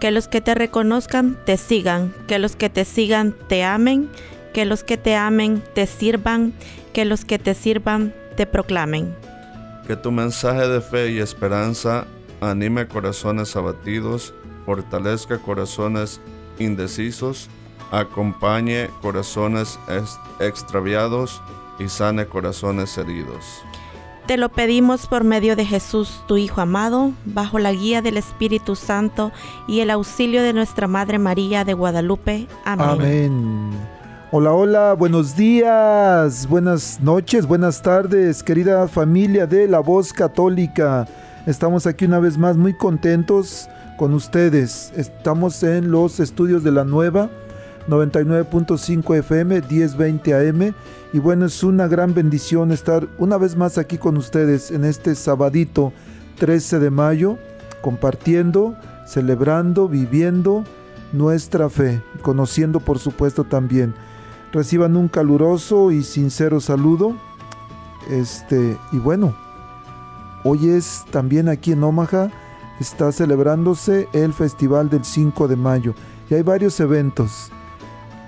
que 0.00 0.10
los 0.10 0.28
que 0.28 0.40
te 0.40 0.54
reconozcan 0.54 1.36
te 1.44 1.56
sigan, 1.56 2.12
que 2.26 2.38
los 2.38 2.56
que 2.56 2.70
te 2.70 2.84
sigan 2.84 3.34
te 3.48 3.64
amen, 3.64 4.10
que 4.52 4.64
los 4.64 4.84
que 4.84 4.96
te 4.96 5.16
amen 5.16 5.62
te 5.74 5.86
sirvan, 5.86 6.52
que 6.92 7.04
los 7.04 7.24
que 7.24 7.38
te 7.38 7.54
sirvan 7.54 8.14
te 8.36 8.46
proclamen. 8.46 9.14
Que 9.86 9.96
tu 9.96 10.10
mensaje 10.10 10.68
de 10.68 10.80
fe 10.80 11.10
y 11.12 11.18
esperanza 11.18 12.06
anime 12.40 12.86
corazones 12.86 13.56
abatidos, 13.56 14.34
fortalezca 14.64 15.38
corazones 15.38 16.20
indecisos, 16.58 17.48
acompañe 17.90 18.88
corazones 19.00 19.78
extraviados 20.40 21.40
y 21.78 21.88
sane 21.88 22.26
corazones 22.26 22.96
heridos. 22.98 23.44
Te 24.26 24.36
lo 24.36 24.48
pedimos 24.48 25.06
por 25.06 25.22
medio 25.22 25.54
de 25.54 25.64
Jesús, 25.64 26.20
tu 26.26 26.36
Hijo 26.36 26.60
amado, 26.60 27.12
bajo 27.24 27.60
la 27.60 27.70
guía 27.70 28.02
del 28.02 28.16
Espíritu 28.16 28.74
Santo 28.74 29.30
y 29.68 29.80
el 29.80 29.90
auxilio 29.90 30.42
de 30.42 30.52
nuestra 30.52 30.88
Madre 30.88 31.20
María 31.20 31.64
de 31.64 31.74
Guadalupe. 31.74 32.48
Amén. 32.64 33.70
Hola, 34.32 34.52
hola, 34.52 34.92
buenos 34.94 35.36
días, 35.36 36.48
buenas 36.48 37.00
noches, 37.00 37.46
buenas 37.46 37.80
tardes, 37.80 38.42
querida 38.42 38.88
familia 38.88 39.46
de 39.46 39.68
la 39.68 39.78
voz 39.78 40.12
católica. 40.12 41.06
Estamos 41.46 41.86
aquí 41.86 42.06
una 42.06 42.18
vez 42.18 42.36
más 42.36 42.56
muy 42.56 42.76
contentos 42.76 43.68
con 43.96 44.12
ustedes. 44.12 44.92
Estamos 44.96 45.62
en 45.62 45.92
los 45.92 46.18
estudios 46.18 46.64
de 46.64 46.72
la 46.72 46.82
nueva 46.82 47.30
99.5 47.88 49.16
FM, 49.18 49.62
1020 49.62 50.34
AM 50.34 50.74
y 51.12 51.18
bueno, 51.18 51.46
es 51.46 51.62
una 51.62 51.86
gran 51.86 52.14
bendición 52.14 52.72
estar 52.72 53.08
una 53.18 53.36
vez 53.36 53.56
más 53.56 53.78
aquí 53.78 53.96
con 53.96 54.16
ustedes 54.16 54.70
en 54.70 54.84
este 54.84 55.14
sabadito 55.14 55.92
13 56.38 56.78
de 56.80 56.90
mayo, 56.90 57.38
compartiendo, 57.80 58.76
celebrando, 59.06 59.88
viviendo 59.88 60.64
nuestra 61.12 61.70
fe, 61.70 62.02
conociendo 62.22 62.80
por 62.80 62.98
supuesto 62.98 63.44
también. 63.44 63.94
Reciban 64.52 64.96
un 64.96 65.08
caluroso 65.08 65.92
y 65.92 66.02
sincero 66.02 66.60
saludo. 66.60 67.16
Este, 68.10 68.76
y 68.92 68.98
bueno, 68.98 69.34
hoy 70.44 70.70
es 70.70 71.04
también 71.10 71.48
aquí 71.48 71.72
en 71.72 71.82
Omaha, 71.82 72.30
está 72.80 73.10
celebrándose 73.12 74.08
el 74.12 74.32
festival 74.32 74.90
del 74.90 75.04
5 75.04 75.48
de 75.48 75.56
mayo. 75.56 75.94
Y 76.28 76.34
hay 76.34 76.42
varios 76.42 76.78
eventos. 76.80 77.50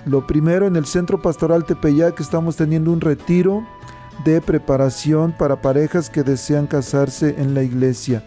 Lo 0.08 0.26
primero, 0.26 0.66
en 0.66 0.76
el 0.76 0.86
Centro 0.86 1.20
Pastoral 1.20 1.66
Tepeyac 1.66 2.18
estamos 2.18 2.56
teniendo 2.56 2.90
un 2.90 3.02
retiro 3.02 3.66
de 4.24 4.40
preparación 4.40 5.34
para 5.36 5.60
parejas 5.60 6.08
que 6.08 6.22
desean 6.22 6.66
casarse 6.66 7.34
en 7.36 7.52
la 7.52 7.62
iglesia. 7.62 8.22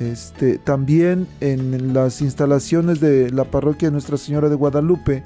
Este, 0.00 0.56
también 0.56 1.28
en 1.40 1.92
las 1.92 2.22
instalaciones 2.22 2.98
de 3.00 3.30
la 3.30 3.44
parroquia 3.44 3.88
de 3.88 3.92
Nuestra 3.92 4.16
Señora 4.16 4.48
de 4.48 4.54
Guadalupe 4.54 5.22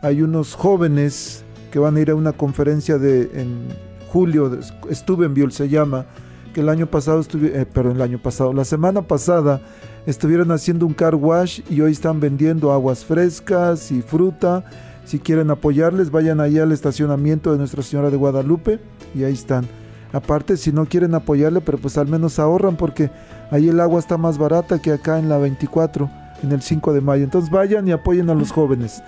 hay 0.00 0.22
unos 0.22 0.54
jóvenes 0.54 1.44
que 1.70 1.78
van 1.78 1.96
a 1.96 2.00
ir 2.00 2.10
a 2.10 2.14
una 2.14 2.32
conferencia 2.32 2.96
de 2.96 3.30
en 3.34 3.68
julio, 4.10 4.58
estuve 4.88 5.26
en 5.26 5.34
Biol 5.34 5.52
se 5.52 5.68
llama, 5.68 6.06
que 6.54 6.62
el 6.62 6.70
año 6.70 6.86
pasado 6.86 7.22
eh, 7.34 7.66
pero 7.70 7.90
el 7.92 8.00
año 8.00 8.18
pasado, 8.18 8.54
la 8.54 8.64
semana 8.64 9.02
pasada 9.02 9.60
estuvieron 10.06 10.50
haciendo 10.52 10.86
un 10.86 10.94
car 10.94 11.14
wash 11.14 11.60
y 11.68 11.82
hoy 11.82 11.92
están 11.92 12.18
vendiendo 12.18 12.72
aguas 12.72 13.04
frescas 13.04 13.92
y 13.92 14.00
fruta 14.00 14.64
si 15.08 15.18
quieren 15.18 15.50
apoyarles, 15.50 16.10
vayan 16.10 16.38
ahí 16.38 16.58
al 16.58 16.70
estacionamiento 16.70 17.50
de 17.50 17.56
Nuestra 17.56 17.82
Señora 17.82 18.10
de 18.10 18.18
Guadalupe 18.18 18.78
y 19.14 19.24
ahí 19.24 19.32
están. 19.32 19.66
Aparte, 20.12 20.58
si 20.58 20.70
no 20.70 20.84
quieren 20.84 21.14
apoyarle, 21.14 21.62
pero 21.62 21.78
pues 21.78 21.96
al 21.96 22.08
menos 22.08 22.38
ahorran 22.38 22.76
porque 22.76 23.10
ahí 23.50 23.70
el 23.70 23.80
agua 23.80 24.00
está 24.00 24.18
más 24.18 24.36
barata 24.36 24.82
que 24.82 24.92
acá 24.92 25.18
en 25.18 25.30
la 25.30 25.38
24, 25.38 26.10
en 26.42 26.52
el 26.52 26.60
5 26.60 26.92
de 26.92 27.00
mayo. 27.00 27.24
Entonces 27.24 27.50
vayan 27.50 27.88
y 27.88 27.92
apoyen 27.92 28.28
a 28.28 28.34
los 28.34 28.52
jóvenes. 28.52 29.02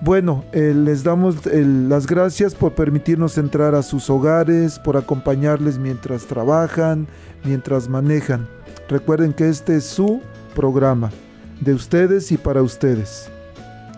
Bueno, 0.00 0.44
eh, 0.50 0.74
les 0.74 1.04
damos 1.04 1.46
las 1.46 2.08
gracias 2.08 2.56
por 2.56 2.74
permitirnos 2.74 3.38
entrar 3.38 3.76
a 3.76 3.82
sus 3.82 4.10
hogares, 4.10 4.80
por 4.80 4.96
acompañarles 4.96 5.78
mientras 5.78 6.26
trabajan, 6.26 7.06
mientras 7.44 7.88
manejan. 7.88 8.48
Recuerden 8.88 9.32
que 9.32 9.48
este 9.48 9.76
es 9.76 9.84
su 9.84 10.20
programa, 10.56 11.12
de 11.60 11.72
ustedes 11.72 12.32
y 12.32 12.36
para 12.36 12.62
ustedes. 12.62 13.30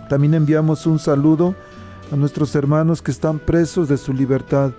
También 0.09 0.35
enviamos 0.35 0.87
un 0.87 0.99
saludo 0.99 1.55
a 2.13 2.17
nuestros 2.17 2.55
hermanos 2.55 3.03
que 3.03 3.11
están 3.11 3.39
presos 3.39 3.89
de 3.89 3.97
su 3.97 4.13
libertad 4.13 4.73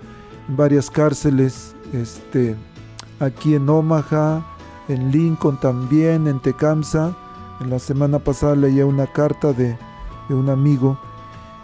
en 0.48 0.56
varias 0.56 0.90
cárceles, 0.90 1.74
este, 1.92 2.56
aquí 3.20 3.54
en 3.54 3.68
Omaha, 3.68 4.44
en 4.88 5.10
Lincoln 5.10 5.60
también, 5.60 6.26
en 6.26 6.40
Tecamsa. 6.40 7.14
En 7.60 7.70
la 7.70 7.78
semana 7.78 8.18
pasada 8.18 8.54
leía 8.54 8.86
una 8.86 9.06
carta 9.06 9.52
de, 9.52 9.76
de 10.28 10.34
un 10.34 10.48
amigo. 10.48 10.98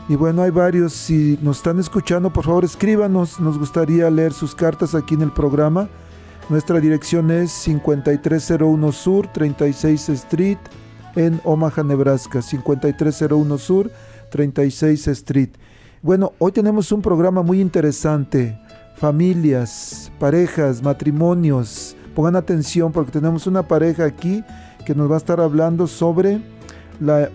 Y 0.08 0.16
bueno, 0.16 0.42
hay 0.42 0.50
varios, 0.50 0.92
si 0.92 1.38
nos 1.40 1.58
están 1.58 1.78
escuchando, 1.78 2.30
por 2.30 2.44
favor 2.44 2.64
escríbanos, 2.64 3.40
nos 3.40 3.58
gustaría 3.58 4.10
leer 4.10 4.34
sus 4.34 4.54
cartas 4.54 4.94
aquí 4.94 5.14
en 5.14 5.22
el 5.22 5.32
programa. 5.32 5.88
Nuestra 6.50 6.78
dirección 6.78 7.30
es 7.30 7.50
5301 7.52 8.92
Sur, 8.92 9.28
36 9.28 10.10
Street, 10.10 10.58
en 11.16 11.40
Omaha, 11.44 11.82
Nebraska, 11.82 12.42
5301 12.42 13.58
Sur, 13.58 13.90
36 14.30 15.08
Street. 15.08 15.50
Bueno, 16.02 16.32
hoy 16.38 16.52
tenemos 16.52 16.92
un 16.92 17.02
programa 17.02 17.42
muy 17.42 17.60
interesante. 17.60 18.58
Familias, 18.96 20.12
parejas, 20.18 20.82
matrimonios. 20.82 21.96
Pongan 22.14 22.36
atención 22.36 22.92
porque 22.92 23.12
tenemos 23.12 23.46
una 23.46 23.66
pareja 23.66 24.04
aquí 24.04 24.44
que 24.84 24.94
nos 24.94 25.10
va 25.10 25.14
a 25.14 25.18
estar 25.18 25.40
hablando 25.40 25.86
sobre 25.86 26.40
la 27.00 27.30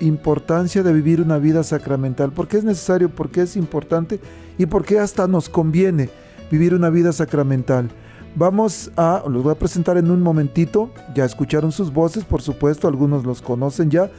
importancia 0.00 0.82
de 0.82 0.92
vivir 0.92 1.20
una 1.20 1.38
vida 1.38 1.62
sacramental. 1.62 2.32
¿Por 2.32 2.48
qué 2.48 2.58
es 2.58 2.64
necesario? 2.64 3.08
¿Por 3.08 3.30
qué 3.30 3.42
es 3.42 3.56
importante? 3.56 4.20
¿Y 4.58 4.66
por 4.66 4.84
qué 4.84 4.98
hasta 4.98 5.26
nos 5.26 5.48
conviene 5.48 6.08
vivir 6.50 6.74
una 6.74 6.90
vida 6.90 7.12
sacramental? 7.12 7.90
Vamos 8.36 8.90
a, 8.96 9.22
los 9.28 9.44
voy 9.44 9.52
a 9.52 9.58
presentar 9.58 9.96
en 9.96 10.10
un 10.10 10.20
momentito, 10.20 10.90
ya 11.14 11.24
escucharon 11.24 11.70
sus 11.70 11.92
voces, 11.92 12.24
por 12.24 12.42
supuesto, 12.42 12.88
algunos 12.88 13.24
los 13.24 13.40
conocen 13.40 13.90
ya. 13.90 14.10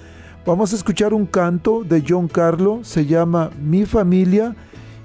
Vamos 0.45 0.71
a 0.71 0.77
escuchar 0.77 1.13
un 1.13 1.25
canto 1.25 1.83
de 1.83 2.01
John 2.07 2.29
Carlo, 2.29 2.79
se 2.83 3.05
llama 3.05 3.49
Mi 3.59 3.85
familia, 3.85 4.55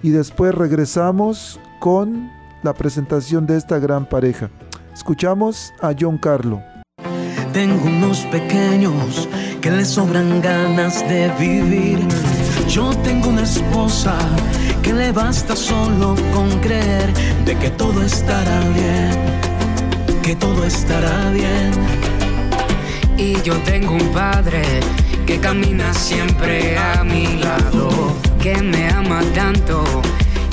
y 0.00 0.10
después 0.10 0.54
regresamos 0.54 1.58
con 1.80 2.30
la 2.62 2.72
presentación 2.72 3.46
de 3.46 3.56
esta 3.56 3.80
gran 3.80 4.08
pareja. 4.08 4.48
Escuchamos 4.94 5.72
a 5.80 5.92
John 5.98 6.16
Carlo. 6.16 6.62
Tengo 7.52 7.86
unos 7.86 8.20
pequeños 8.26 9.28
que 9.60 9.72
les 9.72 9.88
sobran 9.88 10.40
ganas 10.40 11.00
de 11.08 11.32
vivir 11.36 11.98
Yo 12.70 12.90
tengo 13.02 13.30
una 13.30 13.42
esposa 13.42 14.16
que 14.80 14.92
le 14.92 15.10
basta 15.10 15.56
solo 15.56 16.14
con 16.32 16.48
creer 16.60 17.12
de 17.44 17.56
que 17.56 17.68
todo 17.70 18.00
estará 18.00 18.60
bien, 18.68 19.10
que 20.22 20.36
todo 20.36 20.64
estará 20.64 21.30
bien. 21.30 21.72
Y 23.16 23.42
yo 23.42 23.56
tengo 23.64 23.94
un 23.94 24.12
padre 24.12 24.62
que 25.26 25.40
camina 25.40 25.92
siempre 25.92 26.78
a 26.78 27.02
mi 27.02 27.26
lado, 27.38 27.90
que 28.40 28.54
me 28.62 28.88
ama 28.88 29.20
tanto 29.34 29.82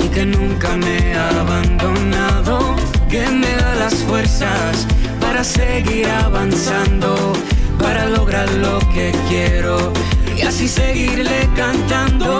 y 0.04 0.08
que 0.08 0.26
nunca 0.26 0.76
me 0.76 1.14
ha 1.14 1.28
abandonado, 1.40 2.74
que 3.08 3.28
me 3.30 3.52
da 3.52 3.76
las 3.76 3.94
fuerzas 3.94 4.88
para 5.20 5.44
seguir 5.44 6.08
avanzando, 6.08 7.32
así 10.48 10.66
seguirle 10.66 11.46
cantando. 11.54 12.30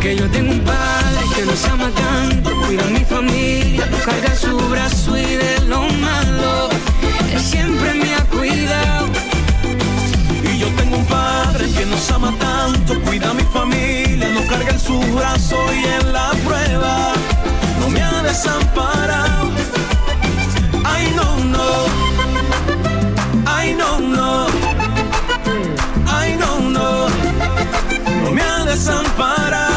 Que 0.00 0.16
yo 0.16 0.30
tengo 0.30 0.52
un 0.52 0.60
padre 0.60 1.22
que 1.34 1.44
nos 1.44 1.64
ama 1.64 1.90
tanto, 1.90 2.50
cuida 2.62 2.84
a 2.84 2.90
mi 2.90 3.04
familia, 3.04 3.88
carga 4.04 4.34
su 4.36 4.56
brazo 4.56 5.18
y 5.18 5.34
de 5.42 5.60
lo 5.66 5.82
malo, 6.06 6.70
él 7.32 7.40
siempre 7.40 7.94
me 7.94 8.14
ha 8.14 8.24
cuidado. 8.26 9.08
Y 10.44 10.58
yo 10.58 10.68
tengo 10.78 10.96
un 10.98 11.06
padre 11.06 11.68
que 11.76 11.84
nos 11.84 12.10
ama 12.12 12.32
tanto, 12.38 13.00
cuida 13.00 13.30
a 13.30 13.34
mi 13.34 13.42
familia, 13.42 14.28
nos 14.28 14.44
carga 14.44 14.70
en 14.70 14.80
su 14.80 15.00
brazo 15.00 15.56
y 15.74 15.84
en 15.84 16.12
la 16.12 16.30
prueba 16.44 17.12
no 17.80 17.88
me 17.90 18.00
ha 18.00 18.22
desamparado. 18.22 19.29
No 28.86 29.69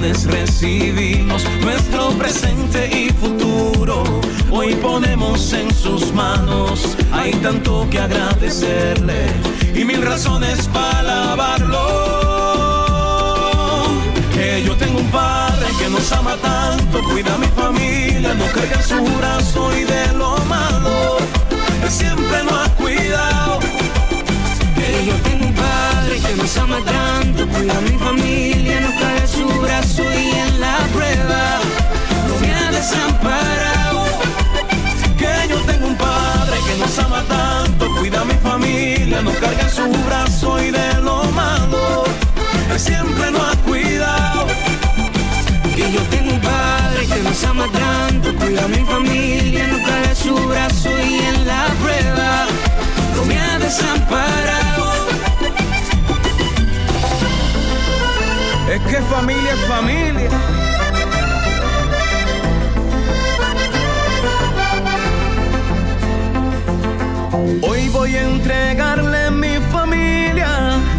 bendiciones 0.00 0.24
recibimos, 0.24 1.44
nuestro 1.60 2.10
presente 2.10 2.88
y 2.88 3.10
futuro. 3.10 4.04
Hoy 4.50 4.74
ponemos 4.76 5.52
en 5.52 5.72
sus 5.74 6.12
manos, 6.12 6.96
hay 7.12 7.32
tanto 7.32 7.86
que 7.90 7.98
agradecerle 7.98 9.26
y 9.74 9.84
mil 9.84 10.02
razones 10.02 10.68
para 10.68 11.00
alabarlo. 11.00 11.84
Que 14.32 14.62
yo 14.64 14.76
tengo 14.76 15.00
un 15.00 15.10
padre 15.10 15.66
que 15.78 15.90
nos 15.90 16.12
ama 16.12 16.36
tanto, 16.36 17.02
cuida 17.10 17.34
a 17.34 17.38
mi 17.38 17.46
familia, 17.48 18.34
no 18.34 18.46
carga 18.46 18.76
en 18.76 18.82
su 18.82 19.04
brazo 19.18 19.70
y 19.76 19.84
de 19.84 20.12
lo 20.16 20.36
malo, 20.44 21.18
él 21.82 21.90
siempre 21.90 22.44
nos 22.44 22.54
ha 22.54 22.74
cuidado. 22.74 23.67
Siempre 42.78 43.30
nos 43.30 43.42
ha 43.42 43.56
cuidado. 43.62 44.46
Que 45.74 45.92
yo 45.92 46.00
tengo 46.10 46.32
un 46.32 46.40
padre 46.40 47.06
que 47.06 47.22
nos 47.22 47.44
ama 47.44 47.66
tanto, 47.72 48.34
cuida 48.36 48.64
a 48.64 48.68
mi 48.68 48.84
familia, 48.84 49.66
nos 49.68 49.80
cae 49.88 50.14
su 50.14 50.34
brazo 50.34 50.90
y 50.90 51.18
en 51.18 51.46
la 51.46 51.66
prueba 51.82 52.46
no 53.16 53.24
me 53.24 53.38
ha 53.38 53.58
desamparado. 53.58 54.92
Es 58.72 58.80
que 58.82 59.00
familia 59.02 59.52
es 59.52 59.60
familia. 59.66 60.30
Hoy 67.62 67.88
voy 67.88 68.14
a 68.14 68.22
entregarle 68.22 69.30
mi 69.30 69.58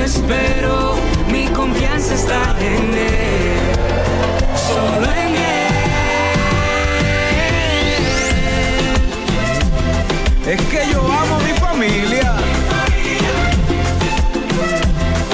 desespero, 0.00 0.96
mi 1.30 1.46
confianza 1.48 2.14
está 2.14 2.54
en 2.60 2.94
él, 2.94 3.58
solo 4.54 5.06
en 5.12 5.36
él. 5.36 5.68
Es 10.46 10.60
que 10.62 10.92
yo 10.92 11.00
amo 11.00 11.40
mi 11.40 11.52
familia. 11.58 12.36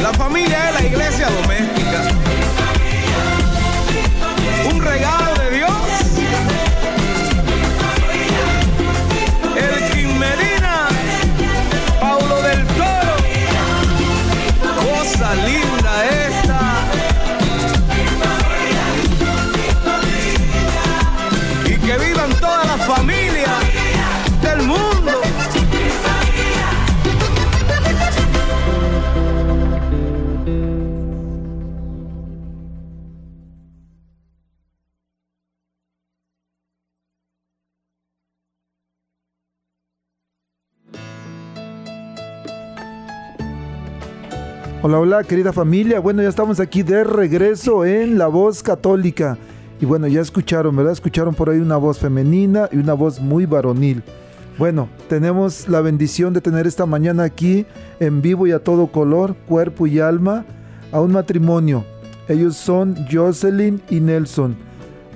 La 0.02 0.12
familia 0.12 0.63
salir. 15.34 15.73
Hola, 44.86 44.98
hola, 44.98 45.24
querida 45.24 45.50
familia. 45.50 45.98
Bueno, 45.98 46.22
ya 46.22 46.28
estamos 46.28 46.60
aquí 46.60 46.82
de 46.82 47.04
regreso 47.04 47.86
en 47.86 48.18
La 48.18 48.26
Voz 48.26 48.62
Católica. 48.62 49.38
Y 49.80 49.86
bueno, 49.86 50.08
ya 50.08 50.20
escucharon, 50.20 50.76
¿verdad? 50.76 50.92
Escucharon 50.92 51.34
por 51.34 51.48
ahí 51.48 51.58
una 51.58 51.78
voz 51.78 51.98
femenina 51.98 52.68
y 52.70 52.76
una 52.76 52.92
voz 52.92 53.18
muy 53.18 53.46
varonil. 53.46 54.02
Bueno, 54.58 54.90
tenemos 55.08 55.70
la 55.70 55.80
bendición 55.80 56.34
de 56.34 56.42
tener 56.42 56.66
esta 56.66 56.84
mañana 56.84 57.22
aquí 57.22 57.64
en 57.98 58.20
vivo 58.20 58.46
y 58.46 58.52
a 58.52 58.58
todo 58.58 58.88
color, 58.88 59.34
cuerpo 59.48 59.86
y 59.86 60.00
alma, 60.00 60.44
a 60.92 61.00
un 61.00 61.12
matrimonio. 61.12 61.86
Ellos 62.28 62.54
son 62.54 62.94
Jocelyn 63.10 63.80
y 63.88 64.00
Nelson. 64.00 64.54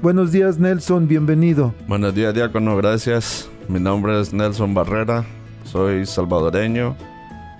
Buenos 0.00 0.32
días, 0.32 0.58
Nelson, 0.58 1.06
bienvenido. 1.06 1.74
Buenos 1.86 2.14
días, 2.14 2.32
diácono, 2.32 2.74
gracias. 2.78 3.50
Mi 3.68 3.80
nombre 3.80 4.18
es 4.18 4.32
Nelson 4.32 4.72
Barrera, 4.72 5.26
soy 5.64 6.06
salvadoreño, 6.06 6.96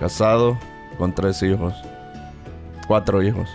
casado 0.01 0.57
con 0.97 1.15
tres 1.15 1.43
hijos, 1.43 1.75
cuatro 2.89 3.23
hijos. 3.23 3.51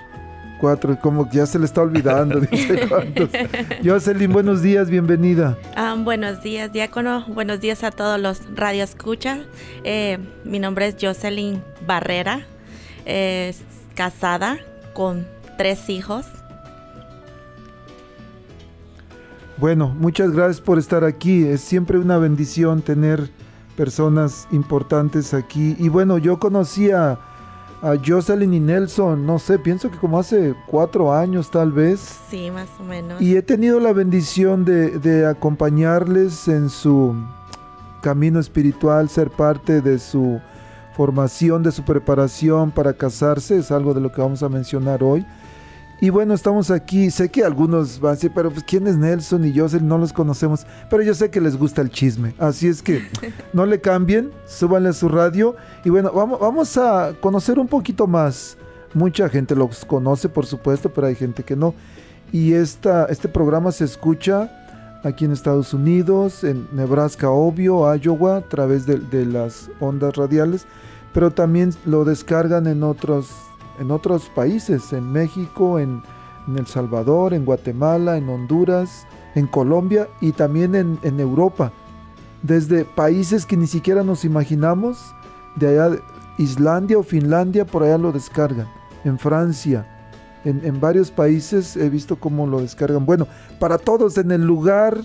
Cuatro, 0.61 0.97
como 0.97 1.29
que 1.29 1.37
ya 1.37 1.45
se 1.45 1.59
le 1.59 1.65
está 1.65 1.81
olvidando, 1.81 2.39
dice 2.51 2.87
cuántos. 2.87 3.29
Jocelyn, 3.83 4.31
buenos 4.31 4.61
días, 4.61 4.89
bienvenida. 4.89 5.57
Ah, 5.75 5.95
buenos 5.97 6.41
días, 6.41 6.71
diácono. 6.71 7.25
Buenos 7.27 7.59
días 7.59 7.83
a 7.83 7.91
todos 7.91 8.17
los 8.21 8.41
radio 8.55 8.83
escucha. 8.83 9.39
Eh, 9.83 10.19
mi 10.45 10.59
nombre 10.59 10.87
es 10.87 10.95
Jocelyn 11.01 11.61
Barrera, 11.85 12.45
casada 13.95 14.59
con 14.93 15.27
tres 15.57 15.89
hijos. 15.89 16.25
Bueno, 19.57 19.89
muchas 19.89 20.31
gracias 20.31 20.61
por 20.61 20.77
estar 20.77 21.03
aquí. 21.03 21.45
Es 21.45 21.61
siempre 21.61 21.97
una 21.97 22.17
bendición 22.17 22.81
tener 22.81 23.29
personas 23.75 24.47
importantes 24.51 25.33
aquí. 25.33 25.75
Y 25.79 25.89
bueno, 25.89 26.17
yo 26.17 26.39
conocí 26.39 26.91
a, 26.91 27.19
a 27.83 27.97
Jocelyn 28.03 28.53
y 28.53 28.61
Nelson, 28.61 29.25
no 29.25 29.39
sé, 29.39 29.59
pienso 29.59 29.91
que 29.91 29.97
como 29.97 30.17
hace 30.17 30.55
cuatro 30.67 31.13
años 31.13 31.51
tal 31.51 31.73
vez. 31.73 32.17
Sí, 32.29 32.49
más 32.49 32.69
o 32.79 32.83
menos. 32.83 33.21
Y 33.21 33.35
he 33.35 33.41
tenido 33.41 33.81
la 33.81 33.91
bendición 33.91 34.63
de, 34.63 34.97
de 34.99 35.25
acompañarles 35.25 36.47
en 36.47 36.69
su 36.69 37.13
camino 38.01 38.39
espiritual, 38.39 39.09
ser 39.09 39.29
parte 39.29 39.81
de 39.81 39.99
su 39.99 40.39
formación, 40.95 41.61
de 41.61 41.73
su 41.73 41.83
preparación 41.83 42.71
para 42.71 42.93
casarse, 42.93 43.57
es 43.57 43.69
algo 43.69 43.93
de 43.93 43.99
lo 43.99 44.13
que 44.13 44.21
vamos 44.21 44.43
a 44.43 44.49
mencionar 44.49 45.03
hoy. 45.03 45.25
Y 46.03 46.09
bueno, 46.09 46.33
estamos 46.33 46.69
aquí, 46.69 47.09
sé 47.09 47.29
que 47.29 47.45
algunos 47.45 47.97
van 48.01 48.09
a 48.09 48.15
decir, 48.15 48.29
pero 48.35 48.51
pues 48.51 48.65
¿quién 48.65 48.87
es 48.87 48.97
Nelson 48.97 49.45
y 49.45 49.57
Jocelyn? 49.57 49.87
No 49.87 49.97
los 49.97 50.11
conocemos, 50.11 50.67
pero 50.89 51.01
yo 51.01 51.13
sé 51.13 51.29
que 51.29 51.39
les 51.39 51.55
gusta 51.55 51.81
el 51.81 51.89
chisme, 51.89 52.35
así 52.39 52.67
es 52.67 52.81
que 52.81 53.07
no 53.53 53.65
le 53.65 53.79
cambien, 53.79 54.29
súbanle 54.45 54.89
a 54.89 54.93
su 54.93 55.07
radio 55.07 55.55
y 55.85 55.89
bueno, 55.89 56.11
vamos, 56.11 56.41
vamos 56.41 56.77
a 56.77 57.13
conocer 57.21 57.57
un 57.57 57.69
poquito 57.69 58.05
más. 58.05 58.57
Mucha 58.93 59.29
gente 59.29 59.55
los 59.55 59.85
conoce, 59.85 60.27
por 60.27 60.45
supuesto, 60.45 60.89
pero 60.93 61.07
hay 61.07 61.15
gente 61.15 61.41
que 61.41 61.55
no. 61.55 61.73
Y 62.33 62.51
esta, 62.51 63.05
este 63.05 63.29
programa 63.29 63.71
se 63.71 63.85
escucha 63.85 64.51
aquí 65.05 65.23
en 65.23 65.31
Estados 65.31 65.73
Unidos, 65.73 66.43
en 66.43 66.67
Nebraska, 66.73 67.29
obvio, 67.29 67.95
Iowa, 67.95 68.35
a 68.35 68.41
través 68.41 68.85
de, 68.85 68.97
de 68.99 69.25
las 69.25 69.69
ondas 69.79 70.17
radiales, 70.17 70.67
pero 71.13 71.31
también 71.31 71.73
lo 71.85 72.03
descargan 72.03 72.67
en 72.67 72.83
otros, 72.83 73.29
en 73.79 73.91
otros 73.91 74.29
países, 74.29 74.93
en 74.93 75.11
México, 75.11 75.79
en, 75.79 76.01
El 76.55 76.67
Salvador, 76.67 77.33
en 77.33 77.45
Guatemala, 77.45 78.17
en 78.17 78.27
Honduras, 78.29 79.07
en 79.35 79.47
Colombia 79.47 80.07
y 80.21 80.33
también 80.33 80.75
en, 80.75 81.19
Europa. 81.19 81.71
Desde 82.41 82.83
países 82.83 83.45
que 83.45 83.55
ni 83.55 83.67
siquiera 83.67 84.03
nos 84.03 84.25
imaginamos, 84.25 85.15
de 85.55 85.67
allá, 85.69 85.97
Islandia 86.37 86.97
o 86.97 87.03
Finlandia, 87.03 87.65
por 87.65 87.83
allá 87.83 87.97
lo 87.97 88.11
descargan, 88.11 88.67
en 89.05 89.17
Francia, 89.17 89.87
en, 90.43 90.61
en, 90.65 90.81
varios 90.81 91.11
países 91.11 91.77
he 91.77 91.89
visto 91.89 92.17
cómo 92.17 92.47
lo 92.47 92.59
descargan. 92.59 93.05
Bueno, 93.05 93.27
para 93.59 93.77
todos 93.77 94.17
en 94.17 94.31
el 94.31 94.45
lugar 94.45 94.97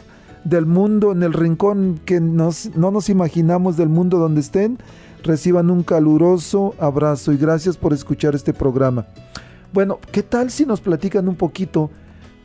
del 0.45 0.67
mundo, 0.67 1.13
en 1.13 1.23
el 1.23 1.33
rincón 1.33 2.01
que 2.05 2.21
nos, 2.21 2.75
no 2.77 2.91
nos 2.91 3.09
imaginamos 3.09 3.77
del 3.77 3.89
mundo 3.89 4.19
donde 4.19 4.41
estén, 4.41 4.79
reciban 5.23 5.71
un 5.71 5.83
caluroso 5.83 6.75
abrazo 6.79 7.33
y 7.33 7.37
gracias 7.37 7.77
por 7.77 7.93
escuchar 7.93 8.35
este 8.35 8.53
programa. 8.53 9.07
Bueno, 9.73 9.99
¿qué 10.13 10.23
tal 10.23 10.51
si 10.51 10.65
nos 10.65 10.81
platican 10.81 11.29
un 11.29 11.37
poquito 11.37 11.91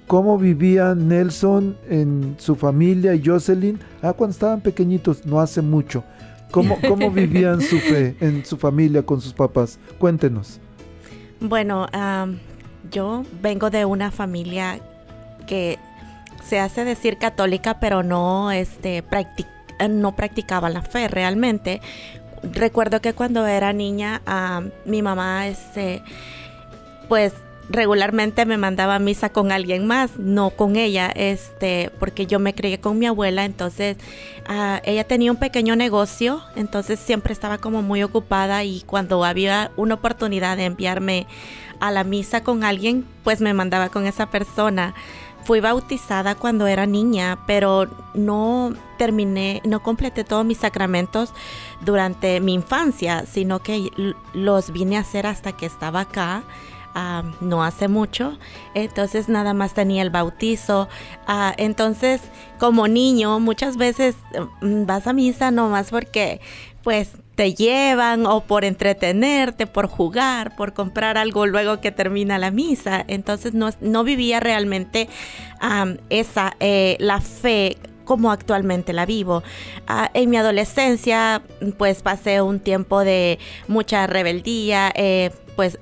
cómo 0.08 0.38
vivía 0.38 0.94
Nelson 0.96 1.78
en 1.90 2.36
su 2.38 2.56
familia 2.56 3.16
y 3.16 3.24
Jocelyn? 3.26 3.80
Ah, 4.02 4.14
cuando 4.14 4.34
estaban 4.34 4.62
pequeñitos, 4.62 5.26
no 5.26 5.40
hace 5.40 5.62
mucho. 5.62 6.04
¿Cómo, 6.52 6.78
cómo 6.88 7.10
vivían 7.10 7.62
su 7.62 7.80
fe 7.80 8.16
en 8.20 8.46
su 8.46 8.58
familia 8.58 9.04
con 9.04 9.22
sus 9.22 9.34
papás? 9.34 9.80
Cuéntenos. 9.98 10.60
Bueno, 11.40 11.88
um, 11.94 12.38
yo 12.92 13.24
vengo 13.42 13.70
de 13.70 13.86
una 13.86 14.12
familia 14.12 14.80
que 15.48 15.80
se 16.44 16.60
hace 16.60 16.86
decir 16.86 17.18
católica, 17.18 17.80
pero 17.80 18.04
no, 18.04 18.52
este, 18.52 19.02
practic 19.04 19.48
no 19.90 20.16
practicaba 20.16 20.70
la 20.70 20.82
fe 20.82 21.08
realmente. 21.08 21.82
Recuerdo 22.44 23.02
que 23.02 23.14
cuando 23.14 23.48
era 23.48 23.74
niña, 23.74 24.22
uh, 24.28 24.70
mi 24.90 25.02
mamá, 25.02 25.48
este, 25.48 26.04
pues 27.08 27.34
regularmente 27.70 28.46
me 28.46 28.58
mandaba 28.58 28.96
a 28.96 29.00
misa 29.00 29.30
con 29.30 29.52
alguien 29.52 29.88
más, 29.88 30.18
no 30.18 30.50
con 30.52 30.76
ella, 30.76 31.12
este, 31.16 31.92
porque 32.00 32.26
yo 32.26 32.40
me 32.40 32.54
crié 32.54 32.80
con 32.80 33.00
mi 33.00 33.06
abuela, 33.06 33.46
entonces 33.46 33.98
uh, 34.50 34.80
ella 34.84 35.06
tenía 35.06 35.32
un 35.32 35.38
pequeño 35.38 35.76
negocio, 35.76 36.42
entonces 36.56 37.00
siempre 37.00 37.34
estaba 37.34 37.58
como 37.58 37.82
muy 37.82 38.04
ocupada 38.04 38.64
y 38.64 38.82
cuando 38.82 39.24
había 39.24 39.72
una 39.78 39.96
oportunidad 39.96 40.58
de 40.58 40.66
enviarme 40.66 41.26
a 41.80 41.92
la 41.92 42.04
misa 42.04 42.44
con 42.44 42.64
alguien, 42.64 43.06
pues 43.24 43.42
me 43.42 43.54
mandaba 43.54 43.90
con 43.90 44.06
esa 44.06 44.30
persona. 44.30 44.94
Fui 45.46 45.60
bautizada 45.60 46.36
cuando 46.36 46.68
era 46.68 46.86
niña, 46.86 47.40
pero 47.46 47.88
no 48.14 48.74
terminé, 48.98 49.62
no 49.66 49.82
completé 49.84 50.24
todos 50.24 50.46
mis 50.46 50.60
sacramentos 50.60 51.34
durante 51.82 52.40
mi 52.40 52.54
infancia, 52.54 53.26
sino 53.26 53.60
que 53.60 53.92
los 54.34 54.72
vine 54.72 54.98
a 54.98 55.02
hacer 55.02 55.28
hasta 55.28 55.52
que 55.52 55.66
estaba 55.66 56.02
acá. 56.02 56.44
No 57.42 57.64
hace 57.64 57.88
mucho, 57.88 58.38
entonces 58.76 59.28
nada 59.28 59.56
más 59.56 59.74
tenía 59.74 60.04
el 60.04 60.12
bautizo. 60.12 60.88
Uh, 61.28 61.52
entonces, 61.58 62.22
como 62.60 62.88
niño, 62.88 63.40
muchas 63.40 63.78
veces 63.78 64.16
um, 64.62 64.86
vas 64.86 65.08
a 65.08 65.14
misa 65.14 65.50
nomás 65.50 65.90
porque, 65.90 66.40
pues, 66.84 67.10
te 67.36 67.54
llevan 67.54 68.26
o 68.26 68.42
por 68.42 68.64
entretenerte, 68.64 69.68
por 69.68 69.88
jugar, 69.88 70.56
por 70.56 70.74
comprar 70.74 71.18
algo 71.18 71.46
luego 71.46 71.82
que 71.82 71.92
termina 71.92 72.38
la 72.38 72.52
misa. 72.52 73.04
Entonces 73.08 73.54
no, 73.54 73.70
no 73.82 74.04
vivía 74.04 74.40
realmente 74.40 75.10
esa, 76.10 76.56
eh, 76.60 76.98
la 77.00 77.22
fe 77.22 77.78
como 78.06 78.32
actualmente 78.32 78.94
la 78.94 79.06
vivo. 79.06 79.44
Uh, 79.90 80.08
en 80.14 80.30
mi 80.30 80.38
adolescencia, 80.38 81.42
pues 81.78 82.02
pasé 82.02 82.42
un 82.42 82.60
tiempo 82.60 83.04
de 83.04 83.40
mucha 83.68 84.08
rebeldía, 84.08 84.92
eh, 84.94 85.32
pues 85.56 85.80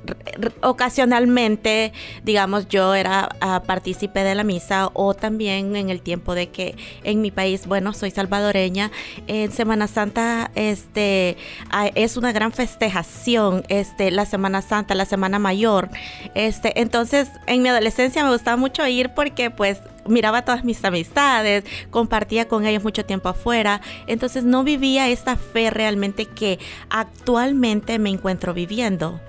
ocasionalmente, 0.62 1.94
digamos, 2.24 2.68
yo 2.68 2.94
era 2.96 3.30
uh, 3.42 3.66
partícipe 3.66 4.24
de 4.24 4.36
la 4.36 4.44
misa 4.44 4.90
o 4.94 5.14
también 5.14 5.76
en 5.76 5.90
el 5.90 6.02
tiempo 6.02 6.36
de 6.36 6.50
que 6.50 6.76
en 7.04 7.22
mi 7.22 7.32
país, 7.32 7.68
bueno, 7.68 7.94
soy 7.94 8.12
salvadoreña, 8.12 8.92
en 9.28 9.52
Semana 9.52 9.88
Santa 9.88 10.52
este 10.56 11.38
uh, 11.74 11.90
es 11.96 12.18
una 12.18 12.32
gran 12.32 12.52
festejación, 12.52 13.64
este 13.70 14.12
la 14.12 14.26
Semana 14.26 14.62
Santa, 14.62 14.96
la 14.96 15.06
Semana 15.06 15.40
Mayor. 15.40 15.90
Este, 16.36 16.80
entonces, 16.82 17.30
en 17.48 17.62
mi 17.62 17.70
adolescencia 17.70 18.24
me 18.24 18.32
gustaba 18.32 18.58
mucho 18.58 18.86
ir 18.88 19.14
porque 19.14 19.52
pues 19.52 19.80
miraba 20.08 20.40
a 20.40 20.46
todas 20.46 20.64
mis 20.64 20.84
amistades, 20.84 21.64
compartía 21.90 22.48
con 22.48 22.66
ellos 22.66 22.84
mucho 22.84 23.06
tiempo 23.06 23.30
afuera, 23.30 23.82
entonces 24.08 24.44
no 24.44 24.64
vivía 24.64 25.10
esta 25.10 25.36
fe 25.36 25.70
realmente 25.70 26.26
que 26.26 26.60
actualmente 26.90 28.00
me 28.00 28.10
encuentro 28.10 28.54
viviendo. 28.54 29.20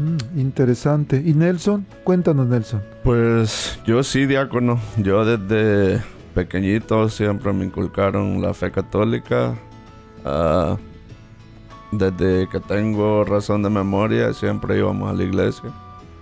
Mm, 0.00 0.40
interesante. 0.40 1.22
¿Y 1.24 1.34
Nelson? 1.34 1.86
Cuéntanos, 2.04 2.46
Nelson. 2.46 2.82
Pues 3.04 3.78
yo 3.86 4.02
sí, 4.02 4.24
diácono. 4.24 4.80
Yo 4.96 5.24
desde 5.24 6.02
pequeñito 6.34 7.08
siempre 7.10 7.52
me 7.52 7.66
inculcaron 7.66 8.40
la 8.40 8.54
fe 8.54 8.70
católica. 8.70 9.54
Uh, 10.24 10.76
desde 11.92 12.48
que 12.48 12.60
tengo 12.60 13.24
razón 13.24 13.62
de 13.62 13.68
memoria, 13.68 14.32
siempre 14.32 14.78
íbamos 14.78 15.10
a 15.10 15.12
la 15.12 15.24
iglesia 15.24 15.70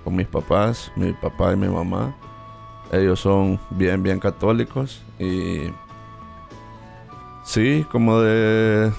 con 0.02 0.16
mis 0.16 0.26
papás, 0.26 0.90
mi 0.96 1.12
papá 1.12 1.52
y 1.52 1.56
mi 1.56 1.68
mamá. 1.68 2.16
Ellos 2.90 3.20
son 3.20 3.60
bien, 3.70 4.02
bien 4.02 4.18
católicos 4.18 5.02
y 5.18 5.70
sí, 7.44 7.86
como 7.92 8.18
de 8.20 8.90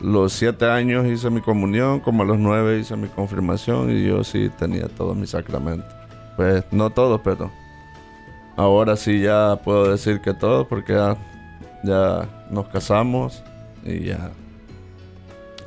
los 0.00 0.32
siete 0.32 0.66
años 0.66 1.06
hice 1.06 1.30
mi 1.30 1.40
comunión, 1.40 2.00
como 2.00 2.22
a 2.22 2.26
los 2.26 2.38
nueve 2.38 2.78
hice 2.78 2.96
mi 2.96 3.08
confirmación 3.08 3.90
y 3.90 4.06
yo 4.06 4.24
sí 4.24 4.50
tenía 4.58 4.88
todos 4.88 5.16
mis 5.16 5.30
sacramentos. 5.30 5.92
Pues 6.36 6.64
no 6.70 6.90
todos, 6.90 7.20
pero 7.22 7.50
ahora 8.56 8.96
sí 8.96 9.20
ya 9.20 9.60
puedo 9.62 9.90
decir 9.90 10.20
que 10.20 10.34
todos 10.34 10.66
porque 10.66 10.94
ya, 10.94 11.16
ya 11.84 12.28
nos 12.50 12.68
casamos 12.68 13.42
y 13.84 14.06
ya. 14.06 14.30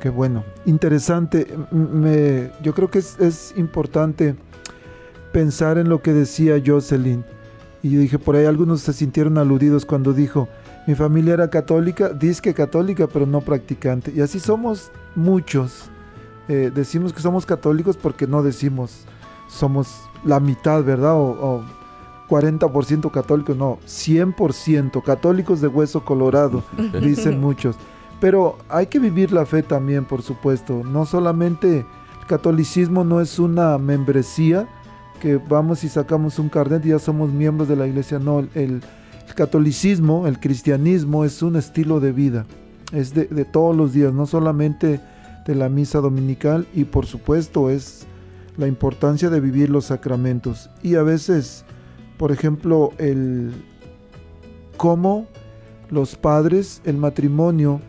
Qué 0.00 0.10
bueno, 0.10 0.44
interesante. 0.66 1.46
Me, 1.70 2.50
yo 2.62 2.74
creo 2.74 2.90
que 2.90 2.98
es, 2.98 3.18
es 3.20 3.54
importante 3.56 4.34
pensar 5.32 5.78
en 5.78 5.88
lo 5.88 6.02
que 6.02 6.12
decía 6.12 6.62
Jocelyn. 6.64 7.24
Y 7.82 7.90
yo 7.90 8.00
dije, 8.00 8.18
por 8.18 8.36
ahí 8.36 8.46
algunos 8.46 8.80
se 8.80 8.92
sintieron 8.92 9.38
aludidos 9.38 9.84
cuando 9.84 10.12
dijo, 10.12 10.48
mi 10.86 10.94
familia 10.94 11.34
era 11.34 11.50
católica, 11.50 12.10
disque 12.10 12.54
católica, 12.54 13.06
pero 13.06 13.26
no 13.26 13.40
practicante. 13.40 14.12
Y 14.14 14.20
así 14.20 14.38
somos 14.40 14.90
muchos. 15.14 15.90
Eh, 16.48 16.70
decimos 16.74 17.12
que 17.12 17.20
somos 17.20 17.46
católicos 17.46 17.96
porque 17.96 18.26
no 18.26 18.42
decimos 18.42 19.06
somos 19.48 20.02
la 20.24 20.40
mitad, 20.40 20.82
¿verdad? 20.82 21.14
O, 21.14 21.30
o 21.30 21.64
40% 22.28 23.10
católicos, 23.10 23.56
no, 23.56 23.78
100% 23.86 25.02
católicos 25.02 25.60
de 25.60 25.68
hueso 25.68 26.04
colorado, 26.04 26.62
dicen 27.00 27.40
muchos. 27.40 27.76
Pero 28.20 28.58
hay 28.68 28.86
que 28.86 28.98
vivir 28.98 29.32
la 29.32 29.44
fe 29.46 29.62
también, 29.62 30.04
por 30.04 30.22
supuesto. 30.22 30.82
No 30.84 31.04
solamente 31.04 31.78
El 32.20 32.26
catolicismo 32.26 33.04
no 33.04 33.20
es 33.20 33.38
una 33.38 33.76
membresía 33.78 34.66
que 35.20 35.36
vamos 35.36 35.84
y 35.84 35.88
sacamos 35.88 36.38
un 36.38 36.48
carnet 36.48 36.84
y 36.86 36.90
ya 36.90 36.98
somos 36.98 37.30
miembros 37.30 37.68
de 37.68 37.76
la 37.76 37.86
iglesia. 37.86 38.18
No, 38.18 38.40
el, 38.40 38.82
el 39.26 39.34
catolicismo, 39.34 40.26
el 40.26 40.38
cristianismo 40.38 41.24
es 41.24 41.42
un 41.42 41.56
estilo 41.56 42.00
de 42.00 42.12
vida. 42.12 42.46
Es 42.92 43.14
de, 43.14 43.26
todos 43.44 43.74
los 43.74 43.92
días, 43.92 44.12
no 44.12 44.26
solamente 44.26 45.00
de 45.46 45.54
la 45.54 45.68
misa 45.68 46.00
dominical 46.00 46.66
y 46.74 46.84
por 46.84 47.06
supuesto 47.06 47.70
es 47.70 48.06
la 48.56 48.66
importancia 48.68 49.30
de 49.30 49.40
vivir 49.40 49.70
los 49.70 49.86
sacramentos. 49.86 50.70
Y 50.82 50.94
a 50.94 51.02
veces, 51.02 51.64
por 52.18 52.30
ejemplo, 52.30 52.92
el 52.98 53.52
cómo 54.76 55.26
los 55.90 56.16
padres, 56.16 56.80
el 56.84 56.96
matrimonio, 56.96 57.80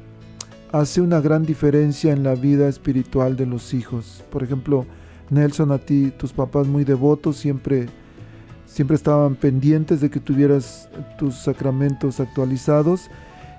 hace 0.72 1.02
una 1.02 1.22
gran 1.22 1.46
diferencia 1.46 2.12
en 2.12 2.24
la 2.24 2.36
vida 2.36 2.68
espiritual 2.68 3.36
de 3.38 3.46
los 3.46 3.74
hijos. 3.74 4.24
Por 4.30 4.44
ejemplo, 4.44 4.86
Nelson, 5.30 5.72
a 5.72 5.78
ti, 5.78 6.12
tus 6.18 6.34
papás 6.34 6.68
muy 6.68 6.84
devotos, 6.84 7.38
siempre, 7.38 7.88
siempre 8.76 8.96
estaban 8.96 9.36
pendientes 9.36 10.02
de 10.02 10.10
que 10.10 10.20
tuvieras 10.20 10.90
tus 11.18 11.36
sacramentos 11.36 12.20
actualizados. 12.20 13.10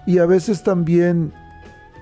Y 0.07 0.19
a 0.19 0.27
veces 0.27 0.63
también, 0.63 1.33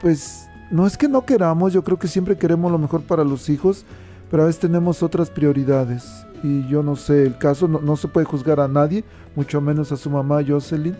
pues, 0.00 0.48
no 0.72 0.84
es 0.84 0.98
que 0.98 1.08
no 1.08 1.24
queramos, 1.24 1.72
yo 1.72 1.84
creo 1.84 1.96
que 1.96 2.08
siempre 2.08 2.36
queremos 2.36 2.72
lo 2.72 2.78
mejor 2.78 3.02
para 3.02 3.22
los 3.22 3.48
hijos, 3.48 3.84
pero 4.32 4.42
a 4.42 4.46
veces 4.46 4.60
tenemos 4.60 5.04
otras 5.04 5.30
prioridades. 5.30 6.26
Y 6.42 6.66
yo 6.66 6.82
no 6.82 6.96
sé, 6.96 7.22
el 7.22 7.38
caso 7.38 7.68
no, 7.68 7.80
no 7.80 7.96
se 7.96 8.08
puede 8.08 8.26
juzgar 8.26 8.58
a 8.58 8.66
nadie, 8.66 9.04
mucho 9.36 9.60
menos 9.60 9.92
a 9.92 9.96
su 9.96 10.10
mamá 10.10 10.40
Jocelyn, 10.44 10.96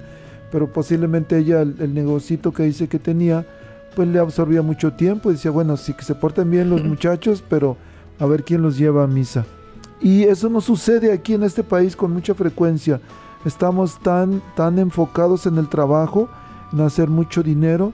pero 0.53 0.73
posiblemente 0.73 1.37
ella, 1.37 1.63
el, 1.63 1.75
el 1.81 1.95
negocito 1.95 2.53
que 2.53 2.63
dice 2.63 2.87
que 2.87 3.01
tenía, 3.01 3.45
pues 3.97 4.07
le 4.07 4.21
absorbía 4.21 4.63
mucho 4.63 4.93
tiempo 4.93 5.31
y 5.31 5.33
decía, 5.33 5.51
bueno, 5.51 5.77
sí 5.77 5.95
que 5.95 6.05
se 6.05 6.15
porten 6.15 6.49
bien 6.49 6.71
los 6.71 6.85
muchachos, 6.85 7.43
pero 7.49 7.77
a 8.21 8.27
ver 8.27 8.45
quién 8.45 8.63
los 8.63 8.79
lleva 8.79 9.03
a 9.03 9.09
misa. 9.09 9.45
Y 10.05 10.25
eso 10.25 10.51
no 10.51 10.61
sucede 10.61 11.11
aquí 11.11 11.33
en 11.33 11.43
este 11.43 11.65
país 11.65 11.97
con 11.97 12.13
mucha 12.13 12.35
frecuencia. 12.35 13.01
Estamos 13.45 13.99
tan, 13.99 14.43
tan 14.55 14.79
enfocados 14.79 15.47
en 15.47 15.59
el 15.59 15.69
trabajo, 15.69 16.29
en 16.73 16.83
hacer 16.83 17.09
mucho 17.09 17.43
dinero 17.43 17.93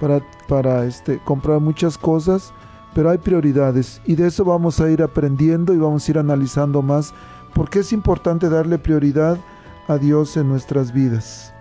para, 0.00 0.20
para 0.48 0.86
este, 0.86 1.20
comprar 1.22 1.60
muchas 1.60 1.98
cosas, 1.98 2.52
pero 2.94 3.10
hay 3.10 3.18
prioridades 3.18 4.00
y 4.06 4.14
de 4.14 4.26
eso 4.26 4.44
vamos 4.44 4.80
a 4.80 4.90
ir 4.90 5.02
aprendiendo 5.02 5.72
y 5.74 5.76
vamos 5.76 6.08
a 6.08 6.10
ir 6.10 6.18
analizando 6.18 6.82
más 6.82 7.12
porque 7.54 7.80
es 7.80 7.92
importante 7.92 8.48
darle 8.48 8.78
prioridad 8.78 9.38
a 9.86 9.98
Dios 9.98 10.36
en 10.36 10.48
nuestras 10.48 10.92
vidas. 10.92 11.52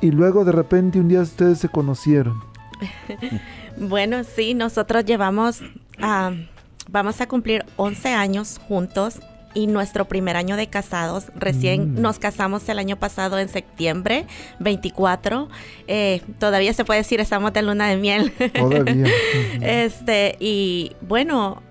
Y 0.00 0.10
luego 0.10 0.44
de 0.44 0.52
repente 0.52 0.98
un 0.98 1.08
día 1.08 1.20
ustedes 1.20 1.58
se 1.58 1.68
conocieron. 1.68 2.42
bueno, 3.76 4.24
sí, 4.24 4.54
nosotros 4.54 5.04
llevamos, 5.04 5.60
uh, 5.60 6.34
vamos 6.88 7.20
a 7.20 7.28
cumplir 7.28 7.64
11 7.76 8.08
años 8.10 8.60
juntos 8.68 9.20
y 9.54 9.68
nuestro 9.68 10.06
primer 10.06 10.36
año 10.36 10.56
de 10.56 10.66
casados. 10.66 11.26
Recién 11.36 11.94
mm. 11.94 12.00
nos 12.00 12.18
casamos 12.18 12.68
el 12.68 12.78
año 12.78 12.96
pasado 12.96 13.38
en 13.38 13.48
septiembre 13.48 14.26
24. 14.58 15.48
Eh, 15.86 16.20
todavía 16.38 16.74
se 16.74 16.84
puede 16.84 17.00
decir, 17.00 17.20
estamos 17.20 17.52
de 17.52 17.62
luna 17.62 17.88
de 17.88 17.96
miel. 17.96 18.32
Todavía. 18.52 19.06
este, 19.62 20.36
y 20.40 20.96
bueno, 21.00 21.62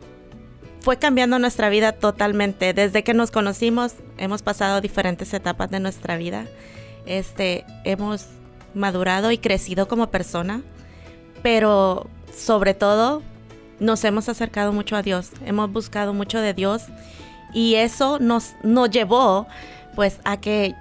fue 0.80 0.98
cambiando 0.98 1.38
nuestra 1.40 1.70
vida 1.70 1.92
totalmente. 1.92 2.74
Desde 2.74 3.04
que 3.04 3.14
nos 3.14 3.32
conocimos, 3.32 3.96
hemos 4.18 4.42
pasado 4.42 4.82
diferentes 4.82 5.34
etapas 5.34 5.70
de 5.70 5.80
nuestra 5.80 6.18
vida. 6.18 6.46
Este, 7.06 7.66
hemos 7.84 8.28
madurado 8.74 9.32
y 9.32 9.38
crecido 9.38 9.88
como 9.88 10.10
persona, 10.10 10.62
pero 11.44 12.10
sobre 12.34 12.74
todo 12.74 13.22
nos 13.80 14.04
hemos 14.04 14.30
acercado 14.30 14.74
mucho 14.74 14.96
a 14.96 15.02
Dios, 15.02 15.32
hemos 15.46 15.72
buscado 15.72 16.14
mucho 16.14 16.40
de 16.40 16.54
Dios 16.54 16.84
y 17.54 17.76
eso 17.76 18.20
nos, 18.20 18.54
nos 18.64 18.90
llevó 18.90 19.48
pues 19.96 20.20
a 20.24 20.38
que 20.38 20.76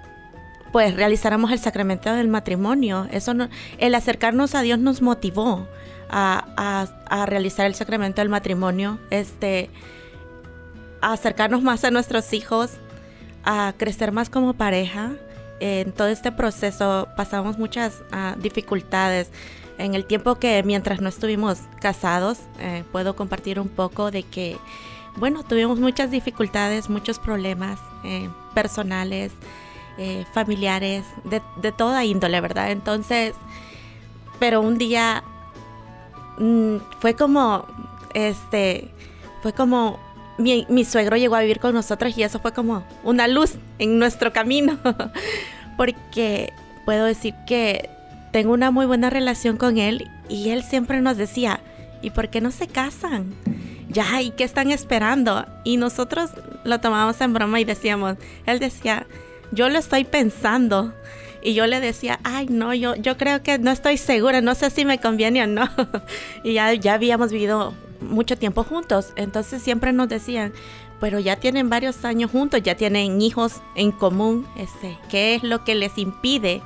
pues 0.72 0.94
realizáramos 0.96 1.52
el 1.52 1.58
sacramento 1.58 2.12
del 2.14 2.28
matrimonio. 2.28 3.06
Eso 3.10 3.34
no, 3.34 3.48
el 3.78 3.94
acercarnos 3.94 4.54
a 4.54 4.62
Dios 4.62 4.78
nos 4.78 5.02
motivó 5.02 5.68
a, 6.08 6.88
a, 7.08 7.26
realizar 7.26 7.66
el 7.66 7.74
sacramento 7.74 8.20
del 8.20 8.28
matrimonio, 8.28 8.98
este, 9.10 9.70
a 11.00 11.12
acercarnos 11.12 11.62
más 11.62 11.84
a 11.84 11.90
nuestros 11.90 12.32
hijos, 12.32 12.72
a 13.44 13.74
crecer 13.76 14.12
más 14.12 14.30
como 14.30 14.54
pareja. 14.54 15.12
En 15.60 15.92
todo 15.92 16.08
este 16.08 16.32
proceso 16.32 17.08
pasamos 17.16 17.58
muchas 17.58 18.02
uh, 18.12 18.38
dificultades. 18.40 19.30
En 19.82 19.96
el 19.96 20.04
tiempo 20.04 20.36
que 20.36 20.62
mientras 20.62 21.00
no 21.00 21.08
estuvimos 21.08 21.58
casados, 21.80 22.38
eh, 22.60 22.84
puedo 22.92 23.16
compartir 23.16 23.58
un 23.58 23.68
poco 23.68 24.12
de 24.12 24.22
que 24.22 24.56
bueno, 25.16 25.42
tuvimos 25.42 25.80
muchas 25.80 26.12
dificultades, 26.12 26.88
muchos 26.88 27.18
problemas 27.18 27.80
eh, 28.04 28.30
personales, 28.54 29.32
eh, 29.98 30.24
familiares, 30.32 31.04
de, 31.24 31.72
toda 31.72 32.04
índole, 32.04 32.40
¿verdad? 32.40 32.70
Entonces, 32.70 33.34
pero 34.38 34.60
un 34.60 34.78
día 34.78 35.24
mmm, 36.38 36.76
fue 37.00 37.14
como, 37.14 37.66
este, 38.14 38.88
fue 39.42 39.52
como, 39.52 39.98
mi, 40.38 40.64
mi, 40.70 40.84
suegro 40.84 41.16
llegó 41.16 41.34
a 41.34 41.40
vivir 41.40 41.58
con 41.58 41.74
nosotros 41.74 42.16
y 42.16 42.22
eso 42.22 42.38
fue 42.38 42.52
como 42.52 42.84
una 43.02 43.26
luz 43.26 43.56
en 43.80 43.98
nuestro 43.98 44.32
camino, 44.32 44.78
porque 45.76 46.52
puedo 46.84 47.04
decir 47.04 47.34
que 47.48 47.90
tengo 48.32 48.52
una 48.52 48.70
muy 48.70 48.86
buena 48.86 49.10
relación 49.10 49.56
con 49.56 49.78
él 49.78 50.10
y 50.28 50.50
él 50.50 50.62
siempre 50.62 51.00
nos 51.00 51.16
decía, 51.16 51.60
¿y 52.00 52.10
por 52.10 52.30
qué 52.30 52.40
no 52.40 52.50
se 52.50 52.66
casan? 52.66 53.34
ya, 53.92 54.22
¿y 54.22 54.30
qué 54.30 54.44
están 54.44 54.70
esperando? 54.70 55.46
Y 55.64 55.76
nosotros 55.76 56.30
lo 56.64 56.80
tomábamos 56.80 57.20
en 57.20 57.34
broma 57.34 57.60
y 57.60 57.64
decíamos, 57.64 58.16
él 58.46 58.58
decía, 58.58 59.06
yo 59.52 59.68
lo 59.68 59.78
estoy 59.78 60.04
pensando. 60.04 60.94
Y 61.44 61.54
yo 61.54 61.66
le 61.66 61.80
decía, 61.80 62.20
ay, 62.22 62.46
no, 62.48 62.72
yo, 62.72 62.94
yo 62.94 63.16
creo 63.16 63.42
que 63.42 63.58
no 63.58 63.72
estoy 63.72 63.98
segura, 63.98 64.40
no 64.40 64.54
sé 64.54 64.70
si 64.70 64.84
me 64.84 64.98
conviene 64.98 65.42
o 65.42 65.46
no. 65.46 65.68
y 66.44 66.54
ya, 66.54 66.72
ya 66.74 66.94
habíamos 66.94 67.32
vivido 67.32 67.74
mucho 68.00 68.36
tiempo 68.38 68.62
juntos. 68.62 69.12
Entonces 69.16 69.60
siempre 69.60 69.92
nos 69.92 70.08
decían, 70.08 70.52
pero 71.00 71.18
ya 71.18 71.36
tienen 71.36 71.68
varios 71.68 72.04
años 72.04 72.30
juntos, 72.30 72.62
ya 72.62 72.76
tienen 72.76 73.20
hijos 73.20 73.60
en 73.74 73.90
común. 73.90 74.46
Este, 74.56 74.96
¿Qué 75.10 75.34
es 75.34 75.42
lo 75.42 75.64
que 75.64 75.74
les 75.74 75.98
impide 75.98 76.62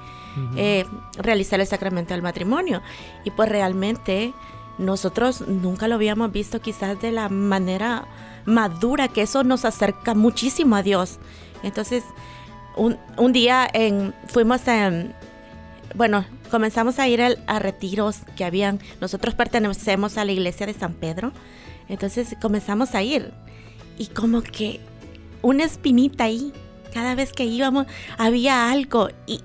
eh, 0.56 0.84
realizar 1.18 1.60
el 1.60 1.66
sacramento 1.66 2.14
del 2.14 2.22
matrimonio? 2.22 2.82
Y 3.24 3.30
pues 3.30 3.48
realmente 3.48 4.32
nosotros 4.78 5.42
nunca 5.46 5.88
lo 5.88 5.94
habíamos 5.94 6.32
visto 6.32 6.60
quizás 6.60 7.00
de 7.00 7.12
la 7.12 7.28
manera 7.28 8.06
madura, 8.44 9.08
que 9.08 9.22
eso 9.22 9.44
nos 9.44 9.64
acerca 9.64 10.14
muchísimo 10.14 10.76
a 10.76 10.82
Dios. 10.82 11.18
Entonces, 11.62 12.04
un, 12.76 12.96
un 13.16 13.32
día 13.32 13.68
en, 13.72 14.14
fuimos 14.28 14.68
a, 14.68 14.90
bueno, 15.94 16.24
comenzamos 16.50 16.98
a 16.98 17.08
ir 17.08 17.22
a, 17.22 17.58
retiros 17.58 18.18
que 18.36 18.44
habían, 18.44 18.80
nosotros 19.00 19.34
pertenecemos 19.34 20.18
a 20.18 20.24
la 20.24 20.32
iglesia 20.32 20.66
de 20.66 20.74
San 20.74 20.92
Pedro, 20.94 21.32
entonces 21.88 22.36
comenzamos 22.40 22.94
a 22.94 23.02
ir. 23.02 23.32
Y 23.98 24.08
como 24.08 24.42
que 24.42 24.80
una 25.42 25.64
espinita 25.64 26.24
ahí, 26.24 26.52
cada 26.92 27.14
vez 27.14 27.32
que 27.32 27.44
íbamos 27.44 27.86
había 28.18 28.70
algo. 28.70 29.08
Y 29.26 29.40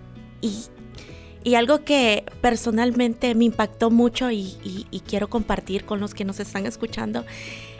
y 1.43 1.56
algo 1.56 1.84
que 1.84 2.23
personalmente 2.41 3.36
me 3.36 3.45
impactó 3.45 3.89
mucho 3.89 4.32
y, 4.32 4.88
quiero 5.08 5.30
compartir 5.30 5.86
con 5.86 5.99
los 5.99 6.13
que 6.13 6.23
nos 6.23 6.39
están 6.39 6.65
escuchando 6.65 7.25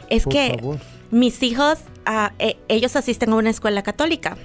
es 0.08 0.26
que 0.26 0.60
mis 1.10 1.42
hijos, 1.42 1.78
uh, 2.06 2.44
ellos 2.68 2.96
asisten 2.96 3.30
a 3.32 3.36
una 3.36 3.50
escuela 3.50 3.82
católica. 3.82 4.36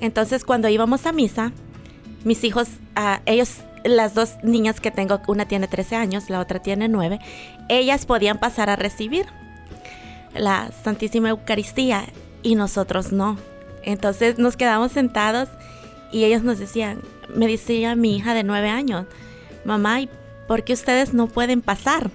Entonces 0.00 0.44
cuando 0.44 0.68
íbamos 0.68 1.06
a 1.06 1.12
misa, 1.12 1.52
mis 2.24 2.44
hijos, 2.44 2.68
uh, 2.96 3.20
ellos, 3.26 3.56
las 3.84 4.14
dos 4.14 4.34
niñas 4.42 4.80
que 4.80 4.90
tengo, 4.90 5.20
una 5.26 5.46
tiene 5.46 5.66
13 5.66 5.96
años, 5.96 6.30
la 6.30 6.38
otra 6.40 6.60
tiene 6.60 6.88
9, 6.88 7.18
ellas 7.68 8.06
podían 8.06 8.38
pasar 8.38 8.70
a 8.70 8.76
recibir 8.76 9.26
la 10.34 10.70
Santísima 10.84 11.30
Eucaristía 11.30 12.04
y 12.42 12.54
nosotros 12.54 13.10
no. 13.10 13.36
Entonces 13.82 14.38
nos 14.38 14.56
quedamos 14.56 14.92
sentados 14.92 15.48
y 16.12 16.24
ellos 16.24 16.42
nos 16.42 16.58
decían, 16.58 17.00
me 17.34 17.46
decía 17.46 17.94
mi 17.94 18.16
hija 18.16 18.34
de 18.34 18.44
nueve 18.44 18.68
años, 18.68 19.06
mamá, 19.64 20.00
¿por 20.48 20.64
qué 20.64 20.72
ustedes 20.72 21.14
no 21.14 21.26
pueden 21.26 21.60
pasar? 21.62 22.10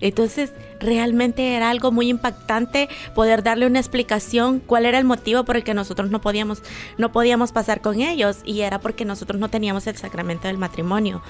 Entonces, 0.00 0.52
realmente 0.80 1.54
era 1.54 1.70
algo 1.70 1.90
muy 1.90 2.08
impactante 2.08 2.88
poder 3.14 3.42
darle 3.42 3.66
una 3.66 3.80
explicación 3.80 4.60
cuál 4.60 4.86
era 4.86 4.98
el 4.98 5.04
motivo 5.04 5.44
por 5.44 5.56
el 5.56 5.64
que 5.64 5.74
nosotros 5.74 6.10
no 6.10 6.20
podíamos 6.20 6.62
no 6.98 7.10
podíamos 7.10 7.50
pasar 7.50 7.80
con 7.80 8.00
ellos 8.00 8.38
y 8.44 8.60
era 8.60 8.80
porque 8.80 9.04
nosotros 9.04 9.40
no 9.40 9.48
teníamos 9.48 9.86
el 9.86 9.96
sacramento 9.96 10.46
del 10.48 10.58
matrimonio. 10.58 11.22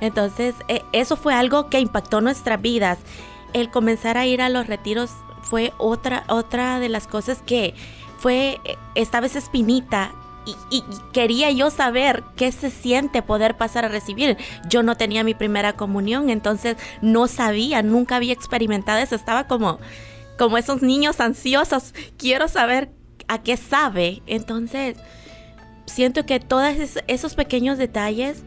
Entonces, 0.00 0.54
e, 0.68 0.82
eso 0.92 1.16
fue 1.16 1.34
algo 1.34 1.68
que 1.68 1.80
impactó 1.80 2.20
nuestras 2.20 2.60
vidas. 2.60 2.98
El 3.52 3.70
comenzar 3.70 4.16
a 4.16 4.26
ir 4.26 4.40
a 4.40 4.48
los 4.48 4.66
retiros 4.66 5.10
fue 5.42 5.72
otra 5.78 6.24
otra 6.28 6.78
de 6.78 6.88
las 6.88 7.06
cosas 7.06 7.42
que 7.44 7.74
fue 8.18 8.60
e, 8.64 8.76
esta 8.94 9.20
vez 9.20 9.36
espinita 9.36 10.12
y, 10.44 10.82
quería 11.12 11.50
yo 11.50 11.70
saber 11.70 12.24
qué 12.36 12.50
se 12.52 12.70
siente 12.70 13.22
poder 13.22 13.56
pasar 13.56 13.84
a 13.84 13.88
recibir. 13.88 14.36
Yo 14.68 14.82
no 14.82 14.96
tenía 14.96 15.24
mi 15.24 15.34
primera 15.34 15.74
comunión, 15.74 16.30
entonces 16.30 16.76
no 17.00 17.28
sabía, 17.28 17.82
nunca 17.82 18.16
había 18.16 18.32
experimentado 18.32 18.98
eso. 18.98 19.14
Estaba 19.14 19.46
como, 19.46 19.78
como 20.38 20.58
esos 20.58 20.82
niños 20.82 21.20
ansiosos, 21.20 21.94
quiero 22.16 22.48
saber 22.48 22.90
a 23.28 23.42
qué 23.42 23.56
sabe. 23.56 24.22
Entonces, 24.26 24.96
siento 25.86 26.26
que 26.26 26.40
todos 26.40 26.74
esos 27.06 27.34
pequeños 27.34 27.78
detalles 27.78 28.42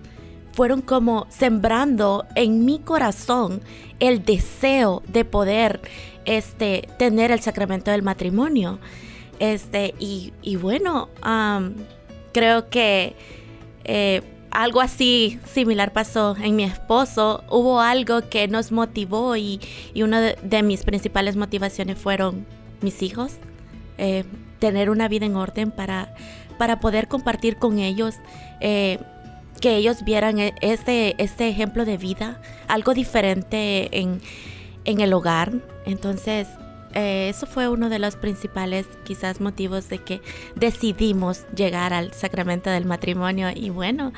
fueron 0.53 0.81
como 0.81 1.27
sembrando 1.29 2.25
en 2.35 2.65
mi 2.65 2.79
corazón 2.79 3.61
el 3.99 4.23
deseo 4.23 5.03
de 5.07 5.25
poder 5.25 5.81
este, 6.25 6.87
tener 6.97 7.31
el 7.31 7.41
sacramento 7.41 7.91
del 7.91 8.03
matrimonio. 8.03 8.79
Este, 9.39 9.93
y, 9.99 10.31
bueno, 10.57 11.09
creo 12.31 12.69
que 12.69 13.15
eh, 13.83 14.21
algo 14.51 14.81
así 14.81 15.39
similar 15.45 15.91
pasó 15.93 16.35
en 16.41 16.55
mi 16.55 16.63
esposo. 16.63 17.43
Hubo 17.49 17.81
algo 17.81 18.29
que 18.29 18.47
nos 18.47 18.71
motivó 18.71 19.35
y, 19.35 19.59
una 19.95 20.21
de, 20.21 20.63
mis 20.63 20.83
principales 20.83 21.35
motivaciones 21.35 21.97
fueron 21.97 22.45
mis 22.81 23.01
hijos. 23.01 23.33
Eh, 23.97 24.23
tener 24.59 24.89
una 24.89 25.07
vida 25.07 25.25
en 25.25 25.35
orden 25.35 25.71
para, 25.71 26.15
para 26.57 26.79
poder 26.79 27.07
compartir 27.07 27.57
con 27.57 27.79
ellos. 27.79 28.15
Eh, 28.61 28.99
que 29.61 29.77
ellos 29.77 30.03
vieran 30.03 30.39
e, 30.39 30.53
este, 30.61 31.15
este 31.17 31.47
ejemplo 31.47 31.85
de 31.85 31.97
vida, 31.97 32.41
algo 32.67 32.93
diferente 32.93 33.89
en, 33.99 34.21
en 34.83 35.01
el 35.01 35.13
hogar. 35.13 35.53
Entonces, 35.85 36.47
eh, 36.95 37.29
eso 37.29 37.45
fue 37.45 37.67
uno 37.67 37.89
de 37.89 37.99
los 37.99 38.15
principales 38.15 38.87
quizás 39.03 39.41
motivos 39.41 39.89
de 39.89 39.99
que 39.99 40.21
decidimos 40.55 41.43
llegar 41.53 41.93
al 41.93 42.13
sacramento 42.13 42.69
del 42.69 42.85
matrimonio 42.85 43.49
y 43.53 43.69
bueno, 43.69 44.13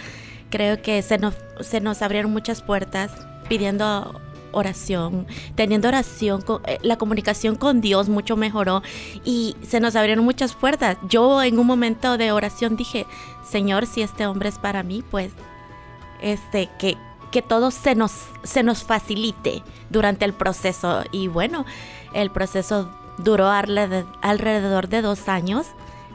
creo 0.52 0.82
que 0.82 1.02
se 1.02 1.18
nos, 1.18 1.34
se 1.60 1.82
nos 1.82 2.02
abrieron 2.04 2.32
muchas 2.32 2.62
puertas 2.62 3.12
pidiendo 3.50 4.22
oración, 4.52 5.28
teniendo 5.56 5.88
oración, 5.88 6.44
eh, 6.66 6.78
la 6.84 6.98
comunicación 6.98 7.56
con 7.56 7.82
Dios 7.82 8.10
mucho 8.10 8.38
mejoró 8.38 8.84
y 9.26 9.56
se 9.68 9.80
nos 9.80 9.96
abrieron 9.96 10.24
muchas 10.24 10.54
puertas. 10.54 10.98
Yo 11.10 11.42
en 11.42 11.60
un 11.60 11.68
momento 11.68 12.18
de 12.18 12.32
oración 12.32 12.76
dije, 12.76 13.06
Señor, 13.44 13.88
si 13.88 14.02
este 14.02 14.28
hombre 14.28 14.50
es 14.50 14.60
para 14.60 14.84
mí, 14.84 15.04
pues 15.10 15.32
este 16.22 16.70
que 16.78 16.96
que 17.32 17.42
todo 17.42 17.72
se 17.72 17.94
nos 17.94 18.14
se 18.44 18.64
nos 18.64 18.84
facilite 18.84 19.62
durante 19.90 20.26
el 20.26 20.34
proceso 20.34 21.04
y 21.12 21.28
bueno, 21.28 21.66
el 22.14 22.32
proceso 22.32 22.90
duró 23.18 23.50
alrededor 23.50 24.88
de 24.88 25.02
dos 25.02 25.28
años, 25.28 25.68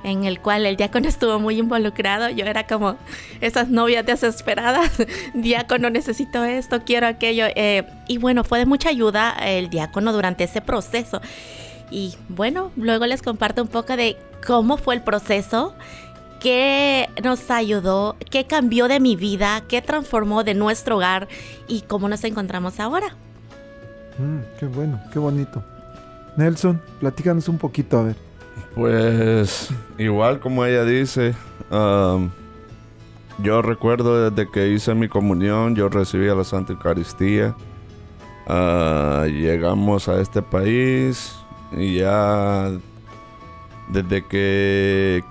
en 0.05 0.25
el 0.25 0.41
cual 0.41 0.67
el 0.67 0.77
diácono 0.77 1.09
estuvo 1.09 1.39
muy 1.39 1.59
involucrado. 1.59 2.29
Yo 2.31 2.45
era 2.45 2.67
como 2.67 2.97
esas 3.41 3.69
novias 3.69 4.05
desesperadas, 4.07 4.91
diácono 5.35 5.91
necesito 5.91 6.45
esto, 6.45 6.83
quiero 6.85 7.07
aquello. 7.07 7.47
Eh, 7.55 7.85
y 8.09 8.19
bueno, 8.19 8.45
fue 8.45 8.59
de 8.59 8.67
mucha 8.67 8.89
ayuda 8.89 9.31
el 9.41 9.71
diácono 9.71 10.13
durante 10.13 10.45
ese 10.45 10.61
proceso. 10.61 11.21
Y 11.91 12.15
bueno, 12.29 12.73
luego 12.77 13.07
les 13.07 13.23
comparto 13.23 13.63
un 13.63 13.69
poco 13.69 13.97
de 13.97 14.17
cómo 14.47 14.79
fue 14.79 14.95
el 14.95 15.03
proceso, 15.03 15.75
qué 16.41 17.11
nos 17.23 17.51
ayudó, 17.51 18.17
qué 18.31 18.47
cambió 18.47 18.89
de 18.89 18.99
mi 18.99 19.15
vida, 19.15 19.63
qué 19.69 19.83
transformó 19.83 20.43
de 20.43 20.55
nuestro 20.55 20.97
hogar 20.97 21.29
y 21.69 21.83
cómo 21.83 22.09
nos 22.09 22.25
encontramos 22.25 22.81
ahora. 22.81 23.15
Mm, 24.19 24.39
qué 24.59 24.67
bueno, 24.67 25.01
qué 25.13 25.19
bonito. 25.19 25.63
Nelson, 26.37 26.81
platícanos 27.01 27.49
un 27.49 27.59
poquito, 27.59 27.99
a 27.99 28.03
ver. 28.05 28.17
Pues 28.75 29.69
igual 29.99 30.41
como 30.41 30.65
ella 30.65 30.85
dice, 30.85 31.35
yo 33.39 33.63
recuerdo 33.63 34.31
desde 34.31 34.51
que 34.51 34.69
hice 34.69 34.95
mi 34.95 35.09
comunión, 35.09 35.75
yo 35.75 35.89
recibí 35.89 36.29
a 36.29 36.35
la 36.35 36.45
Santa 36.45 36.73
Eucaristía. 36.73 37.55
Ah, 38.47 39.27
llegamos 39.29 40.09
a 40.09 40.21
este 40.21 40.43
país 40.43 41.35
y 41.71 41.99
ya 41.99 42.71
desde 43.89 44.27
que 44.27 45.23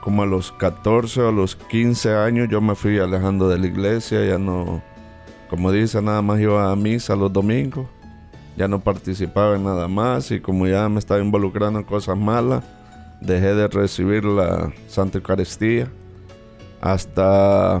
como 0.00 0.24
a 0.24 0.26
los 0.26 0.50
14 0.52 1.20
o 1.22 1.28
a 1.28 1.32
los 1.32 1.54
15 1.54 2.14
años 2.16 2.48
yo 2.48 2.60
me 2.60 2.74
fui 2.74 2.98
alejando 2.98 3.48
de 3.48 3.58
la 3.58 3.66
iglesia, 3.68 4.24
ya 4.24 4.36
no, 4.36 4.82
como 5.48 5.70
dice, 5.70 6.02
nada 6.02 6.22
más 6.22 6.40
iba 6.40 6.72
a 6.72 6.76
misa 6.76 7.14
los 7.14 7.32
domingos 7.32 7.86
ya 8.56 8.68
no 8.68 8.80
participaba 8.80 9.56
en 9.56 9.64
nada 9.64 9.88
más 9.88 10.30
y 10.30 10.40
como 10.40 10.66
ya 10.66 10.88
me 10.88 10.98
estaba 10.98 11.20
involucrando 11.20 11.78
en 11.78 11.84
cosas 11.84 12.16
malas, 12.16 12.64
dejé 13.20 13.54
de 13.54 13.68
recibir 13.68 14.24
la 14.24 14.72
Santa 14.88 15.18
Eucaristía 15.18 15.88
hasta 16.80 17.80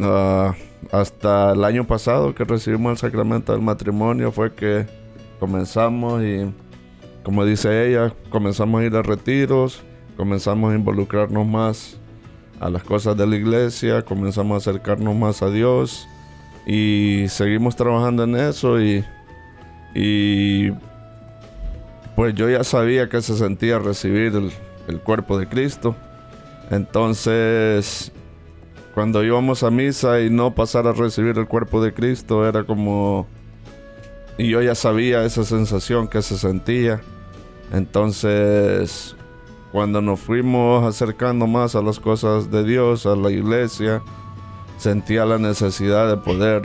ah, 0.00 0.54
hasta 0.92 1.52
el 1.52 1.64
año 1.64 1.86
pasado 1.86 2.34
que 2.34 2.44
recibimos 2.44 2.92
el 2.92 2.98
sacramento 2.98 3.52
del 3.52 3.62
matrimonio 3.62 4.32
fue 4.32 4.52
que 4.52 4.86
comenzamos 5.38 6.22
y 6.22 6.52
como 7.22 7.44
dice 7.44 7.88
ella, 7.88 8.12
comenzamos 8.30 8.80
a 8.80 8.84
ir 8.84 8.96
a 8.96 9.02
retiros, 9.02 9.82
comenzamos 10.16 10.72
a 10.72 10.74
involucrarnos 10.74 11.46
más 11.46 11.98
a 12.58 12.70
las 12.70 12.82
cosas 12.82 13.16
de 13.16 13.26
la 13.26 13.36
iglesia, 13.36 14.02
comenzamos 14.02 14.54
a 14.54 14.70
acercarnos 14.70 15.14
más 15.14 15.42
a 15.42 15.50
Dios 15.50 16.06
y 16.66 17.24
seguimos 17.28 17.76
trabajando 17.76 18.24
en 18.24 18.36
eso 18.36 18.80
y, 18.80 19.04
y 19.94 20.70
pues 22.16 22.34
yo 22.34 22.48
ya 22.50 22.64
sabía 22.64 23.08
que 23.08 23.22
se 23.22 23.36
sentía 23.36 23.78
recibir 23.78 24.34
el, 24.34 24.52
el 24.88 25.00
cuerpo 25.00 25.38
de 25.38 25.46
Cristo. 25.46 25.96
Entonces, 26.70 28.12
cuando 28.94 29.24
íbamos 29.24 29.62
a 29.62 29.70
misa 29.70 30.20
y 30.20 30.30
no 30.30 30.54
pasar 30.54 30.86
a 30.86 30.92
recibir 30.92 31.38
el 31.38 31.46
cuerpo 31.46 31.82
de 31.82 31.92
Cristo, 31.92 32.46
era 32.46 32.64
como... 32.64 33.26
Y 34.38 34.48
yo 34.48 34.62
ya 34.62 34.74
sabía 34.74 35.24
esa 35.24 35.44
sensación 35.44 36.08
que 36.08 36.22
se 36.22 36.38
sentía. 36.38 37.00
Entonces, 37.72 39.16
cuando 39.72 40.00
nos 40.00 40.20
fuimos 40.20 40.84
acercando 40.84 41.46
más 41.46 41.74
a 41.74 41.82
las 41.82 42.00
cosas 42.00 42.50
de 42.50 42.64
Dios, 42.64 43.06
a 43.06 43.16
la 43.16 43.30
iglesia, 43.30 44.02
sentía 44.80 45.26
la 45.26 45.38
necesidad 45.38 46.08
de 46.08 46.16
poder, 46.16 46.62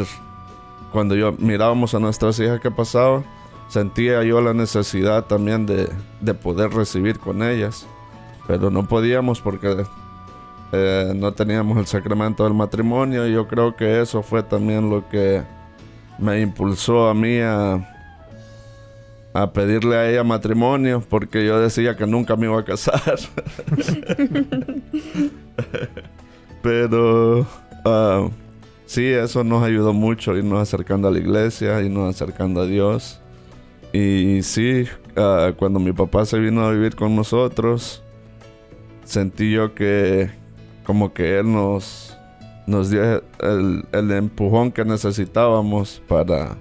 cuando 0.93 1.15
yo 1.15 1.33
mirábamos 1.33 1.93
a 1.93 1.99
nuestras 1.99 2.39
hijas 2.39 2.61
que 2.61 2.71
pasaba, 2.71 3.23
sentía 3.67 4.23
yo 4.23 4.39
la 4.39 4.53
necesidad 4.53 5.25
también 5.25 5.65
de, 5.65 5.89
de 6.21 6.33
poder 6.33 6.71
recibir 6.71 7.19
con 7.19 7.43
ellas, 7.43 7.85
pero 8.47 8.71
no 8.71 8.87
podíamos 8.87 9.41
porque 9.41 9.83
eh, 10.71 11.11
no 11.13 11.33
teníamos 11.33 11.77
el 11.77 11.87
sacramento 11.87 12.45
del 12.45 12.53
matrimonio 12.53 13.27
y 13.27 13.33
yo 13.33 13.49
creo 13.49 13.75
que 13.75 13.99
eso 13.99 14.23
fue 14.23 14.43
también 14.43 14.89
lo 14.89 15.09
que 15.09 15.43
me 16.17 16.39
impulsó 16.39 17.09
a 17.09 17.13
mí 17.13 17.39
a, 17.39 17.85
a 19.33 19.51
pedirle 19.51 19.97
a 19.97 20.09
ella 20.09 20.23
matrimonio 20.23 21.03
porque 21.09 21.45
yo 21.45 21.59
decía 21.59 21.97
que 21.97 22.07
nunca 22.07 22.37
me 22.37 22.45
iba 22.45 22.61
a 22.61 22.63
casar. 22.63 23.01
Pero 26.61 27.45
Ah, 27.87 28.29
sí, 28.87 29.05
eso 29.05 29.43
nos 29.43 29.63
ayudó 29.63 29.93
mucho, 29.93 30.35
irnos 30.35 30.59
acercando 30.59 31.07
a 31.07 31.11
la 31.11 31.19
iglesia, 31.19 31.79
irnos 31.83 32.15
acercando 32.15 32.61
a 32.61 32.65
Dios. 32.65 33.21
Y 33.93 34.41
sí, 34.41 34.85
ah, 35.15 35.51
cuando 35.55 35.79
mi 35.79 35.93
papá 35.93 36.25
se 36.25 36.39
vino 36.39 36.65
a 36.65 36.71
vivir 36.71 36.95
con 36.95 37.15
nosotros, 37.15 38.01
sentí 39.03 39.51
yo 39.51 39.75
que 39.75 40.31
como 40.83 41.13
que 41.13 41.37
Él 41.37 41.53
nos, 41.53 42.17
nos 42.65 42.89
dio 42.89 43.21
el, 43.39 43.85
el 43.91 44.11
empujón 44.11 44.71
que 44.71 44.83
necesitábamos 44.83 46.01
para, 46.07 46.57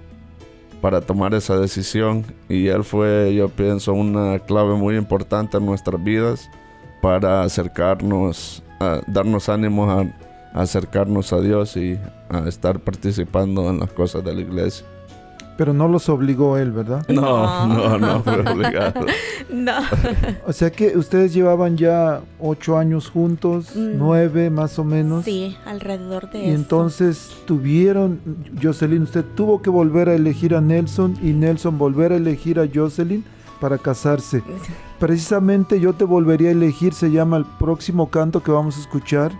para 0.79 1.01
tomar 1.01 1.33
esa 1.33 1.57
decisión. 1.57 2.23
Y 2.47 2.67
Él 2.67 2.83
fue, 2.83 3.33
yo 3.33 3.49
pienso, 3.49 3.93
una 3.93 4.37
clave 4.37 4.75
muy 4.75 4.95
importante 4.95 5.57
en 5.57 5.65
nuestras 5.65 6.03
vidas 6.03 6.47
para 7.01 7.41
acercarnos, 7.41 8.61
a 8.79 9.01
darnos 9.07 9.49
ánimos 9.49 9.89
a 9.89 10.24
acercarnos 10.55 11.33
a 11.33 11.41
Dios 11.41 11.75
y 11.75 11.99
a 12.29 12.47
estar 12.47 12.79
participando 12.79 13.69
en 13.69 13.79
las 13.79 13.91
cosas 13.91 14.23
de 14.23 14.33
la 14.33 14.41
iglesia. 14.41 14.85
Pero 15.57 15.73
no 15.73 15.87
los 15.87 16.09
obligó 16.09 16.57
él, 16.57 16.71
¿verdad? 16.71 17.05
No, 17.07 17.65
no, 17.67 17.97
no, 17.97 18.23
fue 18.23 18.39
obligado. 18.51 19.05
no. 19.49 19.73
O 20.45 20.51
sea 20.51 20.69
que 20.69 20.97
ustedes 20.97 21.33
llevaban 21.33 21.77
ya 21.77 22.21
ocho 22.39 22.77
años 22.77 23.09
juntos, 23.09 23.73
mm. 23.73 23.97
nueve 23.97 24.49
más 24.49 24.79
o 24.79 24.83
menos. 24.83 25.23
Sí, 25.23 25.55
alrededor 25.65 26.29
de 26.29 26.47
Y 26.47 26.49
entonces 26.49 27.31
tuvieron, 27.45 28.19
Jocelyn, 28.61 29.03
usted 29.03 29.23
tuvo 29.35 29.61
que 29.61 29.69
volver 29.69 30.09
a 30.09 30.15
elegir 30.15 30.55
a 30.55 30.61
Nelson 30.61 31.17
y 31.21 31.31
Nelson 31.31 31.77
volver 31.77 32.11
a 32.11 32.17
elegir 32.17 32.59
a 32.59 32.67
Jocelyn 32.73 33.23
para 33.61 33.77
casarse. 33.77 34.43
Precisamente 34.99 35.79
yo 35.79 35.93
te 35.93 36.03
volvería 36.03 36.49
a 36.49 36.51
elegir, 36.51 36.93
se 36.93 37.11
llama 37.11 37.37
el 37.37 37.45
próximo 37.45 38.09
canto 38.09 38.43
que 38.43 38.51
vamos 38.51 38.77
a 38.77 38.81
escuchar 38.81 39.31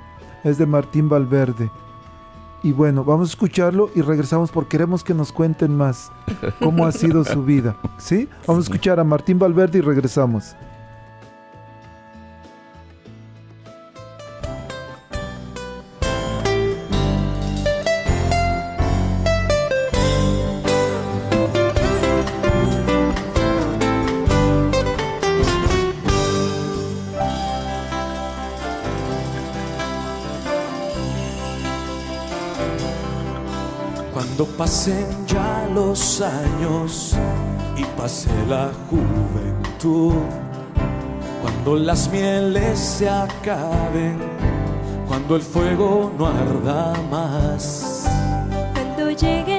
es 0.45 0.57
de 0.57 0.65
Martín 0.65 1.09
Valverde. 1.09 1.69
Y 2.63 2.71
bueno, 2.71 3.03
vamos 3.03 3.29
a 3.29 3.31
escucharlo 3.31 3.89
y 3.93 4.01
regresamos 4.01 4.51
porque 4.51 4.69
queremos 4.69 5.03
que 5.03 5.13
nos 5.13 5.31
cuenten 5.31 5.75
más 5.75 6.11
cómo 6.59 6.85
ha 6.85 6.91
sido 6.91 7.23
su 7.23 7.43
vida. 7.43 7.75
¿Sí? 7.97 8.29
Vamos 8.47 8.65
a 8.65 8.67
escuchar 8.67 8.99
a 8.99 9.03
Martín 9.03 9.37
Valverde 9.37 9.79
y 9.79 9.81
regresamos. 9.81 10.55
Cuando 34.37 34.57
pasen 34.57 35.25
ya 35.27 35.65
los 35.73 36.19
años 36.19 37.15
y 37.77 37.85
pase 37.97 38.29
la 38.49 38.69
juventud, 38.89 40.11
cuando 41.41 41.77
las 41.77 42.11
mieles 42.11 42.77
se 42.77 43.09
acaben, 43.09 44.17
cuando 45.07 45.37
el 45.37 45.41
fuego 45.41 46.11
no 46.17 46.27
arda 46.27 46.93
más. 47.09 48.09
Cuando 48.73 49.11
lleguen 49.11 49.54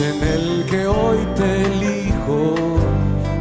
En 0.00 0.22
el 0.22 0.64
que 0.70 0.86
hoy 0.86 1.18
te 1.34 1.64
elijo 1.64 2.54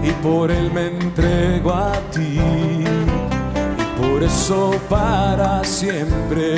y 0.01 0.09
por 0.23 0.49
él 0.49 0.71
me 0.73 0.87
entrego 0.87 1.71
a 1.71 1.93
ti. 2.11 2.39
Y 2.39 4.01
por 4.01 4.23
eso 4.23 4.71
para 4.89 5.63
siempre 5.63 6.55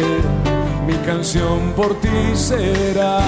mi 0.87 0.93
canción 1.05 1.73
por 1.75 1.99
ti 1.99 2.33
será. 2.33 3.19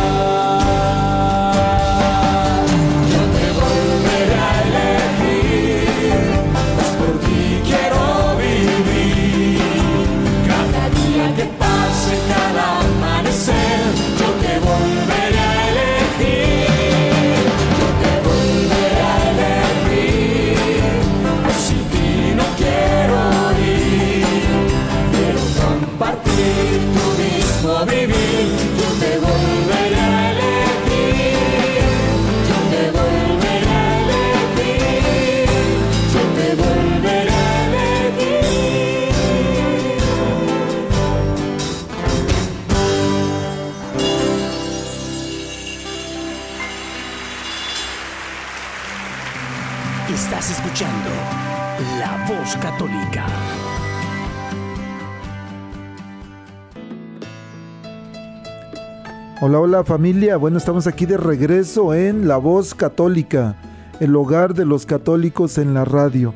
Hola, 59.42 59.60
hola 59.60 59.84
familia. 59.84 60.38
Bueno, 60.38 60.58
estamos 60.58 60.86
aquí 60.88 61.06
de 61.06 61.18
regreso 61.18 61.94
en 61.94 62.28
La 62.28 62.38
Voz 62.38 62.76
Católica, 62.76 63.56
el 64.00 64.16
hogar 64.16 64.54
de 64.54 64.66
los 64.66 64.86
católicos 64.86 65.58
en 65.58 65.74
la 65.74 65.84
radio. 65.84 66.34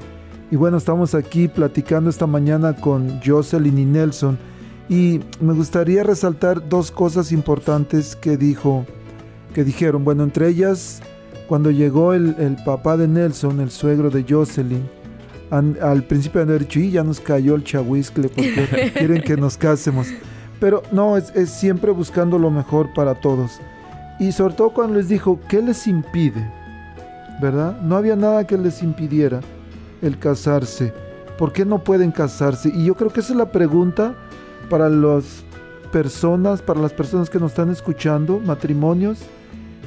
Y 0.52 0.56
bueno, 0.56 0.78
estamos 0.78 1.13
aquí 1.13 1.48
platicando 1.48 2.10
esta 2.10 2.26
mañana 2.28 2.76
con 2.76 3.20
Jocelyn 3.24 3.78
y 3.78 3.86
Nelson. 3.86 4.38
Y 4.89 5.20
me 5.39 5.54
gustaría 5.54 6.04
resaltar 6.04 6.68
dos 6.68 6.91
cosas 6.91 7.32
importantes 7.32 8.15
que 8.15 8.38
dijo, 8.38 8.86
que 9.54 9.63
dijeron. 9.63 10.04
Bueno, 10.04 10.24
entre 10.24 10.48
ellas, 10.50 11.02
cuando 11.48 11.70
llegó 11.72 12.13
el, 12.13 12.36
el 12.39 12.56
papá 12.63 12.98
de 12.98 13.08
Nelson, 13.08 13.60
el 13.62 13.70
suegro 13.72 14.10
de 14.10 14.26
Jocelyn, 14.28 14.88
an- 15.52 15.78
al 15.82 16.04
principio 16.04 16.41
haber 16.41 16.62
dicho, 16.62 16.80
y 16.80 16.91
ya 16.91 17.04
nos 17.04 17.20
cayó 17.20 17.56
el 17.56 17.63
chahuiscle 17.63 18.30
porque 18.30 18.91
quieren 18.98 19.22
que 19.22 19.38
nos 19.38 19.58
casemos. 19.58 20.08
Pero 20.65 20.82
no, 20.91 21.15
es, 21.15 21.32
es 21.36 21.51
siempre 21.51 21.91
buscando 21.91 22.39
lo 22.39 22.49
mejor 22.49 22.91
para 22.91 23.13
todos. 23.13 23.60
Y 24.19 24.32
sobre 24.32 24.56
todo 24.56 24.71
cuando 24.71 24.95
les 24.95 25.08
dijo, 25.08 25.39
¿qué 25.47 25.62
les 25.62 25.86
impide? 25.86 26.51
¿Verdad? 27.39 27.80
No 27.82 27.95
había 27.95 28.15
nada 28.15 28.47
que 28.47 28.58
les 28.58 28.82
impidiera 28.82 29.41
el 30.01 30.17
casarse. 30.17 30.91
¿Por 31.38 31.54
qué 31.54 31.65
no 31.65 31.84
pueden 31.84 32.12
casarse? 32.12 32.69
Y 32.73 32.86
yo 32.86 32.95
creo 32.95 33.12
que 33.12 33.19
esa 33.19 33.34
es 33.34 33.38
la 33.38 33.51
pregunta 33.51 34.15
para 34.67 34.89
las 34.89 35.43
personas, 35.91 36.63
para 36.63 36.80
las 36.80 36.93
personas 36.93 37.30
que 37.30 37.38
nos 37.38 37.51
están 37.51 37.69
escuchando, 37.69 38.39
matrimonios 38.39 39.19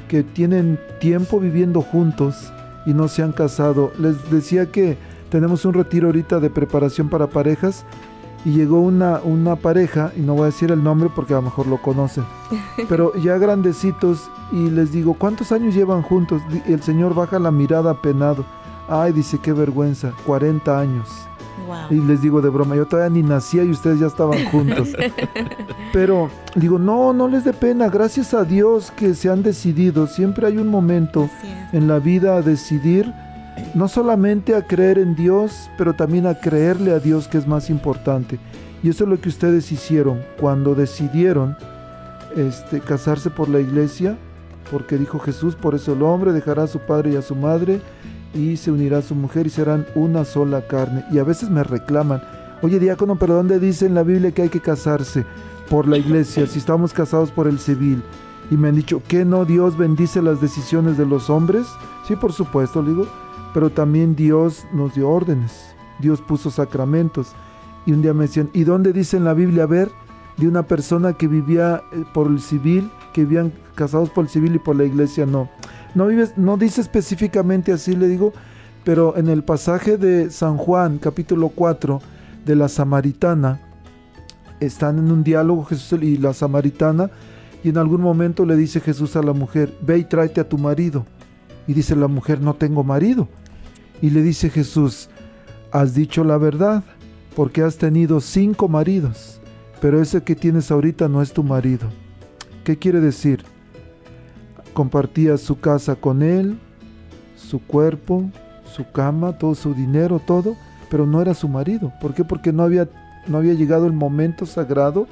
que 0.07 0.23
tienen 0.23 0.79
tiempo 1.01 1.41
viviendo 1.41 1.81
juntos 1.81 2.53
y 2.85 2.93
no 2.93 3.09
se 3.09 3.21
han 3.21 3.33
casado. 3.33 3.91
Les 3.99 4.31
decía 4.31 4.67
que 4.67 4.97
tenemos 5.29 5.65
un 5.65 5.73
retiro 5.73 6.07
ahorita 6.07 6.39
de 6.39 6.49
preparación 6.49 7.09
para 7.09 7.27
parejas 7.27 7.83
y 8.45 8.51
llegó 8.51 8.79
una, 8.79 9.19
una 9.23 9.55
pareja, 9.55 10.11
y 10.15 10.21
no 10.21 10.33
voy 10.33 10.43
a 10.43 10.45
decir 10.47 10.71
el 10.71 10.83
nombre 10.83 11.09
porque 11.13 11.33
a 11.33 11.37
lo 11.37 11.43
mejor 11.43 11.67
lo 11.67 11.81
conocen, 11.81 12.23
pero 12.89 13.13
ya 13.15 13.37
grandecitos 13.37 14.29
y 14.51 14.69
les 14.69 14.91
digo, 14.91 15.13
¿cuántos 15.13 15.51
años 15.51 15.75
llevan 15.75 16.01
juntos? 16.01 16.41
El 16.65 16.81
señor 16.81 17.13
baja 17.13 17.39
la 17.39 17.51
mirada 17.51 18.01
penado. 18.01 18.45
Ay, 18.87 19.13
dice, 19.13 19.37
qué 19.37 19.53
vergüenza, 19.53 20.13
40 20.25 20.79
años. 20.79 21.29
Y 21.89 21.95
les 21.95 22.21
digo 22.21 22.41
de 22.41 22.49
broma, 22.49 22.75
yo 22.75 22.85
todavía 22.85 23.09
ni 23.09 23.21
nacía 23.21 23.63
y 23.63 23.69
ustedes 23.69 23.99
ya 23.99 24.07
estaban 24.07 24.43
juntos. 24.45 24.89
Pero 25.93 26.29
digo, 26.55 26.79
no, 26.79 27.13
no 27.13 27.27
les 27.27 27.43
dé 27.43 27.53
pena, 27.53 27.89
gracias 27.89 28.33
a 28.33 28.43
Dios 28.43 28.91
que 28.91 29.13
se 29.13 29.29
han 29.29 29.43
decidido. 29.43 30.07
Siempre 30.07 30.47
hay 30.47 30.57
un 30.57 30.67
momento 30.67 31.29
en 31.71 31.87
la 31.87 31.99
vida 31.99 32.35
a 32.35 32.41
decidir, 32.41 33.13
no 33.73 33.87
solamente 33.87 34.55
a 34.55 34.65
creer 34.65 34.99
en 34.99 35.15
Dios, 35.15 35.69
pero 35.77 35.93
también 35.93 36.27
a 36.27 36.35
creerle 36.35 36.91
a 36.91 36.99
Dios 36.99 37.27
que 37.27 37.37
es 37.37 37.47
más 37.47 37.69
importante. 37.69 38.39
Y 38.81 38.89
eso 38.89 39.03
es 39.03 39.09
lo 39.09 39.19
que 39.19 39.29
ustedes 39.29 39.71
hicieron 39.71 40.21
cuando 40.39 40.75
decidieron 40.75 41.57
este, 42.35 42.79
casarse 42.79 43.29
por 43.29 43.49
la 43.49 43.59
iglesia, 43.59 44.17
porque 44.71 44.97
dijo 44.97 45.19
Jesús, 45.19 45.55
por 45.55 45.75
eso 45.75 45.93
el 45.93 46.03
hombre 46.03 46.31
dejará 46.31 46.63
a 46.63 46.67
su 46.67 46.79
padre 46.79 47.13
y 47.13 47.15
a 47.15 47.21
su 47.21 47.35
madre 47.35 47.81
y 48.33 48.57
se 48.57 48.71
unirá 48.71 48.99
a 48.99 49.01
su 49.01 49.15
mujer 49.15 49.47
y 49.47 49.49
serán 49.49 49.85
una 49.95 50.23
sola 50.25 50.67
carne. 50.67 51.03
Y 51.11 51.19
a 51.19 51.23
veces 51.23 51.49
me 51.49 51.63
reclaman, 51.63 52.21
oye 52.61 52.79
diácono, 52.79 53.17
pero 53.17 53.33
¿dónde 53.33 53.59
dice 53.59 53.85
en 53.85 53.95
la 53.95 54.03
Biblia 54.03 54.31
que 54.31 54.43
hay 54.43 54.49
que 54.49 54.61
casarse 54.61 55.25
por 55.69 55.87
la 55.87 55.97
iglesia 55.97 56.47
si 56.47 56.59
estamos 56.59 56.93
casados 56.93 57.31
por 57.31 57.47
el 57.47 57.59
civil? 57.59 58.01
Y 58.51 58.57
me 58.57 58.69
han 58.69 58.75
dicho, 58.75 59.01
¿que 59.07 59.25
no 59.25 59.45
Dios 59.45 59.77
bendice 59.77 60.21
las 60.21 60.41
decisiones 60.41 60.97
de 60.97 61.05
los 61.05 61.29
hombres? 61.29 61.67
Sí, 62.07 62.15
por 62.15 62.33
supuesto, 62.33 62.81
le 62.81 62.89
digo, 62.89 63.07
pero 63.53 63.69
también 63.69 64.15
Dios 64.15 64.65
nos 64.73 64.95
dio 64.95 65.09
órdenes, 65.09 65.75
Dios 65.99 66.21
puso 66.21 66.51
sacramentos. 66.51 67.33
Y 67.85 67.93
un 67.93 68.01
día 68.01 68.13
me 68.13 68.25
decían, 68.25 68.49
¿y 68.53 68.63
dónde 68.63 68.93
dice 68.93 69.17
en 69.17 69.23
la 69.23 69.33
Biblia, 69.33 69.65
ver, 69.65 69.89
de 70.37 70.47
una 70.47 70.63
persona 70.63 71.13
que 71.13 71.27
vivía 71.27 71.81
eh, 71.91 72.03
por 72.13 72.27
el 72.27 72.39
civil, 72.39 72.89
que 73.13 73.21
vivían 73.21 73.51
casados 73.75 74.09
por 74.09 74.25
el 74.25 74.29
civil 74.29 74.55
y 74.55 74.59
por 74.59 74.75
la 74.75 74.85
iglesia? 74.85 75.25
No. 75.25 75.49
No 75.95 76.57
dice 76.57 76.81
específicamente 76.81 77.71
así, 77.71 77.95
le 77.95 78.07
digo, 78.07 78.33
pero 78.83 79.17
en 79.17 79.27
el 79.27 79.43
pasaje 79.43 79.97
de 79.97 80.29
San 80.29 80.57
Juan, 80.57 80.99
capítulo 80.99 81.49
4, 81.49 81.99
de 82.45 82.55
la 82.55 82.69
samaritana, 82.69 83.59
están 84.59 84.99
en 84.99 85.11
un 85.11 85.23
diálogo 85.23 85.65
Jesús 85.65 86.01
y 86.01 86.17
la 86.17 86.33
samaritana, 86.33 87.09
y 87.63 87.69
en 87.69 87.77
algún 87.77 88.01
momento 88.01 88.45
le 88.45 88.55
dice 88.55 88.79
Jesús 88.79 89.15
a 89.15 89.23
la 89.23 89.33
mujer, 89.33 89.73
ve 89.81 89.97
y 89.97 90.03
tráete 90.03 90.41
a 90.41 90.47
tu 90.47 90.57
marido. 90.57 91.05
Y 91.69 91.75
dice 91.75 91.95
la 91.95 92.07
mujer, 92.07 92.41
no 92.41 92.55
tengo 92.55 92.83
marido. 92.83 93.27
Y 94.01 94.09
le 94.09 94.23
dice 94.23 94.49
Jesús, 94.49 95.07
has 95.71 95.93
dicho 95.93 96.23
la 96.23 96.39
verdad, 96.39 96.83
porque 97.35 97.61
has 97.61 97.77
tenido 97.77 98.21
cinco 98.21 98.67
maridos, 98.67 99.39
pero 99.79 100.01
ese 100.01 100.23
que 100.23 100.35
tienes 100.35 100.71
ahorita 100.71 101.07
no 101.07 101.21
es 101.21 101.31
tu 101.31 101.43
marido. 101.43 101.87
¿Qué 102.63 102.79
quiere 102.79 102.99
decir? 102.99 103.43
Compartía 104.73 105.37
su 105.37 105.59
casa 105.59 105.93
con 105.93 106.23
él, 106.23 106.57
su 107.35 107.59
cuerpo, 107.59 108.31
su 108.65 108.89
cama, 108.91 109.37
todo 109.37 109.53
su 109.53 109.75
dinero, 109.75 110.19
todo, 110.25 110.55
pero 110.89 111.05
no 111.05 111.21
era 111.21 111.35
su 111.35 111.47
marido. 111.47 111.93
¿Por 112.01 112.15
qué? 112.15 112.23
Porque 112.23 112.51
no 112.51 112.63
había, 112.63 112.89
no 113.27 113.37
había 113.37 113.53
llegado 113.53 113.85
el 113.85 113.93
momento 113.93 114.47
sagrado 114.47 115.05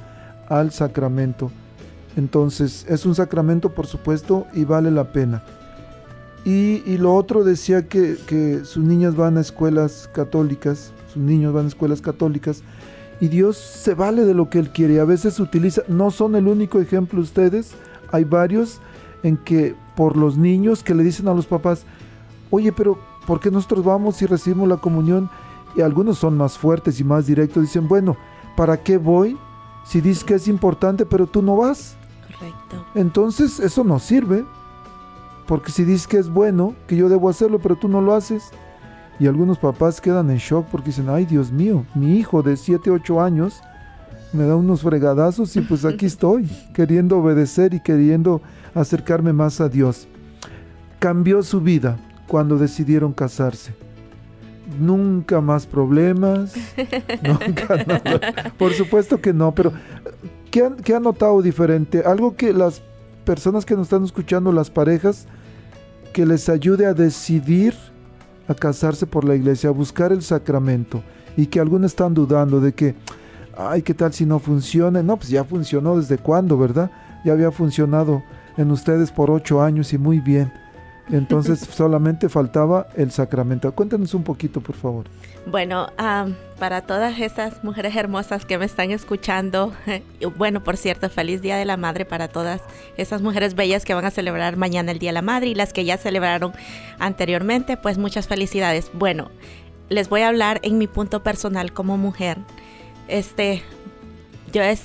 al 0.49 0.71
sacramento. 0.71 1.51
Entonces, 2.15 2.83
es 2.89 3.05
un 3.05 3.13
sacramento, 3.13 3.75
por 3.75 3.85
supuesto, 3.85 4.47
y 4.55 4.63
vale 4.63 4.89
la 4.89 5.11
pena. 5.11 5.43
Y, 6.45 6.97
lo 6.97 7.13
otro 7.13 7.43
decía 7.43 7.87
que, 7.89 8.15
que, 8.25 8.63
sus 8.63 8.83
niñas 8.83 9.15
van 9.15 9.37
a 9.37 9.41
escuelas 9.41 10.09
católicas, 10.13 10.93
sus 11.13 11.21
niños 11.21 11.53
van 11.53 11.65
a 11.65 11.67
escuelas 11.67 12.01
católicas, 12.01 12.63
y 13.19 13.27
Dios 13.27 13.57
se 13.57 13.95
vale 13.95 14.23
de 14.23 14.33
lo 14.33 14.49
que 14.49 14.59
Él 14.59 14.69
quiere. 14.69 14.99
A 14.99 15.05
veces 15.05 15.39
utiliza, 15.39 15.81
no 15.87 16.09
son 16.11 16.35
el 16.35 16.47
único 16.47 16.79
ejemplo 16.79 17.19
ustedes, 17.19 17.73
hay 18.11 18.23
varios 18.23 18.79
en 19.23 19.37
que 19.37 19.75
por 19.95 20.15
los 20.15 20.37
niños 20.37 20.83
que 20.83 20.95
le 20.95 21.03
dicen 21.03 21.27
a 21.27 21.33
los 21.33 21.47
papás, 21.47 21.83
oye, 22.49 22.71
pero 22.71 22.97
¿por 23.25 23.39
qué 23.39 23.51
nosotros 23.51 23.83
vamos 23.83 24.21
y 24.21 24.25
recibimos 24.25 24.69
la 24.69 24.77
comunión? 24.77 25.29
Y 25.75 25.81
algunos 25.81 26.19
son 26.19 26.37
más 26.37 26.57
fuertes 26.57 26.99
y 26.99 27.03
más 27.03 27.27
directos, 27.27 27.63
dicen, 27.63 27.87
bueno, 27.87 28.15
¿para 28.55 28.77
qué 28.77 28.97
voy? 28.97 29.37
Si 29.83 30.01
dices 30.01 30.23
que 30.23 30.35
es 30.35 30.47
importante, 30.47 31.05
pero 31.05 31.27
tú 31.27 31.41
no 31.41 31.57
vas. 31.57 31.95
Correcto. 32.25 32.85
Entonces 32.95 33.59
eso 33.59 33.83
no 33.83 33.99
sirve. 33.99 34.45
Porque 35.47 35.71
si 35.71 35.85
dices 35.85 36.07
que 36.07 36.17
es 36.17 36.29
bueno, 36.29 36.75
que 36.87 36.97
yo 36.97 37.09
debo 37.09 37.29
hacerlo, 37.29 37.59
pero 37.59 37.77
tú 37.77 37.87
no 37.87 38.01
lo 38.01 38.13
haces. 38.13 38.51
Y 39.19 39.27
algunos 39.27 39.57
papás 39.57 39.99
quedan 39.99 40.29
en 40.29 40.37
shock 40.37 40.67
porque 40.67 40.87
dicen, 40.87 41.09
ay 41.09 41.25
Dios 41.25 41.51
mío, 41.51 41.85
mi 41.95 42.17
hijo 42.17 42.43
de 42.43 42.55
7, 42.55 42.91
8 42.91 43.21
años 43.21 43.61
me 44.33 44.43
da 44.43 44.55
unos 44.55 44.81
fregadazos 44.81 45.55
y 45.55 45.61
pues 45.61 45.85
aquí 45.85 46.05
estoy, 46.05 46.47
queriendo 46.73 47.17
obedecer 47.17 47.73
y 47.73 47.79
queriendo 47.79 48.41
acercarme 48.75 49.33
más 49.33 49.59
a 49.61 49.69
Dios. 49.69 50.07
Cambió 50.99 51.41
su 51.41 51.61
vida 51.61 51.97
cuando 52.27 52.57
decidieron 52.57 53.13
casarse. 53.13 53.73
Nunca 54.79 55.39
más 55.39 55.65
problemas, 55.65 56.53
nunca 57.23 57.85
nada. 57.85 58.53
Por 58.57 58.73
supuesto 58.73 59.21
que 59.21 59.31
no, 59.31 59.55
pero 59.55 59.71
¿qué 60.51 60.69
¿qué 60.83 60.93
han 60.93 61.03
notado 61.03 61.41
diferente? 61.41 62.03
Algo 62.05 62.35
que 62.35 62.51
las 62.51 62.81
personas 63.27 63.65
que 63.65 63.75
nos 63.75 63.87
están 63.87 64.05
escuchando, 64.05 64.53
las 64.53 64.69
parejas, 64.69 65.27
que 66.13 66.25
les 66.25 66.47
ayude 66.47 66.85
a 66.85 66.93
decidir 66.93 67.75
a 68.47 68.55
casarse 68.55 69.05
por 69.05 69.25
la 69.25 69.35
iglesia, 69.35 69.69
a 69.69 69.73
buscar 69.73 70.13
el 70.13 70.21
sacramento 70.21 71.03
y 71.35 71.47
que 71.47 71.59
algunos 71.59 71.91
están 71.91 72.13
dudando 72.13 72.61
de 72.61 72.71
que, 72.71 72.95
ay, 73.57 73.81
¿qué 73.81 73.93
tal 73.93 74.13
si 74.13 74.25
no 74.25 74.39
funciona? 74.39 75.03
No, 75.03 75.17
pues 75.17 75.27
ya 75.27 75.43
funcionó 75.43 75.97
desde 75.97 76.17
cuándo, 76.17 76.57
¿verdad? 76.57 76.89
Ya 77.25 77.33
había 77.33 77.51
funcionado 77.51 78.23
en 78.55 78.71
ustedes 78.71 79.11
por 79.11 79.29
ocho 79.29 79.61
años 79.61 79.91
y 79.91 79.97
muy 79.97 80.21
bien. 80.21 80.49
Entonces 81.09 81.59
solamente 81.71 82.29
faltaba 82.29 82.87
el 82.95 83.11
sacramento. 83.11 83.71
Cuéntanos 83.73 84.13
un 84.13 84.23
poquito, 84.23 84.61
por 84.61 84.75
favor. 84.75 85.05
Bueno, 85.45 85.87
para 86.59 86.81
todas 86.81 87.19
esas 87.19 87.63
mujeres 87.63 87.95
hermosas 87.95 88.45
que 88.45 88.57
me 88.57 88.65
están 88.65 88.91
escuchando, 88.91 89.73
bueno, 90.37 90.63
por 90.63 90.75
cierto, 90.75 91.09
feliz 91.09 91.41
Día 91.41 91.55
de 91.55 91.65
la 91.65 91.77
Madre 91.77 92.05
para 92.05 92.27
todas 92.27 92.61
esas 92.97 93.21
mujeres 93.21 93.55
bellas 93.55 93.85
que 93.85 93.93
van 93.93 94.05
a 94.05 94.11
celebrar 94.11 94.57
mañana 94.57 94.91
el 94.91 94.99
Día 94.99 95.09
de 95.09 95.15
la 95.15 95.21
Madre 95.21 95.47
y 95.47 95.55
las 95.55 95.71
que 95.71 95.85
ya 95.85 95.97
celebraron 95.97 96.51
anteriormente, 96.99 97.77
pues 97.77 97.97
muchas 97.97 98.27
felicidades. 98.27 98.91
Bueno, 98.93 99.29
les 99.89 100.09
voy 100.09 100.21
a 100.21 100.27
hablar 100.27 100.59
en 100.63 100.77
mi 100.77 100.87
punto 100.87 101.23
personal 101.23 101.71
como 101.71 101.97
mujer. 101.97 102.37
Este, 103.07 103.63
yo 104.51 104.63
es, 104.63 104.81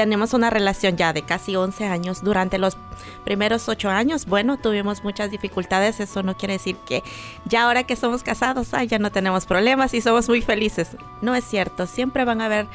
tenemos 0.00 0.32
una 0.32 0.48
relación 0.48 0.96
ya 0.96 1.12
de 1.12 1.20
casi 1.20 1.56
11 1.56 1.84
años. 1.84 2.24
Durante 2.24 2.56
los 2.56 2.78
primeros 3.26 3.68
8 3.68 3.90
años, 3.90 4.24
bueno, 4.24 4.56
tuvimos 4.56 5.04
muchas 5.04 5.30
dificultades. 5.30 6.00
Eso 6.00 6.22
no 6.22 6.38
quiere 6.38 6.54
decir 6.54 6.76
que 6.86 7.02
ya 7.44 7.64
ahora 7.64 7.84
que 7.84 7.96
somos 7.96 8.22
casados, 8.22 8.70
ya 8.88 8.98
no 8.98 9.12
tenemos 9.12 9.44
problemas 9.44 9.92
y 9.92 10.00
somos 10.00 10.26
muy 10.26 10.40
felices. 10.40 10.96
No 11.20 11.34
es 11.34 11.44
cierto. 11.44 11.86
Siempre 11.86 12.24
van 12.24 12.40
a 12.40 12.46
haber 12.46 12.66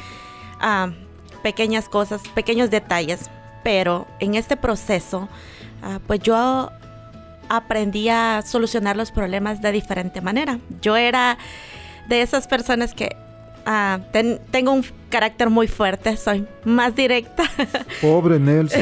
ah, 0.60 0.92
pequeñas 1.42 1.90
cosas, 1.90 2.22
pequeños 2.36 2.70
detalles. 2.70 3.32
Pero 3.64 4.06
en 4.20 4.36
este 4.36 4.56
proceso, 4.56 5.28
ah, 5.82 6.00
pues 6.06 6.20
yo 6.20 6.70
aprendí 7.50 8.08
a 8.08 8.44
solucionar 8.46 8.96
los 8.96 9.10
problemas 9.10 9.64
de 9.64 9.72
diferente 9.72 10.22
manera. 10.22 10.60
Yo 10.80 10.96
era 10.96 11.40
de 12.08 12.22
esas 12.22 12.46
personas 12.46 12.94
que 12.94 13.18
Ah, 13.66 14.00
tengo 14.52 14.72
un 14.72 14.86
carácter 15.10 15.50
muy 15.50 15.68
fuerte, 15.68 16.18
soy 16.18 16.46
más 16.66 16.96
directa. 16.96 17.44
Pobre 18.02 18.40
Nelson. 18.40 18.82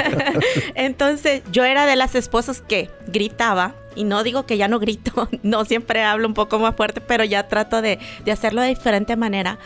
Entonces 0.74 1.42
yo 1.50 1.64
era 1.64 1.86
de 1.86 1.96
las 1.96 2.14
esposas 2.14 2.60
que 2.60 2.90
gritaba, 3.06 3.74
y 3.94 4.04
no 4.04 4.22
digo 4.22 4.46
que 4.46 4.56
ya 4.56 4.68
no 4.68 4.78
grito, 4.78 5.28
no 5.42 5.64
siempre 5.64 6.02
hablo 6.02 6.28
un 6.28 6.34
poco 6.34 6.58
más 6.58 6.76
fuerte, 6.76 7.00
pero 7.00 7.24
ya 7.24 7.48
trato 7.48 7.80
de, 7.82 7.98
de 8.24 8.32
hacerlo 8.32 8.60
de 8.60 8.68
diferente 8.68 9.16
manera. 9.16 9.58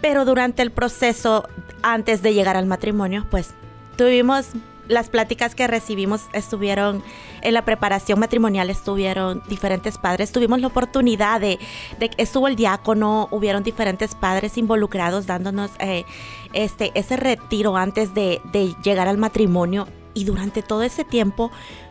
Pero 0.00 0.24
durante 0.24 0.62
el 0.62 0.70
proceso, 0.70 1.48
antes 1.82 2.22
de 2.22 2.34
llegar 2.34 2.56
al 2.56 2.66
matrimonio, 2.66 3.26
pues 3.30 3.50
tuvimos 3.96 4.48
las 4.88 5.08
pláticas 5.08 5.54
que 5.54 5.66
recibimos 5.66 6.22
estuvieron 6.32 7.02
en 7.42 7.54
la 7.54 7.64
preparación 7.64 8.18
matrimonial, 8.18 8.70
estuvieron 8.70 9.42
diferentes 9.48 9.98
padres. 9.98 10.32
Tuvimos 10.32 10.60
la 10.60 10.68
oportunidad 10.68 11.40
de, 11.40 11.58
de 11.98 12.10
estuvo 12.16 12.48
el 12.48 12.56
diácono, 12.56 13.28
hubieron 13.30 13.62
diferentes 13.62 14.14
padres 14.14 14.56
involucrados 14.58 15.26
dándonos 15.26 15.70
eh, 15.78 16.04
este, 16.52 16.92
ese 16.94 17.16
retiro 17.16 17.76
antes 17.76 18.14
de, 18.14 18.40
de 18.52 18.74
llegar 18.84 19.08
al 19.08 19.18
matrimonio. 19.18 19.86
Y 20.14 20.24
durante 20.24 20.62
todo 20.62 20.82
ese 20.82 21.04
tiempo 21.04 21.50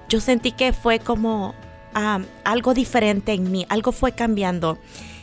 yo 0.10 0.20
sentí 0.20 0.52
que 0.52 0.74
fue 0.74 1.00
como 1.00 1.56
algo 2.44 2.74
diferente 2.74 3.34
en 3.34 3.52
mí, 3.52 3.66
algo 3.70 3.92
fue 3.92 4.12
cambiando. 4.12 4.78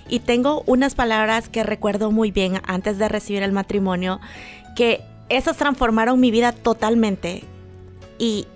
Y 0.09 0.21
tengo 0.21 0.62
unas 0.67 0.95
palabras 0.95 1.49
que 1.49 1.62
recuerdo 1.62 2.11
muy 2.11 2.31
bien 2.31 2.61
antes 2.67 2.99
de 2.99 3.09
recibir 3.09 3.43
el 3.43 3.53
matrimonio, 3.53 4.21
que 4.75 5.03
esas 5.29 5.59
transformaron 5.59 6.19
mi 6.21 6.31
vida 6.31 6.53
totalmente 6.53 7.45
y, 8.19 8.47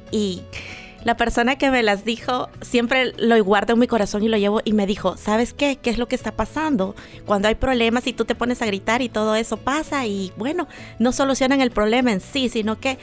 la 1.05 1.17
persona 1.17 1.57
que 1.57 1.71
me 1.71 1.83
las 1.83 2.05
dijo 2.05 2.49
siempre 2.61 3.13
lo 3.17 3.43
guardo 3.43 3.73
en 3.73 3.81
mi 3.81 3.87
corazón 3.87 4.23
y 4.23 4.29
lo 4.29 4.37
llevo 4.37 4.61
y 4.65 4.73
me 4.73 4.87
dijo, 4.87 5.17
¿sabes 5.17 5.53
qué? 5.53 5.77
¿Qué 5.77 5.91
es 5.91 5.99
lo 5.99 6.07
que 6.07 6.15
está 6.15 6.33
pasando? 6.33 6.95
Cuando 7.27 7.49
hay 7.49 7.57
problemas 7.57 8.07
y 8.07 8.13
tú 8.13 8.25
te 8.25 8.35
pones 8.35 8.63
a 8.63 8.67
gritar 8.67 9.03
y 9.03 9.09
todo 9.09 9.35
eso 9.35 9.57
pasa 9.57 10.07
y 10.07 10.33
bueno, 10.37 10.69
no 10.99 11.13
solucionan 11.13 11.61
el 11.61 11.71
problema 11.71 12.13
en 12.13 12.21
sí, 12.21 12.49
sino 12.49 12.79
que 12.79 12.99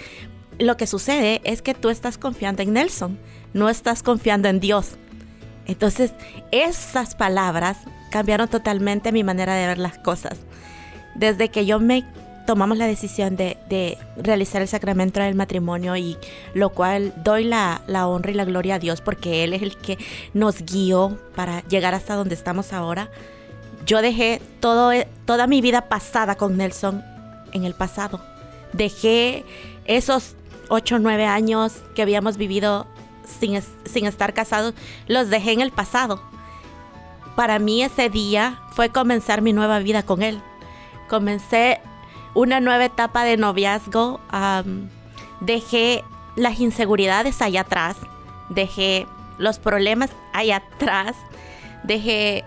lo 0.60 0.78
que 0.78 0.88
sucede 0.88 1.42
es 1.44 1.62
que 1.62 1.74
tú 1.74 1.90
estás 1.90 2.18
confiando 2.18 2.62
en 2.62 2.74
Nelson, 2.74 3.18
no 3.54 3.70
estás 3.70 4.04
confiando 4.04 4.48
en 4.48 4.60
Dios. 4.60 4.98
Entonces, 5.66 6.14
esas 6.52 7.16
palabras 7.16 7.78
cambiaron 8.10 8.48
totalmente 8.48 9.12
mi 9.12 9.24
manera 9.24 9.56
de 9.56 9.68
ver 9.68 9.78
las 9.78 9.98
cosas. 10.00 10.40
Desde 11.16 11.50
que 11.50 11.66
yo 11.66 11.80
me 11.80 12.06
tomamos 12.50 12.80
la 12.80 12.88
decisión 12.88 13.36
de, 13.36 14.00
realizar 14.18 14.64
el 14.64 14.68
sacramento 14.68 15.20
del 15.20 15.36
matrimonio 15.36 15.96
y 15.98 16.18
lo 16.56 16.72
cual 16.72 17.14
doy 17.24 17.44
la, 17.44 17.80
honra 18.08 18.32
y 18.32 18.34
la 18.34 18.44
gloria 18.44 18.74
a 18.74 18.80
Dios 18.80 19.02
porque 19.02 19.44
Él 19.44 19.54
es 19.54 19.62
el 19.62 19.78
que 19.78 20.00
nos 20.34 20.64
guió 20.64 21.16
para 21.36 21.62
llegar 21.68 21.94
hasta 21.94 22.16
donde 22.16 22.34
estamos 22.34 22.74
ahora. 22.74 23.12
Yo 23.86 24.02
dejé 24.02 24.42
toda 24.62 25.46
mi 25.46 25.62
vida 25.62 25.90
pasada 25.90 26.38
con 26.38 26.58
Nelson 26.58 27.04
en 27.52 27.66
el 27.66 27.76
pasado. 27.76 28.20
Dejé 28.74 29.46
esos 29.86 30.36
8 30.70 30.96
o 30.96 31.00
9 31.00 31.28
años 31.28 31.74
que 31.94 32.02
habíamos 32.02 32.38
vivido 32.38 32.88
sin, 33.40 33.62
sin 33.86 34.08
estar 34.08 34.34
casados, 34.34 34.74
los 35.06 35.30
dejé 35.30 35.52
en 35.52 35.62
el 35.62 35.70
pasado. 35.70 36.20
Para 37.36 37.60
mí 37.60 37.84
ese 37.84 38.10
día 38.10 38.60
fue 38.72 38.90
comenzar 38.90 39.44
mi 39.44 39.54
nueva 39.54 39.78
vida 39.78 40.02
con 40.02 40.24
él. 40.24 40.42
Comencé 41.08 41.80
una 42.40 42.62
nueva 42.62 42.86
etapa 42.86 43.26
de 43.26 43.36
noviazgo. 43.36 44.22
dejé 45.42 46.06
las 46.38 46.60
inseguridades 46.62 47.42
allá 47.42 47.62
atrás. 47.62 47.98
Dejé 48.50 49.08
los 49.38 49.60
problemas 49.60 50.10
allá 50.32 50.64
atrás. 50.74 51.18
Dejé 51.84 52.46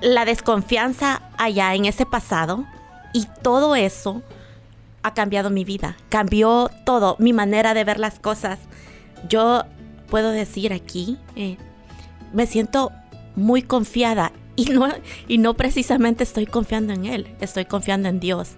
la 0.00 0.24
desconfianza 0.24 1.20
allá 1.36 1.74
en 1.74 1.84
ese 1.84 2.06
pasado. 2.06 2.64
Y 3.12 3.26
todo 3.42 3.76
eso 3.76 4.22
ha 5.02 5.12
cambiado 5.12 5.50
mi 5.50 5.64
vida. 5.64 5.98
Cambió 6.08 6.70
todo, 6.86 7.16
mi 7.18 7.34
manera 7.34 7.74
de 7.74 7.84
ver 7.84 7.98
las 7.98 8.18
cosas. 8.18 8.58
Yo 9.28 9.64
puedo 10.08 10.30
decir 10.30 10.72
aquí, 10.72 11.18
eh, 11.36 11.58
me 12.32 12.46
siento 12.46 12.90
muy 13.36 13.60
confiada 13.60 14.32
y 14.58 14.64
no, 14.64 14.88
y 15.28 15.38
no 15.38 15.54
precisamente 15.54 16.24
estoy 16.24 16.44
confiando 16.46 16.92
en 16.92 17.06
Él, 17.06 17.28
estoy 17.40 17.64
confiando 17.64 18.08
en 18.08 18.18
Dios. 18.18 18.56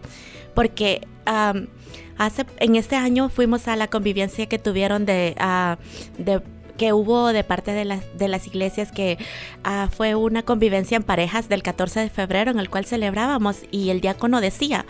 Porque 0.55 1.07
hace, 1.27 2.47
en 2.59 2.77
este 2.77 2.97
año 2.97 3.29
fuimos 3.29 3.69
a 3.69 3.77
la 3.77 3.87
convivencia 3.89 4.47
que 4.47 4.59
tuvieron 4.59 5.05
de, 5.05 5.37
ah, 5.39 5.77
de 6.17 6.41
que 6.79 6.95
hubo 6.95 7.35
de 7.35 7.45
parte 7.45 7.73
de, 7.73 7.85
las 7.85 8.03
de 8.17 8.29
las 8.29 8.47
iglesias 8.47 8.93
que 8.93 9.19
ah, 9.63 9.91
fue 9.95 10.15
una 10.15 10.43
convivencia 10.43 10.97
en 10.97 11.03
parejas 11.03 11.51
del 11.51 11.63
14 11.63 12.01
de 12.01 12.09
febrero 12.09 12.51
en 12.51 12.59
el 12.61 12.71
cual 12.71 12.87
celebrábamos 12.87 13.59
y 13.71 13.91
el 13.91 14.01
diácono 14.01 14.41
decía, 14.41 14.87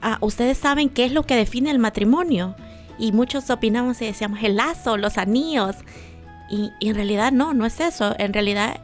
ah, 0.00 0.18
ustedes 0.20 0.58
saben 0.58 0.90
qué 0.90 1.06
es 1.06 1.12
lo 1.12 1.24
que 1.24 1.34
define 1.34 1.72
el 1.72 1.80
matrimonio 1.80 2.54
y 3.00 3.10
muchos 3.10 3.50
opinamos 3.50 4.00
y 4.00 4.06
decíamos 4.06 4.44
el 4.44 4.54
lazo, 4.54 4.96
los 4.96 5.18
anillos 5.18 5.74
y 6.48 6.70
en 6.80 6.94
realidad 6.94 7.32
no, 7.32 7.52
no 7.52 7.66
es 7.66 7.80
eso, 7.80 8.14
en 8.20 8.32
realidad 8.32 8.80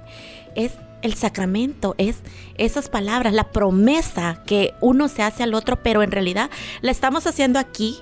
es 0.56 0.72
el 1.02 1.14
sacramento, 1.14 1.94
es 1.98 2.16
esas 2.56 2.88
palabras, 2.88 3.32
la 3.32 3.50
promesa 3.50 4.42
que 4.46 4.74
uno 4.80 5.08
se 5.08 5.22
hace 5.22 5.42
al 5.42 5.54
otro, 5.54 5.82
pero 5.82 6.02
en 6.02 6.10
realidad 6.10 6.50
la 6.80 6.90
estamos 6.90 7.26
haciendo 7.26 7.58
aquí 7.58 7.98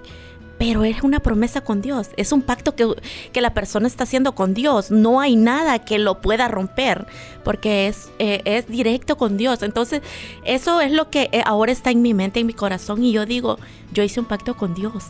pero 0.61 0.85
es 0.85 1.03
una 1.03 1.21
promesa 1.21 1.63
con 1.63 1.81
Dios, 1.81 2.11
es 2.19 2.33
un 2.33 2.43
pacto 2.43 2.75
que, 2.77 3.41
la 3.41 3.55
persona 3.55 3.87
está 3.87 4.05
haciendo 4.05 4.35
con 4.35 4.53
Dios, 4.53 4.91
no 4.91 5.23
hay 5.23 5.35
nada 5.35 5.79
que 5.79 5.99
lo 5.99 6.21
pueda 6.21 6.49
romper, 6.49 7.07
porque 7.45 7.89
es, 7.89 8.11
eh, 8.19 8.43
es 8.45 8.67
directo 8.67 9.17
con 9.17 9.39
Dios. 9.39 9.63
Entonces, 9.63 10.03
eso 10.45 10.83
es 10.83 10.93
lo 10.93 11.09
que 11.09 11.31
eh, 11.33 11.43
ahora 11.47 11.73
está 11.73 11.91
en 11.91 12.03
mi 12.03 12.13
mente, 12.13 12.41
en 12.41 12.47
mi 12.47 12.53
corazón, 12.53 13.03
y 13.03 13.11
yo 13.11 13.25
digo, 13.25 13.59
yo 13.95 14.03
hice 14.03 14.21
un 14.21 14.27
pacto 14.27 14.55
con 14.55 14.75
Dios. 14.75 15.05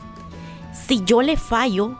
Si 0.86 1.02
yo 1.04 1.20
le 1.20 1.36
fallo, 1.36 1.98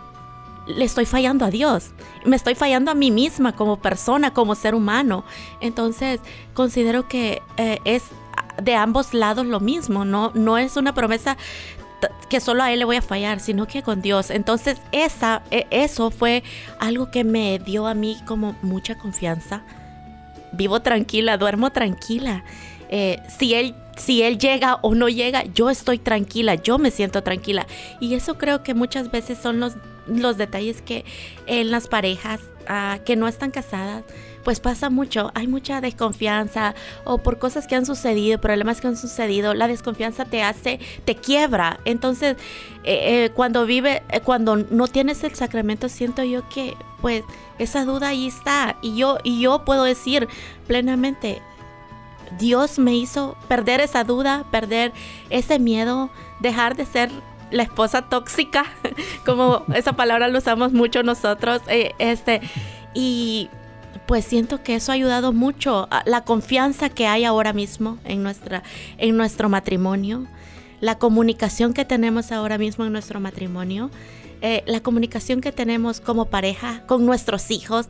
le 0.76 0.84
estoy 0.84 1.06
fallando 1.06 1.44
a 1.44 1.50
Dios, 1.50 1.90
me 2.24 2.36
estoy 2.36 2.54
fallando 2.54 2.90
a 2.90 2.94
mí 2.94 3.10
misma 3.10 3.54
como 3.54 3.80
persona, 3.80 4.32
como 4.32 4.54
ser 4.54 4.74
humano. 4.74 5.24
Entonces, 5.60 6.20
considero 6.54 7.08
que 7.08 7.42
eh, 7.56 7.78
es 7.84 8.04
de 8.62 8.74
ambos 8.74 9.14
lados 9.14 9.46
lo 9.46 9.60
mismo, 9.60 10.04
no, 10.04 10.32
no 10.34 10.58
es 10.58 10.76
una 10.76 10.94
promesa 10.94 11.36
que 12.28 12.40
solo 12.40 12.62
a 12.62 12.72
él 12.72 12.78
le 12.78 12.84
voy 12.84 12.96
a 12.96 13.02
fallar, 13.02 13.40
sino 13.40 13.66
que 13.66 13.82
con 13.82 14.00
Dios. 14.00 14.30
Entonces, 14.30 14.80
esa, 14.92 15.42
e, 15.50 15.66
eso 15.70 16.10
fue 16.10 16.42
algo 16.78 17.10
que 17.10 17.24
me 17.24 17.58
dio 17.58 17.86
a 17.86 17.94
mí 17.94 18.16
como 18.26 18.56
mucha 18.62 18.96
confianza. 18.96 19.62
Vivo 20.52 20.80
tranquila, 20.80 21.36
duermo 21.36 21.70
tranquila. 21.70 22.44
Eh, 22.88 23.22
si 23.28 23.54
él 23.54 23.74
si 24.00 24.22
él 24.22 24.38
llega 24.38 24.78
o 24.80 24.94
no 24.94 25.08
llega, 25.08 25.44
yo 25.44 25.68
estoy 25.68 25.98
tranquila, 25.98 26.54
yo 26.54 26.78
me 26.78 26.90
siento 26.90 27.22
tranquila. 27.22 27.66
Y 28.00 28.14
eso 28.14 28.38
creo 28.38 28.62
que 28.62 28.72
muchas 28.72 29.10
veces 29.10 29.38
son 29.38 29.60
los, 29.60 29.74
los 30.10 30.36
detalles 30.36 30.82
que 30.82 31.04
en 31.46 31.70
las 31.70 31.88
parejas 31.88 32.40
ah, 32.68 32.98
que 33.04 33.16
no 33.16 33.28
están 33.28 33.50
casadas 33.50 34.04
pues 34.44 34.60
pasa 34.60 34.90
mucho, 34.90 35.30
hay 35.34 35.46
mucha 35.46 35.80
desconfianza 35.80 36.74
o 37.04 37.18
por 37.18 37.38
cosas 37.38 37.66
que 37.66 37.74
han 37.74 37.86
sucedido, 37.86 38.40
problemas 38.40 38.80
que 38.80 38.88
han 38.88 38.96
sucedido, 38.96 39.54
la 39.54 39.68
desconfianza 39.68 40.24
te 40.24 40.42
hace, 40.42 40.80
te 41.04 41.14
quiebra. 41.14 41.80
Entonces, 41.84 42.36
eh, 42.84 43.24
eh, 43.24 43.30
cuando 43.34 43.66
vive, 43.66 44.02
eh, 44.10 44.20
cuando 44.20 44.56
no 44.56 44.88
tienes 44.88 45.22
el 45.24 45.34
sacramento, 45.34 45.88
siento 45.88 46.22
yo 46.22 46.48
que 46.48 46.74
pues 47.00 47.22
esa 47.58 47.84
duda 47.84 48.08
ahí 48.08 48.26
está 48.26 48.76
y 48.82 48.96
yo, 48.96 49.18
y 49.22 49.40
yo 49.40 49.64
puedo 49.64 49.84
decir 49.84 50.28
plenamente, 50.66 51.42
Dios 52.38 52.78
me 52.78 52.94
hizo 52.94 53.36
perder 53.48 53.80
esa 53.80 54.04
duda, 54.04 54.44
perder 54.50 54.92
ese 55.30 55.58
miedo, 55.58 56.10
dejar 56.40 56.76
de 56.76 56.86
ser 56.86 57.10
la 57.50 57.62
esposa 57.62 58.02
tóxica, 58.02 58.64
como 59.26 59.64
esa 59.74 59.92
palabra 59.94 60.28
lo 60.28 60.38
usamos 60.38 60.72
mucho 60.72 61.02
nosotros, 61.02 61.62
este, 61.98 62.40
y 62.94 63.48
pues 64.06 64.24
siento 64.24 64.62
que 64.62 64.74
eso 64.74 64.92
ha 64.92 64.96
ayudado 64.96 65.32
mucho. 65.32 65.88
La 66.04 66.24
confianza 66.24 66.88
que 66.88 67.06
hay 67.06 67.24
ahora 67.24 67.52
mismo 67.52 67.98
en, 68.04 68.22
nuestra, 68.22 68.62
en 68.98 69.16
nuestro 69.16 69.48
matrimonio, 69.48 70.26
la 70.80 70.98
comunicación 70.98 71.74
que 71.74 71.84
tenemos 71.84 72.32
ahora 72.32 72.58
mismo 72.58 72.84
en 72.84 72.92
nuestro 72.92 73.20
matrimonio, 73.20 73.90
eh, 74.42 74.64
la 74.66 74.80
comunicación 74.80 75.40
que 75.40 75.52
tenemos 75.52 76.00
como 76.00 76.24
pareja 76.24 76.82
con 76.86 77.04
nuestros 77.04 77.50
hijos, 77.50 77.86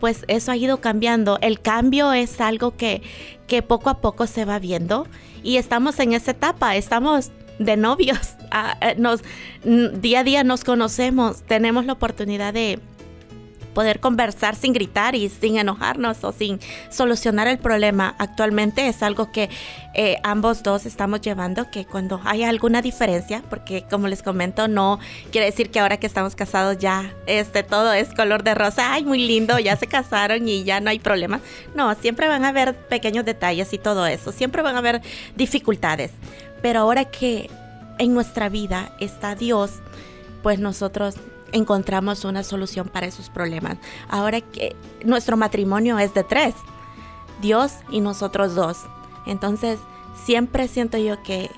pues 0.00 0.24
eso 0.26 0.50
ha 0.50 0.56
ido 0.56 0.80
cambiando. 0.80 1.38
El 1.40 1.60
cambio 1.60 2.12
es 2.12 2.40
algo 2.40 2.76
que, 2.76 3.02
que 3.46 3.62
poco 3.62 3.88
a 3.88 4.00
poco 4.00 4.26
se 4.26 4.44
va 4.44 4.58
viendo 4.58 5.06
y 5.42 5.56
estamos 5.56 5.98
en 6.00 6.12
esa 6.12 6.32
etapa, 6.32 6.76
estamos 6.76 7.30
de 7.64 7.76
novios, 7.76 8.36
ah, 8.50 8.76
eh, 8.80 8.94
nos, 8.98 9.22
día 9.64 10.20
a 10.20 10.24
día 10.24 10.44
nos 10.44 10.64
conocemos, 10.64 11.42
tenemos 11.42 11.86
la 11.86 11.94
oportunidad 11.94 12.52
de 12.52 12.78
poder 13.72 14.00
conversar 14.00 14.54
sin 14.54 14.72
gritar 14.72 15.14
y 15.14 15.28
sin 15.28 15.56
enojarnos 15.56 16.22
o 16.24 16.32
sin 16.32 16.60
solucionar 16.90 17.48
el 17.48 17.58
problema. 17.58 18.14
Actualmente 18.18 18.86
es 18.88 19.02
algo 19.02 19.32
que 19.32 19.50
eh, 19.94 20.16
ambos 20.22 20.62
dos 20.62 20.86
estamos 20.86 21.20
llevando, 21.20 21.70
que 21.70 21.84
cuando 21.84 22.20
hay 22.24 22.44
alguna 22.44 22.82
diferencia, 22.82 23.42
porque 23.50 23.84
como 23.90 24.08
les 24.08 24.22
comento, 24.22 24.68
no 24.68 24.98
quiere 25.30 25.46
decir 25.46 25.70
que 25.70 25.80
ahora 25.80 25.96
que 25.96 26.06
estamos 26.06 26.36
casados 26.36 26.78
ya 26.78 27.12
este, 27.26 27.62
todo 27.62 27.92
es 27.92 28.14
color 28.14 28.42
de 28.42 28.54
rosa, 28.54 28.92
ay, 28.92 29.04
muy 29.04 29.26
lindo, 29.26 29.58
ya 29.58 29.76
se 29.76 29.86
casaron 29.86 30.48
y 30.48 30.64
ya 30.64 30.80
no 30.80 30.90
hay 30.90 30.98
problema. 30.98 31.40
No, 31.74 31.94
siempre 31.94 32.28
van 32.28 32.44
a 32.44 32.48
haber 32.48 32.74
pequeños 32.74 33.24
detalles 33.24 33.72
y 33.72 33.78
todo 33.78 34.06
eso, 34.06 34.32
siempre 34.32 34.62
van 34.62 34.76
a 34.76 34.78
haber 34.78 35.02
dificultades. 35.36 36.10
Pero 36.62 36.80
ahora 36.80 37.04
que 37.06 37.50
en 37.98 38.14
nuestra 38.14 38.48
vida 38.48 38.92
está 39.00 39.34
Dios, 39.34 39.80
pues 40.42 40.58
nosotros 40.58 41.16
encontramos 41.52 42.24
una 42.24 42.42
solución 42.42 42.88
para 42.88 43.06
esos 43.06 43.28
problemas. 43.30 43.78
Ahora 44.08 44.40
que 44.40 44.74
nuestro 45.04 45.36
matrimonio 45.36 45.98
es 45.98 46.14
de 46.14 46.24
tres, 46.24 46.54
Dios 47.40 47.74
y 47.90 48.00
nosotros 48.00 48.54
dos. 48.54 48.78
Entonces, 49.26 49.78
siempre 50.24 50.68
siento 50.68 50.98
yo 50.98 51.22
que 51.22 51.50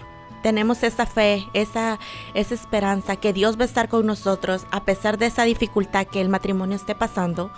tenemos 0.42 0.82
esa 0.82 1.06
fe, 1.06 1.46
esa, 1.54 1.98
esa 2.34 2.54
esperanza 2.54 3.16
que 3.16 3.32
Dios 3.32 3.56
va 3.58 3.62
a 3.62 3.66
estar 3.66 3.88
con 3.88 4.04
nosotros 4.04 4.66
a 4.70 4.84
pesar 4.84 5.16
de 5.16 5.26
esa 5.26 5.44
dificultad 5.44 6.06
que 6.06 6.20
el 6.20 6.28
matrimonio 6.28 6.76
esté 6.76 6.94
pasando, 6.94 7.50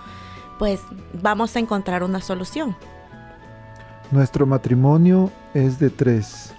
pues 0.58 0.82
vamos 1.12 1.56
a 1.56 1.58
encontrar 1.58 2.04
una 2.04 2.20
solución. 2.20 2.76
Nuestro 4.12 4.46
matrimonio 4.46 5.32
es 5.52 5.80
de 5.80 5.90
tres. 5.90 6.55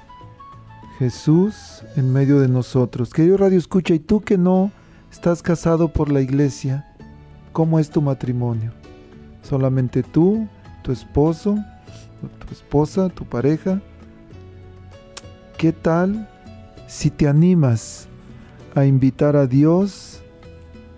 Jesús 0.99 1.83
en 1.95 2.11
medio 2.11 2.39
de 2.39 2.47
nosotros. 2.47 3.13
Querido 3.13 3.37
Radio 3.37 3.57
Escucha, 3.57 3.93
y 3.93 3.99
tú 3.99 4.21
que 4.21 4.37
no 4.37 4.71
¿Estás 5.11 5.41
casado 5.41 5.87
por 5.87 6.11
la 6.11 6.21
iglesia? 6.21 6.85
¿Cómo 7.51 7.79
es 7.79 7.89
tu 7.89 8.01
matrimonio? 8.01 8.71
¿Solamente 9.41 10.03
tú, 10.03 10.47
tu 10.83 10.91
esposo, 10.91 11.57
tu 12.21 12.53
esposa, 12.53 13.09
tu 13.09 13.25
pareja? 13.25 13.81
¿Qué 15.57 15.71
tal 15.71 16.29
si 16.87 17.09
te 17.09 17.27
animas 17.27 18.07
a 18.75 18.85
invitar 18.85 19.35
a 19.35 19.47
Dios 19.47 20.21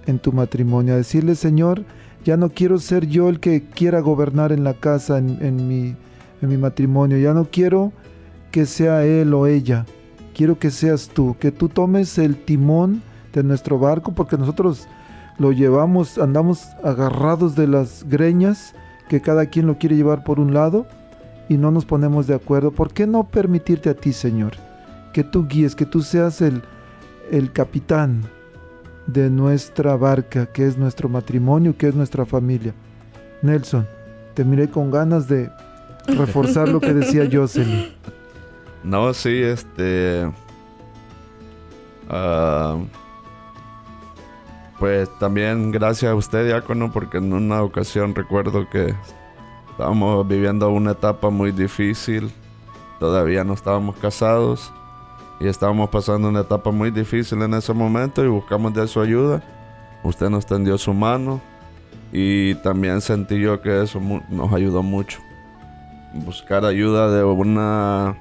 en 0.06 0.20
tu 0.20 0.34
matrimonio? 0.34 0.96
A 0.96 0.98
decirle, 0.98 1.36
Señor, 1.36 1.86
ya 2.26 2.36
no 2.36 2.50
quiero 2.50 2.80
ser 2.80 3.08
yo 3.08 3.30
el 3.30 3.40
que 3.40 3.64
quiera 3.64 4.02
gobernar 4.02 4.52
en 4.52 4.64
la 4.64 4.74
casa, 4.74 5.20
en, 5.20 5.68
mi, 5.68 5.96
en 6.42 6.50
mi 6.50 6.58
matrimonio. 6.58 7.18
Ya 7.20 7.34
no 7.34 7.46
quiero 7.46 7.94
que 8.52 8.66
sea 8.66 9.06
él 9.06 9.34
o 9.34 9.48
ella. 9.48 9.86
Quiero 10.34 10.60
que 10.60 10.72
seas 10.72 11.10
tú, 11.10 11.36
que 11.40 11.52
tú 11.52 11.70
tomes 11.70 12.18
el 12.18 12.38
timón 12.38 13.02
de 13.34 13.44
nuestro 13.44 13.78
barco 13.78 14.14
porque 14.14 14.38
nosotros 14.38 14.88
lo 15.38 15.52
llevamos, 15.52 16.18
andamos 16.18 16.68
agarrados 16.84 17.56
de 17.56 17.68
las 17.68 18.04
greñas 18.08 18.76
que 19.08 19.22
cada 19.22 19.48
quien 19.48 19.68
lo 19.68 19.78
quiere 19.78 19.96
llevar 19.96 20.24
por 20.24 20.40
un 20.40 20.54
lado 20.54 20.86
y 21.50 21.58
no 21.58 21.72
nos 21.72 21.86
ponemos 21.86 22.28
de 22.28 22.36
acuerdo. 22.36 22.72
¿Por 22.72 22.94
qué 22.94 23.08
no 23.08 23.28
permitirte 23.28 23.90
a 23.90 23.96
ti, 23.96 24.14
Señor, 24.14 24.54
que 25.14 25.24
tú 25.24 25.48
guíes, 25.48 25.76
que 25.76 25.86
tú 25.86 26.02
seas 26.02 26.42
el, 26.42 26.62
el 27.32 27.52
capitán 27.52 28.22
de 29.08 29.30
nuestra 29.30 29.96
barca, 29.96 30.46
que 30.46 30.68
es 30.68 30.78
nuestro 30.78 31.10
matrimonio, 31.10 31.76
que 31.76 31.88
es 31.88 31.96
nuestra 31.96 32.26
familia? 32.26 32.74
Nelson, 33.42 33.88
te 34.36 34.44
miré 34.44 34.70
con 34.70 34.92
ganas 34.92 35.28
de 35.28 35.50
reforzar 36.08 36.70
lo 36.70 36.80
que 36.80 36.94
decía 36.94 37.28
Jocelyn. 37.32 37.88
No, 38.84 39.14
sí, 39.14 39.42
este... 39.42 40.32
Ah, 42.10 42.78
pues 44.80 45.10
también 45.20 45.72
gracias 45.72 46.12
a 46.12 46.16
usted, 46.16 46.46
Diácono, 46.46 46.92
porque 46.92 47.18
en 47.18 47.34
una 47.34 47.62
ocasión 47.62 48.16
recuerdo 48.16 48.70
que 48.70 48.96
estábamos 49.72 50.26
viviendo 50.28 50.70
una 50.70 50.92
etapa 50.92 51.30
muy 51.30 51.52
difícil. 51.52 52.32
Todavía 53.00 53.44
no 53.44 53.54
estábamos 53.54 53.98
casados 53.98 54.72
y 55.40 55.48
estábamos 55.48 55.90
pasando 55.90 56.30
una 56.30 56.42
etapa 56.42 56.72
muy 56.72 56.92
difícil 56.92 57.42
en 57.42 57.54
ese 57.54 57.74
momento 57.74 58.24
y 58.24 58.28
buscamos 58.28 58.74
de 58.74 58.88
su 58.88 59.02
ayuda. 59.02 59.44
Usted 60.04 60.30
nos 60.30 60.46
tendió 60.46 60.78
su 60.78 60.94
mano 60.94 61.42
y 62.12 62.56
también 62.56 63.02
sentí 63.02 63.40
yo 63.40 63.62
que 63.62 63.84
eso 63.84 64.02
nos 64.30 64.54
ayudó 64.54 64.82
mucho. 64.82 65.20
Buscar 66.14 66.66
ayuda 66.66 67.12
de 67.12 67.24
una 67.24 68.18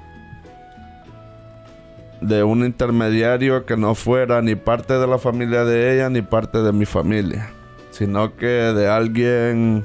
de 2.21 2.43
un 2.43 2.65
intermediario 2.65 3.65
que 3.65 3.77
no 3.77 3.95
fuera 3.95 4.43
ni 4.43 4.55
parte 4.55 4.95
de 4.95 5.07
la 5.07 5.19
familia 5.19 5.65
de 5.65 5.95
ella 5.95 6.11
ni 6.11 6.23
parte 6.23 6.59
de 6.59 6.73
mi 6.73 6.85
familia, 6.85 7.51
sino 7.91 8.37
que 8.37 8.47
de 8.47 8.89
alguien, 8.89 9.85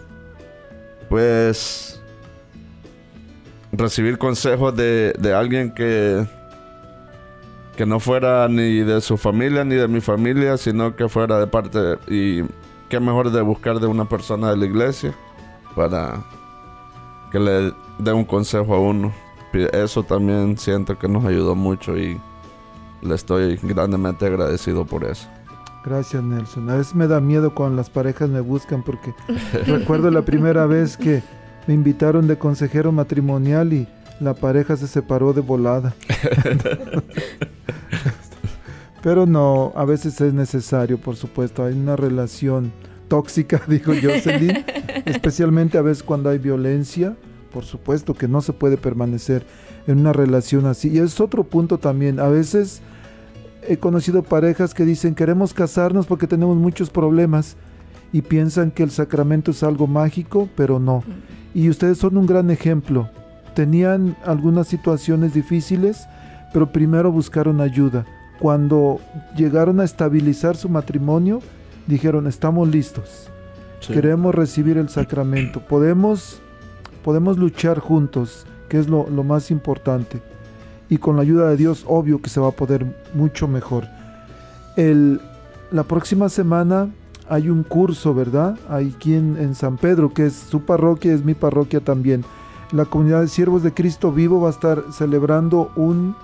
pues, 1.09 2.01
recibir 3.71 4.17
consejos 4.17 4.75
de, 4.75 5.13
de 5.17 5.33
alguien 5.33 5.73
que, 5.73 6.25
que 7.75 7.85
no 7.85 7.99
fuera 7.99 8.47
ni 8.47 8.79
de 8.79 9.01
su 9.01 9.17
familia 9.17 9.63
ni 9.63 9.75
de 9.75 9.87
mi 9.87 10.01
familia, 10.01 10.57
sino 10.57 10.95
que 10.95 11.09
fuera 11.09 11.39
de 11.39 11.47
parte, 11.47 11.97
y 12.07 12.43
qué 12.89 12.99
mejor 12.99 13.31
de 13.31 13.41
buscar 13.41 13.79
de 13.79 13.87
una 13.87 14.05
persona 14.05 14.51
de 14.51 14.57
la 14.57 14.65
iglesia 14.65 15.13
para 15.75 16.23
que 17.31 17.39
le 17.39 17.73
dé 17.97 18.13
un 18.13 18.25
consejo 18.25 18.75
a 18.75 18.79
uno. 18.79 19.22
Eso 19.53 20.03
también 20.03 20.57
siento 20.57 20.97
que 20.97 21.07
nos 21.07 21.25
ayudó 21.25 21.55
mucho 21.55 21.97
y 21.97 22.19
le 23.01 23.15
estoy 23.15 23.57
grandemente 23.61 24.25
agradecido 24.25 24.85
por 24.85 25.03
eso. 25.03 25.27
Gracias 25.85 26.23
Nelson. 26.23 26.69
A 26.69 26.75
veces 26.75 26.95
me 26.95 27.07
da 27.07 27.19
miedo 27.19 27.53
cuando 27.53 27.75
las 27.75 27.89
parejas 27.89 28.29
me 28.29 28.39
buscan 28.39 28.83
porque 28.83 29.13
recuerdo 29.67 30.09
la 30.09 30.21
primera 30.23 30.65
vez 30.65 30.97
que 30.97 31.21
me 31.67 31.73
invitaron 31.73 32.27
de 32.27 32.37
consejero 32.37 32.91
matrimonial 32.91 33.73
y 33.73 33.87
la 34.19 34.33
pareja 34.33 34.77
se 34.77 34.87
separó 34.87 35.33
de 35.33 35.41
volada. 35.41 35.93
Pero 39.03 39.25
no, 39.25 39.73
a 39.75 39.83
veces 39.83 40.19
es 40.21 40.33
necesario, 40.33 40.97
por 40.97 41.17
supuesto. 41.17 41.65
Hay 41.65 41.73
una 41.73 41.97
relación 41.97 42.71
tóxica, 43.09 43.61
dijo 43.67 43.91
Jocelyn, 43.91 44.65
especialmente 45.05 45.77
a 45.77 45.81
veces 45.81 46.03
cuando 46.03 46.29
hay 46.29 46.37
violencia. 46.37 47.15
Por 47.53 47.65
supuesto 47.65 48.13
que 48.13 48.27
no 48.27 48.41
se 48.41 48.53
puede 48.53 48.77
permanecer 48.77 49.45
en 49.87 49.99
una 49.99 50.13
relación 50.13 50.65
así. 50.65 50.89
Y 50.89 50.97
es 50.99 51.19
otro 51.19 51.43
punto 51.43 51.77
también. 51.77 52.19
A 52.19 52.27
veces 52.27 52.81
he 53.67 53.77
conocido 53.77 54.23
parejas 54.23 54.73
que 54.73 54.85
dicen 54.85 55.15
queremos 55.15 55.53
casarnos 55.53 56.07
porque 56.07 56.27
tenemos 56.27 56.57
muchos 56.57 56.89
problemas 56.89 57.55
y 58.11 58.21
piensan 58.21 58.71
que 58.71 58.83
el 58.83 58.91
sacramento 58.91 59.51
es 59.51 59.63
algo 59.63 59.87
mágico, 59.87 60.49
pero 60.55 60.79
no. 60.79 61.03
Y 61.53 61.69
ustedes 61.69 61.97
son 61.97 62.17
un 62.17 62.25
gran 62.25 62.49
ejemplo. 62.49 63.09
Tenían 63.55 64.15
algunas 64.25 64.67
situaciones 64.67 65.33
difíciles, 65.33 66.07
pero 66.53 66.71
primero 66.71 67.11
buscaron 67.11 67.61
ayuda. 67.61 68.05
Cuando 68.39 68.99
llegaron 69.35 69.79
a 69.79 69.83
estabilizar 69.83 70.55
su 70.55 70.69
matrimonio, 70.69 71.41
dijeron, 71.87 72.27
estamos 72.27 72.67
listos. 72.67 73.29
Queremos 73.87 74.33
recibir 74.33 74.77
el 74.77 74.89
sacramento. 74.89 75.59
Podemos, 75.59 76.41
podemos 77.03 77.37
luchar 77.37 77.79
juntos, 77.79 78.45
que 78.69 78.79
es 78.79 78.87
lo, 78.87 79.07
lo 79.09 79.23
más 79.23 79.51
importante 79.51 80.21
y 80.93 80.97
con 80.97 81.15
la 81.15 81.23
ayuda 81.23 81.49
de 81.49 81.57
Dios, 81.57 81.85
obvio 81.87 82.21
que 82.21 82.29
se 82.29 82.39
va 82.39 82.49
a 82.49 82.51
poder 82.51 82.85
mucho 83.15 83.47
mejor. 83.47 83.87
El, 84.75 85.19
la 85.71 85.83
próxima 85.83 86.29
semana 86.29 86.89
hay 87.27 87.49
un 87.49 87.63
curso, 87.63 88.13
¿verdad? 88.13 88.59
Aquí 88.69 89.15
en, 89.15 89.37
en, 89.37 89.55
San 89.55 89.77
Pedro, 89.77 90.13
que 90.13 90.27
es 90.27 90.33
su 90.33 90.61
parroquia, 90.61 91.13
es 91.13 91.25
mi 91.25 91.33
parroquia 91.33 91.79
también. 91.79 92.23
La 92.71 92.85
comunidad 92.85 93.21
de 93.21 93.27
siervos 93.27 93.63
de 93.63 93.73
Cristo 93.73 94.11
Vivo 94.11 94.41
va 94.41 94.49
a 94.49 94.51
estar 94.51 94.83
celebrando 94.91 95.71
un, 95.75 96.15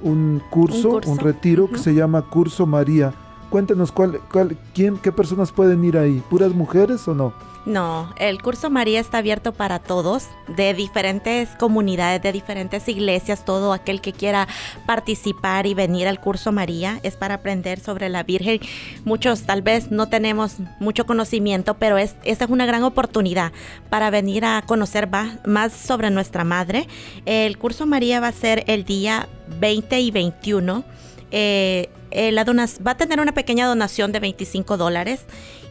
un, 0.00 0.42
curso, 0.50 0.88
un, 0.88 1.00
curso? 1.02 1.16
retiro 1.22 1.64
uh 1.64 1.68
-huh. 1.68 1.72
que 1.72 1.78
se 1.78 1.94
llama 1.94 2.22
Curso 2.22 2.66
María. 2.66 3.12
Cuéntenos, 3.50 3.92
¿cuál, 3.92 4.20
cuál, 4.32 4.56
quién, 4.74 4.96
¿qué 4.96 5.12
personas 5.12 5.52
pueden 5.52 5.84
ir 5.84 5.96
ahí? 5.96 6.22
¿Puras 6.28 6.52
mujeres 6.52 7.06
o 7.06 7.14
no? 7.14 7.32
No, 7.66 8.14
el 8.16 8.40
curso 8.40 8.70
María 8.70 9.00
está 9.00 9.18
abierto 9.18 9.52
para 9.52 9.80
todos, 9.80 10.28
de 10.46 10.72
diferentes 10.72 11.48
comunidades, 11.56 12.22
de 12.22 12.30
diferentes 12.30 12.88
iglesias, 12.88 13.44
todo 13.44 13.72
aquel 13.72 14.00
que 14.00 14.12
quiera 14.12 14.46
participar 14.86 15.66
y 15.66 15.74
venir 15.74 16.06
al 16.06 16.20
curso 16.20 16.52
María 16.52 17.00
es 17.02 17.16
para 17.16 17.34
aprender 17.34 17.80
sobre 17.80 18.08
la 18.08 18.22
Virgen. 18.22 18.60
Muchos 19.04 19.42
tal 19.42 19.62
vez 19.62 19.90
no 19.90 20.08
tenemos 20.08 20.58
mucho 20.78 21.06
conocimiento, 21.06 21.74
pero 21.74 21.98
es, 21.98 22.14
esta 22.22 22.44
es 22.44 22.50
una 22.52 22.66
gran 22.66 22.84
oportunidad 22.84 23.50
para 23.90 24.10
venir 24.10 24.44
a 24.44 24.62
conocer 24.64 25.08
más 25.44 25.72
sobre 25.72 26.10
nuestra 26.10 26.44
Madre. 26.44 26.86
El 27.24 27.58
curso 27.58 27.84
María 27.84 28.20
va 28.20 28.28
a 28.28 28.32
ser 28.32 28.62
el 28.68 28.84
día 28.84 29.28
20 29.58 29.98
y 29.98 30.10
21. 30.12 30.84
Eh, 31.32 31.90
eh, 32.16 32.32
la 32.32 32.44
va 32.44 32.92
a 32.92 32.96
tener 32.96 33.20
una 33.20 33.32
pequeña 33.32 33.66
donación 33.66 34.10
de 34.10 34.20
25 34.20 34.78
dólares 34.78 35.20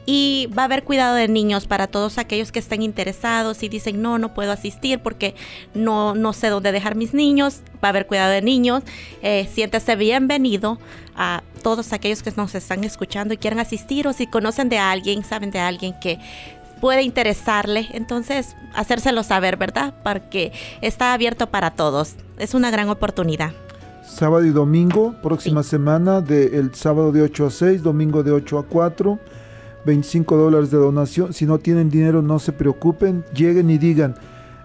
y 0.05 0.47
va 0.55 0.61
a 0.61 0.65
haber 0.65 0.83
cuidado 0.83 1.15
de 1.15 1.27
niños 1.27 1.65
para 1.65 1.87
todos 1.87 2.19
aquellos 2.19 2.51
que 2.51 2.59
estén 2.59 2.83
interesados 2.83 3.63
y 3.63 3.69
dicen 3.69 3.99
no, 3.99 4.19
no 4.19 4.35
puedo 4.35 4.51
asistir 4.51 4.99
porque 4.99 5.33
no, 5.73 6.13
no 6.13 6.33
sé 6.33 6.49
dónde 6.49 6.71
dejar 6.71 6.93
mis 6.93 7.15
niños, 7.15 7.61
va 7.83 7.87
a 7.87 7.89
haber 7.89 8.05
cuidado 8.05 8.31
de 8.31 8.43
niños, 8.43 8.83
eh, 9.23 9.49
siéntese 9.51 9.95
bienvenido 9.95 10.77
a 11.15 11.41
todos 11.63 11.93
aquellos 11.93 12.21
que 12.21 12.31
nos 12.37 12.53
están 12.53 12.83
escuchando 12.83 13.33
y 13.33 13.37
quieren 13.37 13.59
asistir 13.59 14.07
o 14.07 14.13
si 14.13 14.27
conocen 14.27 14.69
de 14.69 14.77
alguien, 14.77 15.23
saben 15.23 15.49
de 15.49 15.57
alguien 15.59 15.95
que 15.99 16.19
puede 16.79 17.01
interesarle, 17.01 17.87
entonces 17.93 18.55
hacérselo 18.75 19.23
saber, 19.23 19.57
¿verdad? 19.57 19.95
Porque 20.03 20.51
está 20.81 21.13
abierto 21.13 21.47
para 21.47 21.71
todos, 21.71 22.13
es 22.37 22.53
una 22.53 22.69
gran 22.69 22.89
oportunidad. 22.89 23.64
Sábado 24.15 24.45
y 24.45 24.51
domingo, 24.51 25.13
próxima 25.21 25.61
sí. 25.61 25.71
semana, 25.71 26.21
de 26.21 26.57
el 26.57 26.73
sábado 26.73 27.11
de 27.11 27.21
8 27.21 27.47
a 27.47 27.49
6, 27.49 27.83
domingo 27.83 28.23
de 28.23 28.31
8 28.31 28.59
a 28.59 28.63
4 28.63 29.19
25 29.85 30.37
dólares 30.37 30.71
de 30.71 30.77
donación. 30.77 31.33
Si 31.33 31.45
no 31.45 31.59
tienen 31.59 31.89
dinero, 31.89 32.21
no 32.21 32.39
se 32.39 32.53
preocupen. 32.53 33.25
Lleguen 33.33 33.69
y 33.69 33.77
digan. 33.77 34.15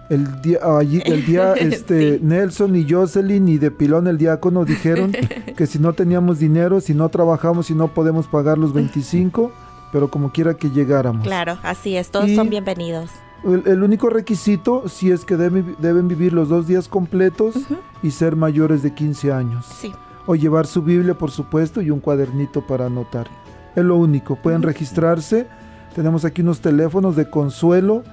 El 0.09 0.41
día, 0.41 0.59
allí, 0.77 1.01
el 1.03 1.25
día 1.25 1.53
este, 1.59 2.17
sí. 2.17 2.23
Nelson 2.23 2.77
y 2.77 2.89
Jocelyn 2.89 3.49
y 3.49 3.57
de 3.57 3.71
Pilón 3.71 4.07
el 4.07 4.17
diácono 4.17 4.63
dijeron 4.63 5.11
que 5.57 5.67
si 5.67 5.79
no 5.79 5.91
teníamos 5.91 6.39
dinero, 6.39 6.79
si 6.79 6.93
no 6.93 7.09
trabajamos 7.09 7.69
y 7.69 7.75
no 7.75 7.89
podemos 7.89 8.27
pagar 8.27 8.57
los 8.57 8.73
25, 8.73 9.51
pero 9.91 10.09
como 10.09 10.31
quiera 10.31 10.53
que 10.53 10.69
llegáramos. 10.69 11.23
Claro, 11.23 11.57
así 11.61 11.97
es, 11.97 12.09
todos 12.09 12.29
y 12.29 12.35
son 12.37 12.49
bienvenidos. 12.49 13.09
El, 13.43 13.63
el, 13.65 13.83
único 13.83 14.09
requisito, 14.09 14.87
si 14.87 15.11
es 15.11 15.25
que 15.25 15.37
deben, 15.37 15.75
deben 15.79 16.07
vivir 16.07 16.33
los 16.33 16.49
dos 16.49 16.67
días 16.67 16.87
completos 16.87 17.55
uh 17.55 17.59
-huh. 17.59 17.79
y 18.03 18.11
ser 18.11 18.35
mayores 18.35 18.83
de 18.83 18.93
15 18.93 19.31
años. 19.31 19.65
Sí. 19.65 19.91
O 20.27 20.35
llevar 20.35 20.67
su 20.67 20.83
Biblia, 20.83 21.17
por 21.17 21.31
supuesto, 21.31 21.81
y 21.81 21.89
un 21.89 21.99
cuadernito 21.99 22.65
para 22.65 22.85
anotar. 22.85 23.27
Es 23.75 23.83
lo 23.83 23.95
único. 23.95 24.35
Pueden 24.35 24.61
registrarse. 24.61 25.47
Tenemos 25.95 26.25
aquí 26.25 26.41
unos 26.41 26.61
teléfonos 26.61 27.15
de 27.15 27.27
consuelo 27.29 28.03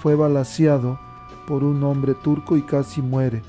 fue 0.00 0.14
balaseado 0.14 0.98
por 1.46 1.64
un 1.64 1.82
hombre 1.82 2.14
turco 2.14 2.56
y 2.56 2.62
casi 2.62 3.02
muere. 3.02 3.42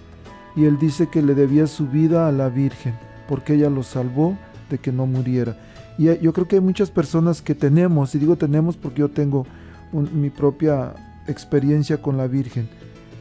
Y 0.56 0.66
él 0.66 0.78
dice 0.78 1.08
que 1.08 1.22
le 1.22 1.36
debía 1.36 1.68
su 1.68 1.88
vida 1.88 2.28
a 2.28 2.32
la 2.32 2.50
Virgen, 2.50 2.96
porque 3.28 3.56
ella 3.56 3.70
lo 3.70 3.84
salvó 3.84 4.38
de 4.70 4.78
que 4.78 4.92
no 4.92 5.06
muriera. 5.06 5.58
Y 5.98 6.06
yo 6.20 6.34
creo 6.34 6.48
que 6.48 6.56
hay 6.56 6.62
muchas 6.62 6.92
personas 6.92 7.42
que 7.42 7.56
tenemos, 7.56 8.16
y 8.16 8.20
digo 8.20 8.36
tenemos 8.36 8.78
porque 8.78 9.00
yo 9.00 9.10
tengo 9.10 9.46
mi 9.92 10.30
propia 10.30 10.94
experiencia 11.28 12.02
con 12.02 12.18
la 12.18 12.28
Virgen. 12.28 12.68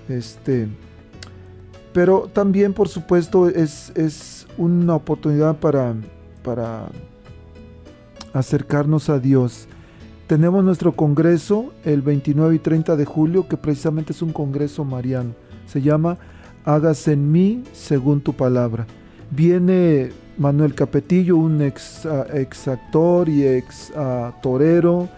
Este, 0.09 0.69
pero 1.93 2.29
también, 2.33 2.73
por 2.73 2.89
supuesto, 2.89 3.49
es, 3.49 3.93
es 3.95 4.47
una 4.59 4.97
oportunidad 4.97 5.57
para, 5.59 5.95
para 6.43 6.89
acercarnos 8.33 9.09
a 9.09 9.19
Dios. 9.19 9.69
Tenemos 10.27 10.65
nuestro 10.65 10.93
congreso 10.93 11.73
el 11.85 12.03
29 12.03 12.55
y 12.55 12.59
30 12.59 12.97
de 12.97 13.05
julio, 13.05 13.47
que 13.47 13.57
precisamente 13.57 14.13
es 14.13 14.23
un 14.23 14.33
congreso 14.33 14.85
mariano. 14.85 15.35
Se 15.67 15.83
llama 15.83 16.19
Hágase 16.65 17.13
en 17.13 17.31
mí 17.31 17.63
según 17.73 18.21
tu 18.21 18.33
palabra. 18.33 18.87
Viene 19.31 20.13
Manuel 20.39 20.75
Capetillo, 20.75 21.37
un 21.37 21.61
ex, 21.61 22.07
uh, 22.07 22.25
ex 22.35 22.69
actor 22.69 23.29
y 23.29 23.47
ex 23.47 23.93
uh, 23.97 24.33
torero 24.43 25.09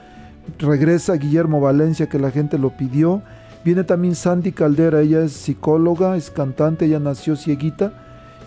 regresa 0.59 1.15
Guillermo 1.15 1.61
Valencia 1.61 2.09
que 2.09 2.19
la 2.19 2.31
gente 2.31 2.59
lo 2.59 2.71
pidió. 2.71 3.23
Viene 3.65 3.85
también 3.85 4.15
Sandy 4.15 4.53
Caldera, 4.53 5.01
ella 5.01 5.25
es 5.25 5.33
psicóloga, 5.33 6.17
es 6.17 6.31
cantante, 6.31 6.87
ella 6.87 7.01
nació 7.01 7.37
cieguita 7.37 7.93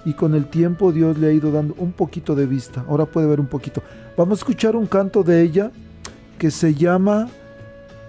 y 0.06 0.14
con 0.14 0.34
el 0.34 0.46
tiempo 0.46 0.94
Dios 0.94 1.18
le 1.18 1.28
ha 1.28 1.34
ido 1.34 1.52
dando 1.52 1.76
un 1.78 1.92
poquito 1.92 2.36
de 2.36 2.46
vista. 2.46 2.86
Ahora 2.88 3.06
puede 3.06 3.28
ver 3.28 3.40
un 3.40 3.48
poquito. 3.48 3.84
Vamos 4.18 4.40
a 4.40 4.42
escuchar 4.42 4.76
un 4.76 4.88
canto 4.88 5.24
de 5.24 5.42
ella 5.42 5.72
que 6.40 6.50
se 6.50 6.74
llama 6.74 7.28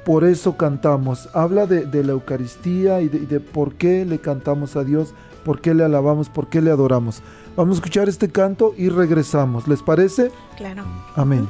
por 0.05 0.25
eso 0.25 0.57
cantamos. 0.57 1.29
Habla 1.35 1.67
de, 1.67 1.85
de 1.85 2.03
la 2.03 2.13
Eucaristía 2.13 3.03
y 3.03 3.09
de, 3.09 3.19
y 3.19 3.27
de 3.27 3.41
por 3.41 3.75
qué 3.75 4.07
le 4.07 4.19
cantamos 4.19 4.77
a 4.77 4.85
Dios, 4.85 5.13
por 5.45 5.61
qué 5.61 5.75
le 5.75 5.85
alabamos, 5.85 6.31
por 6.31 6.49
qué 6.49 6.63
le 6.63 6.71
adoramos. 6.71 7.23
Vamos 7.57 7.77
a 7.77 7.79
escuchar 7.81 8.09
este 8.09 8.31
canto 8.31 8.75
y 8.79 8.89
regresamos. 8.89 9.69
¿Les 9.69 9.83
parece? 9.83 10.31
Claro. 10.57 10.85
Amén. 11.17 11.47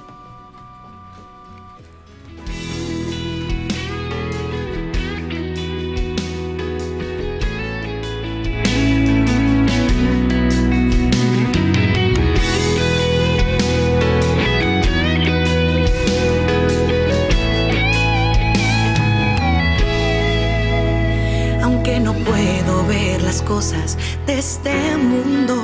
Cosas 23.60 23.98
de 24.26 24.38
este 24.38 24.96
mundo 24.96 25.54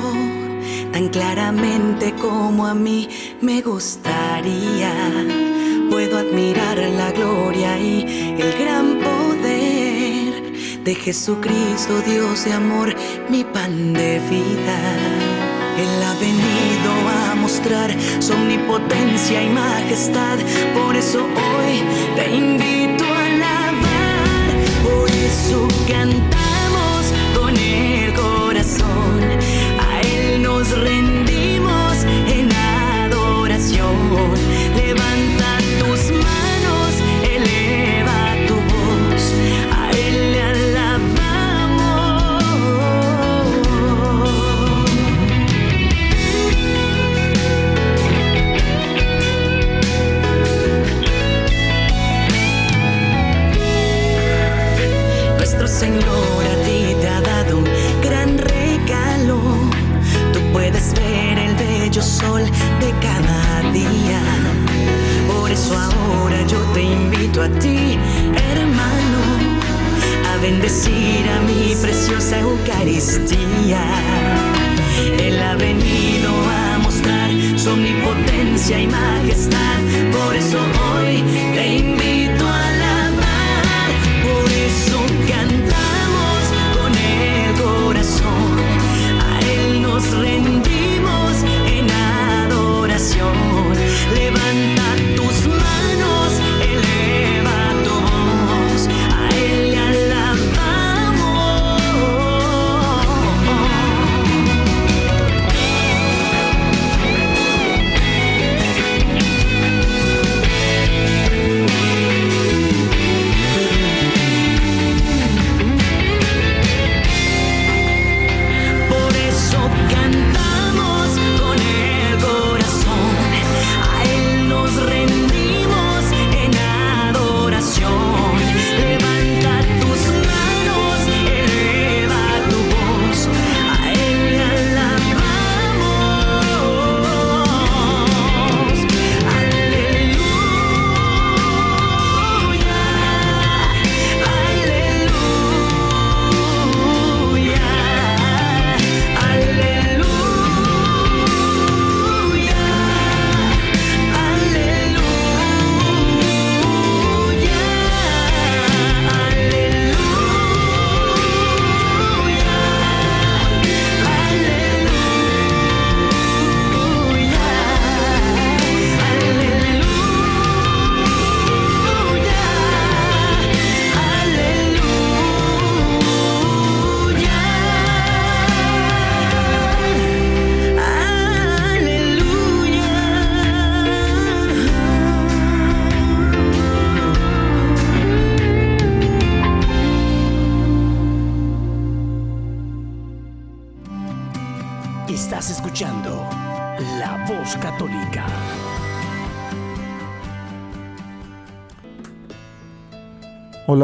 tan 0.93 1.09
claramente 1.09 2.13
como 2.13 2.67
a 2.67 2.75
mí 2.75 3.09
me 3.41 3.61
gustaría, 3.61 4.93
puedo 5.89 6.19
admirar 6.19 6.77
la 6.77 7.11
gloria 7.11 7.75
y 7.79 8.35
el 8.39 8.53
gran 8.63 8.99
poder 8.99 10.83
de 10.83 10.93
Jesucristo, 10.93 11.93
Dios 12.05 12.45
de 12.45 12.53
amor, 12.53 12.93
mi 13.29 13.43
pan 13.43 13.93
de 13.93 14.19
vida. 14.29 14.79
Él 15.83 16.03
ha 16.03 16.13
venido 16.27 16.91
a 17.17 17.33
mostrar 17.33 17.89
su 18.19 18.33
omnipotencia 18.33 19.41
y 19.41 19.49
majestad, 19.49 20.37
por 20.75 20.95
eso 20.95 21.23
hoy 21.23 21.81
te 22.15 22.25
invito 22.35 23.05
a 23.05 23.25
alabar, 23.25 24.49
por 24.83 25.09
eso 25.09 25.67
el 25.87 26.36
a 28.83 30.01
Él 30.01 30.41
nos 30.41 30.69
rendimos 30.77 32.03
en 32.27 32.49
adoración, 32.51 33.95
levanta 34.75 35.57
tus 35.79 36.11
manos, 36.11 36.91
eleva 37.23 38.35
tu 38.47 38.55
voz, 38.55 39.33
a 39.71 39.91
Él 39.91 40.31
le 40.33 40.41
alabamos. 40.41 40.97
Nuestro 55.37 55.67
Señor 55.67 56.36
a 70.69 71.41
mi 71.43 71.73
preciosa 71.81 72.39
Eucaristía. 72.39 73.81
Él 75.17 75.41
ha 75.41 75.55
venido 75.55 76.29
a 76.29 76.77
mostrar 76.79 77.29
su 77.57 77.69
omnipotencia 77.69 78.77
y 78.77 78.87
majestad. 78.87 79.79
Por 80.11 80.35
eso 80.35 80.59
hoy 80.59 81.23
te 81.55 81.77
invito 81.77 82.26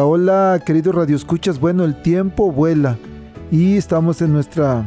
Hola, 0.06 0.52
hola, 0.56 0.64
queridos 0.66 0.94
radioescuchas. 0.96 1.62
Bueno, 1.62 1.86
el 1.86 2.02
tiempo 2.02 2.52
vuela 2.52 2.98
y 3.52 3.78
estamos 3.78 4.22
en 4.22 4.34
nuestra, 4.34 4.86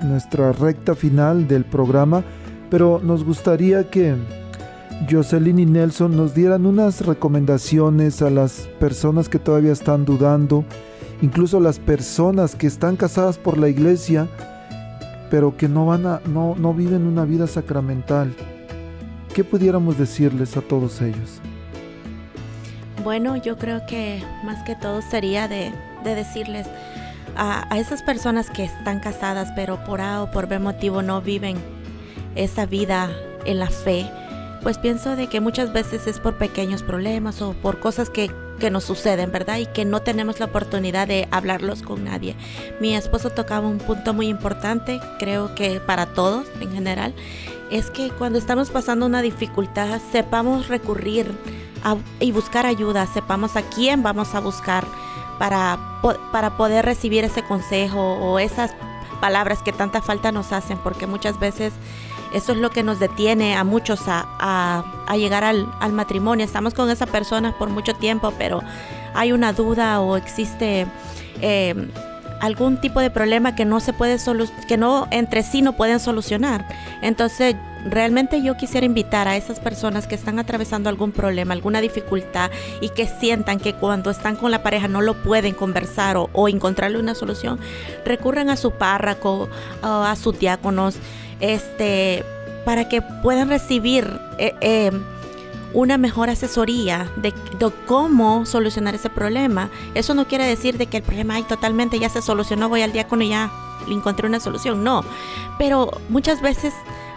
nuestra 0.00 0.50
recta 0.52 0.94
final 0.94 1.46
del 1.46 1.66
programa, 1.66 2.24
pero 2.70 2.98
nos 3.02 3.22
gustaría 3.22 3.90
que 3.90 4.14
Jocelyn 5.10 5.58
y 5.58 5.66
Nelson 5.66 6.16
nos 6.16 6.34
dieran 6.34 6.64
unas 6.64 7.04
recomendaciones 7.04 8.22
a 8.22 8.30
las 8.30 8.66
personas 8.80 9.28
que 9.28 9.38
todavía 9.38 9.72
están 9.72 10.06
dudando, 10.06 10.64
incluso 11.20 11.60
las 11.60 11.78
personas 11.78 12.54
que 12.54 12.66
están 12.66 12.96
casadas 12.96 13.36
por 13.36 13.58
la 13.58 13.68
iglesia, 13.68 14.26
pero 15.30 15.54
que 15.54 15.68
no 15.68 15.84
van 15.84 16.06
a, 16.06 16.22
no, 16.32 16.54
no 16.56 16.72
viven 16.72 17.06
una 17.06 17.26
vida 17.26 17.46
sacramental. 17.46 18.34
¿Qué 19.34 19.44
pudiéramos 19.44 19.98
decirles 19.98 20.56
a 20.56 20.62
todos 20.62 21.02
ellos? 21.02 21.42
Bueno, 23.06 23.36
yo 23.36 23.56
creo 23.56 23.86
que 23.86 24.20
más 24.42 24.64
que 24.64 24.74
todo 24.74 25.00
sería 25.00 25.46
de, 25.46 25.70
de 26.02 26.16
decirles 26.16 26.66
a, 27.36 27.72
a 27.72 27.78
esas 27.78 28.02
personas 28.02 28.50
que 28.50 28.64
están 28.64 28.98
casadas, 28.98 29.52
pero 29.54 29.84
por 29.84 30.00
A 30.00 30.24
o 30.24 30.32
por 30.32 30.48
B 30.48 30.58
motivo 30.58 31.02
no 31.02 31.22
viven 31.22 31.56
esa 32.34 32.66
vida 32.66 33.08
en 33.44 33.60
la 33.60 33.70
fe, 33.70 34.10
pues 34.60 34.78
pienso 34.78 35.14
de 35.14 35.28
que 35.28 35.40
muchas 35.40 35.72
veces 35.72 36.08
es 36.08 36.18
por 36.18 36.36
pequeños 36.36 36.82
problemas 36.82 37.40
o 37.42 37.52
por 37.52 37.78
cosas 37.78 38.10
que, 38.10 38.28
que 38.58 38.72
nos 38.72 38.82
suceden, 38.82 39.30
¿verdad? 39.30 39.58
Y 39.58 39.66
que 39.66 39.84
no 39.84 40.02
tenemos 40.02 40.40
la 40.40 40.46
oportunidad 40.46 41.06
de 41.06 41.28
hablarlos 41.30 41.82
con 41.82 42.02
nadie. 42.02 42.34
Mi 42.80 42.96
esposo 42.96 43.30
tocaba 43.30 43.68
un 43.68 43.78
punto 43.78 44.14
muy 44.14 44.26
importante, 44.26 44.98
creo 45.20 45.54
que 45.54 45.78
para 45.78 46.06
todos 46.06 46.48
en 46.60 46.72
general, 46.72 47.14
es 47.70 47.88
que 47.88 48.10
cuando 48.10 48.40
estamos 48.40 48.70
pasando 48.70 49.06
una 49.06 49.22
dificultad 49.22 50.00
sepamos 50.10 50.66
recurrir 50.66 51.30
y 52.20 52.32
buscar 52.32 52.66
ayuda, 52.66 53.06
sepamos 53.06 53.56
a 53.56 53.62
quién 53.62 54.02
vamos 54.02 54.34
a 54.34 54.40
buscar 54.40 54.84
para, 55.38 55.78
para 56.32 56.56
poder 56.56 56.84
recibir 56.84 57.24
ese 57.24 57.42
consejo 57.42 58.14
o 58.14 58.38
esas 58.38 58.74
palabras 59.20 59.62
que 59.62 59.72
tanta 59.72 60.02
falta 60.02 60.32
nos 60.32 60.52
hacen, 60.52 60.78
porque 60.78 61.06
muchas 61.06 61.38
veces 61.38 61.72
eso 62.32 62.52
es 62.52 62.58
lo 62.58 62.70
que 62.70 62.82
nos 62.82 62.98
detiene 62.98 63.56
a 63.56 63.64
muchos 63.64 64.00
a, 64.06 64.84
llegar 65.14 65.44
al, 65.44 65.92
matrimonio. 65.92 66.44
Estamos 66.44 66.74
con 66.74 66.90
esa 66.90 67.06
persona 67.06 67.56
por 67.56 67.70
mucho 67.70 67.94
tiempo, 67.94 68.32
pero 68.38 68.62
hay 69.14 69.32
una 69.32 69.52
duda 69.52 70.00
o 70.00 70.16
existe 70.16 70.86
eh, 71.40 71.88
algún 72.40 72.78
tipo 72.78 73.00
de 73.00 73.10
problema 73.10 73.54
que 73.54 73.64
no 73.64 73.80
se 73.80 73.92
puede 73.92 74.16
que 74.66 74.76
no 74.76 75.08
entre 75.10 75.42
sí 75.42 75.62
no 75.62 75.74
pueden 75.74 76.00
solucionar. 76.00 76.66
Entonces, 77.02 77.56
realmente 77.88 78.42
yo 78.42 78.56
quisiera 78.56 78.86
invitar 78.86 79.28
a 79.28 79.36
esas 79.36 79.60
personas 79.60 80.06
que 80.06 80.14
están 80.14 80.38
atravesando 80.38 80.88
algún 80.88 81.12
problema, 81.12 81.54
alguna 81.54 81.80
dificultad 81.80 82.50
y 82.80 82.90
que 82.90 83.06
sientan 83.06 83.58
que 83.58 83.74
cuando 83.74 84.10
están 84.10 84.36
con 84.36 84.50
la 84.50 84.62
pareja 84.62 84.88
no 84.88 85.00
lo 85.00 85.14
pueden 85.22 85.54
conversar 85.54 86.16
o, 86.16 86.48
encontrarle 86.48 86.98
una 86.98 87.14
solución, 87.14 87.58
recurran 88.04 88.50
a 88.50 88.56
su 88.56 88.72
párroco, 88.72 89.48
a 89.82 90.14
sus 90.16 90.38
diáconos, 90.38 90.96
este, 91.40 92.24
para 92.64 92.88
que 92.88 93.02
puedan 93.02 93.48
recibir 93.48 94.20
eh, 94.38 94.54
eh, 94.60 94.90
una 95.76 95.98
mejor 95.98 96.30
asesoría 96.30 97.12
de, 97.16 97.34
cómo 97.86 98.46
solucionar 98.46 98.94
ese 98.94 99.10
problema. 99.10 99.68
Eso 99.94 100.14
no 100.14 100.26
quiere 100.26 100.46
decir 100.46 100.78
de 100.78 100.86
que 100.86 100.96
el 100.96 101.02
problema 101.02 101.34
ay, 101.34 101.42
totalmente 101.42 101.98
ya 101.98 102.08
se 102.08 102.22
solucionó, 102.22 102.70
voy 102.70 102.80
al 102.80 102.92
diácono 102.92 103.22
y 103.22 103.28
ya 103.28 103.52
le 103.86 103.94
encontré 103.94 104.26
una 104.26 104.40
solución. 104.40 104.82
No, 104.82 105.04
pero 105.58 105.90
muchas 106.08 106.40
veces 106.40 106.72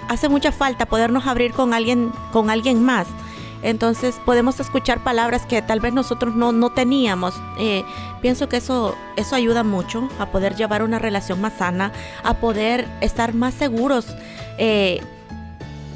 hace 0.09 0.27
mucha 0.27 0.51
falta 0.51 0.87
podernos 0.87 1.25
abrir 1.25 1.53
con 1.53 1.73
alguien, 1.73 2.11
con 2.33 2.49
alguien 2.49 2.83
más. 2.83 3.07
Entonces 3.61 4.19
podemos 4.25 4.59
escuchar 4.59 5.05
palabras 5.05 5.45
que 5.45 5.61
tal 5.61 5.79
vez 5.79 5.93
nosotros 5.93 6.35
no, 6.35 6.51
no 6.51 6.69
teníamos. 6.69 7.35
Eh, 7.59 7.85
pienso 8.21 8.49
que 8.49 8.57
eso, 8.57 8.93
eso 9.15 9.35
ayuda 9.37 9.63
mucho 9.63 10.09
a 10.19 10.25
poder 10.25 10.57
llevar 10.57 10.83
una 10.83 10.99
relación 10.99 11.39
más 11.39 11.53
sana, 11.53 11.93
a 12.23 12.33
poder 12.35 12.89
estar 12.99 13.33
más 13.33 13.53
seguros. 13.53 14.05
Eh, 14.57 15.01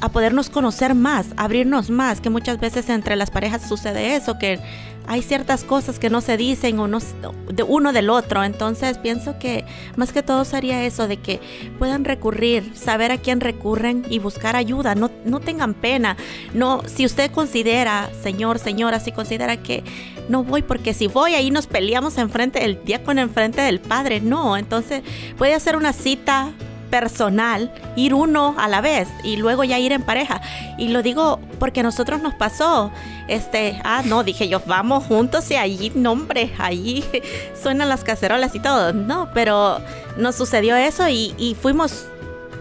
a 0.04 0.10
podernos 0.10 0.50
conocer 0.50 0.94
más, 0.94 1.28
abrirnos 1.38 1.88
más, 1.88 2.20
que 2.20 2.28
muchas 2.28 2.60
veces 2.60 2.90
entre 2.90 3.16
las 3.16 3.30
parejas 3.30 3.66
sucede 3.66 4.16
eso, 4.16 4.38
que 4.38 4.60
hay 5.06 5.22
ciertas 5.22 5.64
cosas 5.64 5.98
que 5.98 6.10
no 6.10 6.20
se 6.20 6.36
dicen 6.36 6.78
o 6.78 6.88
de 6.88 7.62
uno 7.62 7.90
del 7.90 8.10
otro. 8.10 8.44
Entonces 8.44 8.98
pienso 8.98 9.38
que 9.38 9.64
más 9.96 10.12
que 10.12 10.22
todo 10.22 10.44
sería 10.44 10.84
eso, 10.84 11.08
de 11.08 11.16
que 11.16 11.40
puedan 11.78 12.04
recurrir, 12.04 12.70
saber 12.76 13.12
a 13.12 13.16
quién 13.16 13.40
recurren 13.40 14.04
y 14.10 14.18
buscar 14.18 14.56
ayuda. 14.56 14.94
No, 14.94 15.10
no 15.24 15.40
tengan 15.40 15.72
pena. 15.72 16.18
No, 16.52 16.82
si 16.84 17.06
usted 17.06 17.30
considera, 17.30 18.10
señor, 18.22 18.58
señora, 18.58 19.00
si 19.00 19.10
considera 19.10 19.56
que 19.56 19.84
no 20.28 20.44
voy 20.44 20.60
porque 20.60 20.92
si 20.92 21.06
voy 21.06 21.34
ahí 21.34 21.50
nos 21.50 21.66
peleamos 21.66 22.18
enfrente 22.18 22.60
del 22.60 22.84
diácono, 22.84 23.22
enfrente 23.22 23.62
del 23.62 23.80
padre. 23.80 24.20
No, 24.20 24.58
entonces 24.58 25.02
puede 25.38 25.54
hacer 25.54 25.76
una 25.76 25.94
cita 25.94 26.52
personal, 26.94 27.72
ir 27.96 28.14
uno 28.14 28.54
a 28.56 28.68
la 28.68 28.80
vez 28.80 29.08
y 29.24 29.36
luego 29.36 29.64
ya 29.64 29.80
ir 29.80 29.90
en 29.90 30.04
pareja. 30.04 30.40
Y 30.78 30.90
lo 30.90 31.02
digo 31.02 31.40
porque 31.58 31.80
a 31.80 31.82
nosotros 31.82 32.22
nos 32.22 32.34
pasó. 32.34 32.92
Este, 33.26 33.80
ah, 33.82 34.02
no, 34.04 34.22
dije 34.22 34.48
yo, 34.48 34.62
vamos 34.64 35.02
juntos 35.02 35.50
y 35.50 35.56
allí, 35.56 35.90
no 35.96 36.12
hombre, 36.12 36.52
allí 36.56 37.04
suenan 37.60 37.88
las 37.88 38.04
cacerolas 38.04 38.54
y 38.54 38.60
todo. 38.60 38.92
No, 38.92 39.28
pero 39.34 39.80
nos 40.16 40.36
sucedió 40.36 40.76
eso 40.76 41.08
y, 41.08 41.56
fuimos, 41.60 42.06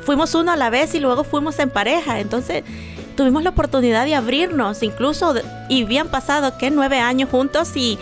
fuimos 0.04 0.34
uno 0.34 0.52
a 0.52 0.56
la 0.56 0.72
vez 0.72 0.96
y 0.96 1.00
luego 1.00 1.24
fuimos 1.24 1.60
en 1.60 1.70
pareja. 1.70 2.20
Entonces 2.20 2.64
tuvimos 3.16 3.44
la 3.44 3.52
oportunidad 3.52 4.04
de 4.04 4.16
abrirnos, 4.16 4.82
incluso, 4.82 5.36
y 5.70 5.84
habían 5.84 6.08
pasado, 6.08 6.58
¿qué? 6.58 6.72
Nueve 6.72 6.98
años 6.98 7.30
juntos 7.30 7.78
y 7.78 8.00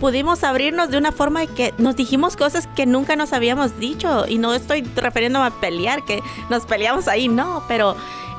pudimos 0.00 0.42
abrirnos 0.42 0.90
de 0.90 0.98
una 0.98 1.12
forma 1.12 1.46
que 1.46 1.74
nos 1.78 1.94
dijimos 1.94 2.36
cosas 2.36 2.66
que 2.74 2.86
nunca 2.86 3.14
nos 3.16 3.32
habíamos 3.32 3.78
dicho. 3.78 4.26
Y 4.26 4.38
no 4.38 4.54
estoy 4.54 4.82
refiriéndome 4.82 5.46
a 5.46 5.50
pelear, 5.50 6.04
que 6.04 6.22
nos 6.48 6.64
peleamos 6.64 7.06
ahí, 7.06 7.28
no, 7.28 7.62
pero 7.68 7.94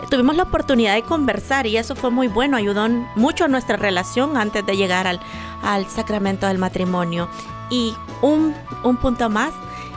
tuvimos 0.10 0.36
la 0.36 0.44
oportunidad 0.44 0.96
de 0.96 1.04
conversar 1.04 1.68
y 1.68 1.78
eso 1.78 1.96
fue 1.96 2.10
muy 2.10 2.28
bueno, 2.28 2.58
ayudó 2.58 2.90
mucho 3.16 3.46
a 3.46 3.48
nuestra 3.48 3.78
relación 3.78 4.36
antes 4.36 4.66
de 4.66 4.76
llegar 4.76 5.08
al, 5.08 5.20
al 5.62 5.88
sacramento 5.88 6.48
del 6.48 6.58
matrimonio. 6.58 7.30
Y 7.70 7.94
un, 8.22 8.54
un 8.84 8.98
punto 8.98 9.30
más 9.30 9.54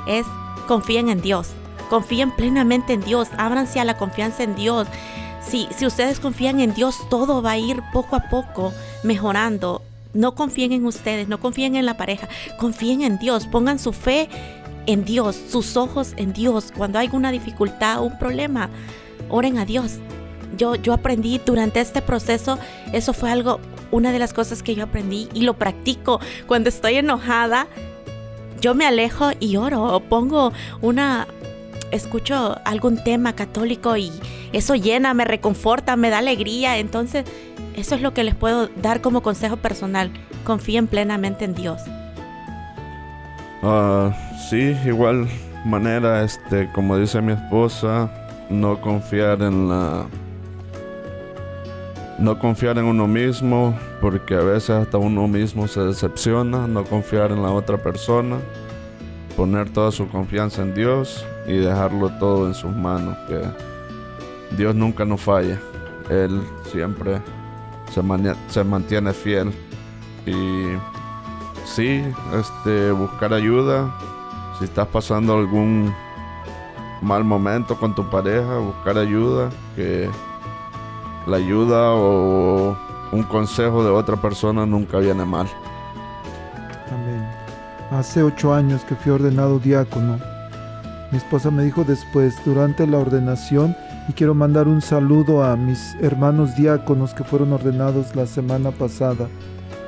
es 0.07 0.27
confíen 0.69 1.09
en 1.09 1.21
Dios, 1.23 1.51
confíen 1.89 2.31
plenamente 2.31 2.93
en 2.93 3.01
Dios, 3.01 3.29
ábranse 3.39 3.81
a 3.81 3.85
la 3.85 3.97
confianza 3.97 4.43
en 4.43 4.55
Dios. 4.55 4.87
Si, 5.41 5.69
si 5.77 5.87
ustedes 5.87 6.21
confían 6.21 6.61
en 6.61 6.75
Dios, 6.75 7.09
todo 7.09 7.43
va 7.43 7.53
a 7.53 7.59
ir 7.59 7.83
poco 7.93 8.17
a 8.17 8.29
poco 8.29 8.73
mejorando 9.03 9.83
no 10.15 10.35
confíen 10.35 10.73
en 10.73 10.87
ustedes, 10.87 11.29
no 11.29 11.39
confíen 11.41 11.77
en 11.77 11.87
la 11.87 11.97
pareja, 11.97 12.29
confíen 12.59 13.03
en 13.03 13.19
Dios, 13.19 13.47
pongan 13.47 13.79
su 13.79 13.93
fe 13.93 14.29
en 14.87 15.05
Dios, 15.05 15.37
sus 15.51 15.77
ojos 15.77 16.15
en 16.17 16.33
Dios. 16.33 16.73
Cuando 16.77 16.99
hay 16.99 17.11
una 17.13 17.33
dificultad, 17.33 18.03
un 18.03 18.19
problema, 18.19 18.71
oren 19.29 19.59
a 19.59 19.65
Dios. 19.65 19.97
Yo, 20.57 20.77
yo 20.77 20.93
aprendí 20.93 21.41
durante 21.45 21.81
este 21.81 22.01
proceso, 22.01 22.59
eso 22.93 23.13
fue 23.13 23.31
algo, 23.31 23.59
una 23.91 24.13
de 24.13 24.21
las 24.21 24.33
cosas 24.33 24.63
que 24.63 24.75
yo 24.75 24.85
aprendí 24.85 25.29
y 25.35 25.43
lo 25.43 25.55
practico. 25.55 26.21
Cuando 26.47 26.69
estoy 26.69 26.95
enojada, 26.95 27.67
yo 28.61 28.75
me 28.75 28.87
alejo 28.87 29.31
y 29.41 29.57
oro, 29.57 30.01
pongo 30.09 30.53
una, 30.81 31.27
escucho 31.95 32.59
algún 32.65 33.03
tema 33.03 33.35
católico 33.35 33.97
y 33.97 34.11
eso 34.53 34.75
llena, 34.75 35.15
me 35.15 35.25
reconforta, 35.25 35.97
me 35.97 36.11
da 36.11 36.19
alegría. 36.19 36.79
Entonces, 36.79 37.25
eso 37.77 37.95
es 37.95 38.03
lo 38.03 38.13
que 38.13 38.25
les 38.25 38.35
puedo 38.35 38.69
dar 38.77 39.01
como 39.01 39.23
consejo 39.23 39.57
personal. 39.57 40.11
Confíen 40.45 40.87
plenamente 40.87 41.45
en 41.45 41.55
Dios. 41.55 41.81
Uh, 43.63 44.11
sí, 44.51 44.77
igual 44.85 45.29
manera, 45.65 46.23
este, 46.23 46.71
como 46.73 46.99
dice 46.99 47.23
mi 47.23 47.33
esposa, 47.33 48.11
no 48.51 48.81
confiar 48.81 49.41
en 49.43 49.69
la 49.69 50.07
no 52.17 52.39
confiar 52.39 52.79
en 52.79 52.85
uno 52.85 53.09
mismo, 53.09 53.77
porque 54.01 54.35
a 54.35 54.41
veces 54.41 54.71
hasta 54.71 54.99
uno 54.99 55.27
mismo 55.27 55.67
se 55.67 55.81
decepciona, 55.81 56.69
no 56.69 56.85
confiar 56.85 57.33
en 57.33 57.43
la 57.43 57.51
otra 57.51 57.77
persona, 57.77 58.37
poner 59.37 59.71
toda 59.71 59.91
su 59.91 60.09
confianza 60.09 60.63
en 60.63 60.75
Dios 60.75 61.27
y 61.47 61.57
dejarlo 61.57 62.11
todo 62.19 62.47
en 62.47 62.55
sus 62.55 62.75
manos, 62.75 63.17
que 63.29 63.43
Dios 64.57 64.75
nunca 64.75 65.05
nos 65.05 65.21
falla, 65.21 65.61
Él 66.09 66.43
siempre 66.71 67.21
se, 68.49 68.65
mantiene 68.65 69.13
fiel. 69.13 69.53
Y 70.27 70.77
sí, 71.65 72.03
este, 72.35 72.93
buscar 72.93 73.33
ayuda. 73.33 73.95
Si 74.59 74.65
estás 74.65 74.87
pasando 74.89 75.35
algún 75.35 75.95
mal 77.03 77.25
momento 77.25 77.77
con 77.77 77.95
tu 77.95 78.09
pareja, 78.09 78.59
buscar 78.59 78.97
ayuda, 78.99 79.51
que 79.77 80.09
la 81.27 81.37
ayuda 81.37 81.93
o 81.95 82.77
un 83.13 83.23
consejo 83.25 83.85
de 83.85 83.91
otra 83.91 84.17
persona 84.17 84.65
nunca 84.67 84.99
viene 84.99 85.25
mal. 85.25 85.47
Amén. 86.93 87.27
Hace 87.91 88.23
ocho 88.23 88.55
años 88.55 88.83
que 88.85 88.95
fui 88.95 89.13
ordenado 89.13 89.59
diácono. 89.59 90.34
Mi 91.15 91.19
esposa 91.19 91.53
me 91.53 91.63
dijo 91.63 91.85
después, 91.85 92.35
durante 92.45 92.89
la 92.89 92.99
ordenación, 92.99 93.77
y 94.09 94.15
quiero 94.15 94.35
mandar 94.35 94.67
un 94.67 94.83
saludo 94.83 95.45
a 95.45 95.55
mis 95.55 95.95
hermanos 96.01 96.57
diáconos 96.57 97.15
que 97.15 97.23
fueron 97.23 97.53
ordenados 97.53 98.17
la 98.17 98.27
semana 98.27 98.73
pasada. 98.73 99.29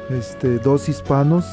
Este, 0.09 0.61
dos 0.61 0.89
hispanos, 0.89 1.45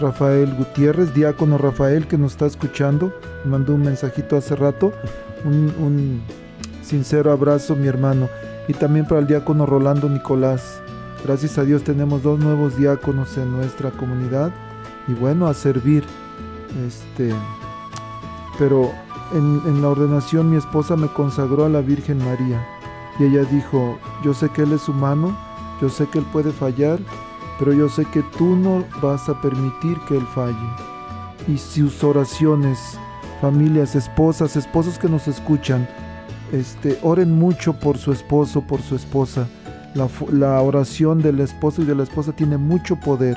Rafael 0.00 0.52
Gutiérrez, 0.56 1.14
diácono 1.14 1.58
Rafael 1.58 2.08
que 2.08 2.18
nos 2.18 2.32
está 2.32 2.46
escuchando, 2.46 3.14
mandó 3.44 3.76
un 3.76 3.82
mensajito 3.82 4.36
hace 4.36 4.56
rato, 4.56 4.92
un, 5.44 5.72
un 5.78 6.20
sincero 6.82 7.30
abrazo 7.30 7.76
mi 7.76 7.86
hermano, 7.86 8.28
y 8.66 8.72
también 8.72 9.06
para 9.06 9.20
el 9.20 9.28
diácono 9.28 9.64
Rolando 9.64 10.08
Nicolás. 10.08 10.80
Gracias 11.24 11.56
a 11.56 11.62
Dios 11.62 11.84
tenemos 11.84 12.24
dos 12.24 12.40
nuevos 12.40 12.76
diáconos 12.76 13.38
en 13.38 13.52
nuestra 13.52 13.92
comunidad 13.92 14.50
y 15.06 15.12
bueno, 15.12 15.46
a 15.46 15.54
servir. 15.54 16.02
Este, 16.84 17.32
pero 18.58 18.92
en, 19.32 19.82
la 19.82 19.88
ordenación 19.88 20.50
mi 20.50 20.56
esposa 20.56 20.96
me 20.96 21.08
consagró 21.08 21.64
a 21.64 21.68
la 21.68 21.80
Virgen 21.80 22.18
María 22.18 22.64
y 23.18 23.24
ella 23.24 23.44
dijo, 23.44 23.98
yo 24.22 24.34
sé 24.34 24.48
que 24.50 24.62
Él 24.62 24.72
es 24.72 24.88
humano, 24.88 25.36
yo 25.80 25.88
sé 25.88 26.06
que 26.08 26.18
Él 26.18 26.26
puede 26.32 26.52
fallar, 26.52 26.98
pero 27.58 27.72
yo 27.72 27.88
sé 27.88 28.04
que 28.06 28.22
tú 28.36 28.56
no 28.56 28.84
vas 29.00 29.28
a 29.28 29.40
permitir 29.40 29.98
que 30.08 30.16
Él 30.16 30.26
falle. 30.34 30.56
Y 31.46 31.58
sus 31.58 32.02
oraciones, 32.02 32.98
familias, 33.40 33.94
esposas, 33.94 34.56
esposos 34.56 34.98
que 34.98 35.08
nos 35.08 35.28
escuchan, 35.28 35.88
este, 36.52 36.98
oren 37.02 37.32
mucho 37.32 37.72
por 37.78 37.98
su 37.98 38.12
esposo, 38.12 38.62
por 38.62 38.82
su 38.82 38.96
esposa. 38.96 39.46
La, 39.94 40.08
la 40.32 40.60
oración 40.60 41.22
del 41.22 41.40
esposo 41.40 41.82
y 41.82 41.84
de 41.84 41.94
la 41.94 42.02
esposa 42.02 42.32
tiene 42.32 42.56
mucho 42.56 42.96
poder 42.96 43.36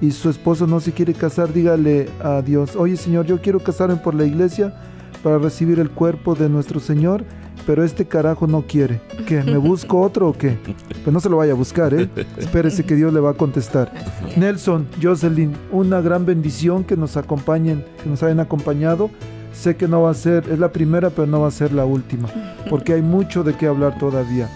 y 0.00 0.10
su 0.10 0.30
esposo 0.30 0.66
no 0.66 0.80
se 0.80 0.92
quiere 0.92 1.14
casar, 1.14 1.52
dígale 1.52 2.08
a 2.22 2.42
Dios, 2.42 2.76
oye 2.76 2.96
Señor, 2.96 3.26
yo 3.26 3.40
quiero 3.40 3.60
casarme 3.60 3.96
por 3.96 4.14
la 4.14 4.24
iglesia, 4.24 4.74
para 5.22 5.38
recibir 5.38 5.78
el 5.78 5.90
cuerpo 5.90 6.34
de 6.34 6.48
nuestro 6.48 6.80
Señor 6.80 7.24
pero 7.66 7.84
este 7.84 8.06
carajo 8.06 8.46
no 8.46 8.62
quiere. 8.62 9.00
¿Qué? 9.26 9.42
¿Me 9.42 9.56
busco 9.56 10.00
otro 10.00 10.28
o 10.28 10.32
qué? 10.32 10.56
Pues 11.02 11.12
no 11.12 11.20
se 11.20 11.28
lo 11.28 11.36
vaya 11.36 11.52
a 11.52 11.56
buscar, 11.56 11.94
¿eh? 11.94 12.08
Espérese 12.36 12.84
que 12.84 12.94
Dios 12.94 13.12
le 13.12 13.20
va 13.20 13.30
a 13.30 13.34
contestar. 13.34 13.92
Nelson, 14.36 14.86
Jocelyn, 15.00 15.54
una 15.70 16.00
gran 16.00 16.26
bendición 16.26 16.84
que 16.84 16.96
nos 16.96 17.16
acompañen, 17.16 17.84
que 18.02 18.08
nos 18.08 18.22
hayan 18.22 18.40
acompañado. 18.40 19.10
Sé 19.52 19.76
que 19.76 19.86
no 19.86 20.02
va 20.02 20.10
a 20.10 20.14
ser, 20.14 20.48
es 20.50 20.58
la 20.58 20.72
primera, 20.72 21.10
pero 21.10 21.26
no 21.26 21.42
va 21.42 21.48
a 21.48 21.50
ser 21.50 21.72
la 21.72 21.84
última, 21.84 22.26
porque 22.70 22.94
hay 22.94 23.02
mucho 23.02 23.44
de 23.44 23.54
qué 23.54 23.66
hablar 23.66 23.98
todavía. 23.98 24.48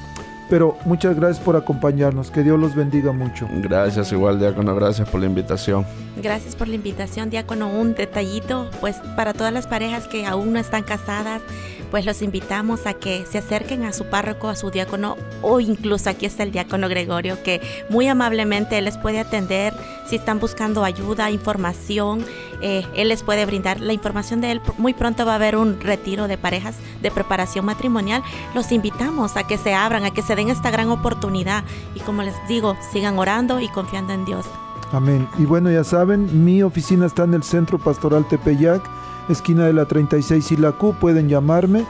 Pero 0.49 0.77
muchas 0.85 1.17
gracias 1.17 1.45
por 1.45 1.57
acompañarnos. 1.57 2.31
Que 2.31 2.43
Dios 2.43 2.59
los 2.59 2.75
bendiga 2.75 3.13
mucho. 3.13 3.49
Gracias, 3.51 4.13
igual, 4.13 4.39
Diácono. 4.39 4.75
Gracias 4.75 5.09
por 5.09 5.21
la 5.21 5.27
invitación. 5.27 5.85
Gracias 6.23 6.55
por 6.55 6.69
la 6.69 6.77
invitación, 6.77 7.31
Diácono. 7.31 7.69
Un 7.69 7.95
detallito, 7.95 8.71
pues 8.81 8.97
para 9.17 9.35
todas 9.35 9.53
las 9.53 9.67
parejas 9.67 10.07
que 10.07 10.25
aún 10.25 10.53
no 10.53 10.59
están 10.61 10.85
casadas, 10.85 11.43
pues 11.91 12.05
los 12.05 12.23
invitamos 12.23 12.87
a 12.87 12.95
que 12.95 13.25
se 13.27 13.39
acerquen 13.39 13.85
a 13.85 13.93
su 13.93 14.07
párroco, 14.07 14.49
a 14.49 14.57
su 14.57 14.71
diácono 14.71 15.17
o 15.43 15.61
incluso 15.61 16.11
aquí 16.11 16.27
está 16.27 16.43
el 16.43 16.53
diácono 16.53 16.89
Gregorio 16.89 17.43
que 17.43 17.61
muy 17.89 18.09
amablemente 18.09 18.81
les 18.83 18.99
puede 18.99 19.21
atender 19.21 19.73
si 20.07 20.17
están 20.17 20.39
buscando 20.39 20.85
ayuda, 20.85 21.31
información, 21.31 22.25
eh, 22.61 22.87
él 22.95 23.09
les 23.09 23.23
puede 23.23 23.45
brindar 23.47 23.81
la 23.81 23.93
información 23.93 24.41
de 24.41 24.53
él. 24.53 24.61
Muy 24.79 24.95
pronto 24.95 25.27
va 25.27 25.33
a 25.33 25.37
haber 25.37 25.57
un 25.57 25.81
retiro 25.81 26.29
de 26.29 26.39
parejas 26.39 26.77
de 27.03 27.11
preparación 27.11 27.65
matrimonial. 27.65 28.23
Los 28.55 28.73
invitamos 28.73 29.37
a 29.37 29.47
que 29.47 29.59
se 29.59 29.75
abran, 29.75 30.05
a 30.05 30.11
que 30.11 30.23
se 30.23 30.37
den 30.37 30.49
esta 30.49 30.71
gran 30.71 30.91
oportunidad 30.91 31.65
y 31.95 32.01
como 32.01 32.23
les 32.23 32.35
digo, 32.49 32.77
sigan 32.93 33.19
orando 33.19 33.61
y 33.61 33.69
confiando 33.69 34.13
en 34.13 34.25
Dios. 34.25 34.47
Amén. 34.93 35.29
Y 35.39 35.45
bueno, 35.45 35.71
ya 35.71 35.85
saben, 35.85 36.45
mi 36.45 36.63
oficina 36.63 37.07
está 37.07 37.25
en 37.25 37.35
el 37.35 37.43
Centro 37.43 37.79
Pastoral 37.79 38.27
Tepeyac 38.29 38.83
esquina 39.29 39.67
de 39.67 39.73
la 39.73 39.87
36 39.87 40.53
y 40.53 40.57
la 40.57 40.71
Q. 40.73 40.95
Pueden 41.01 41.29
llamarme. 41.29 41.85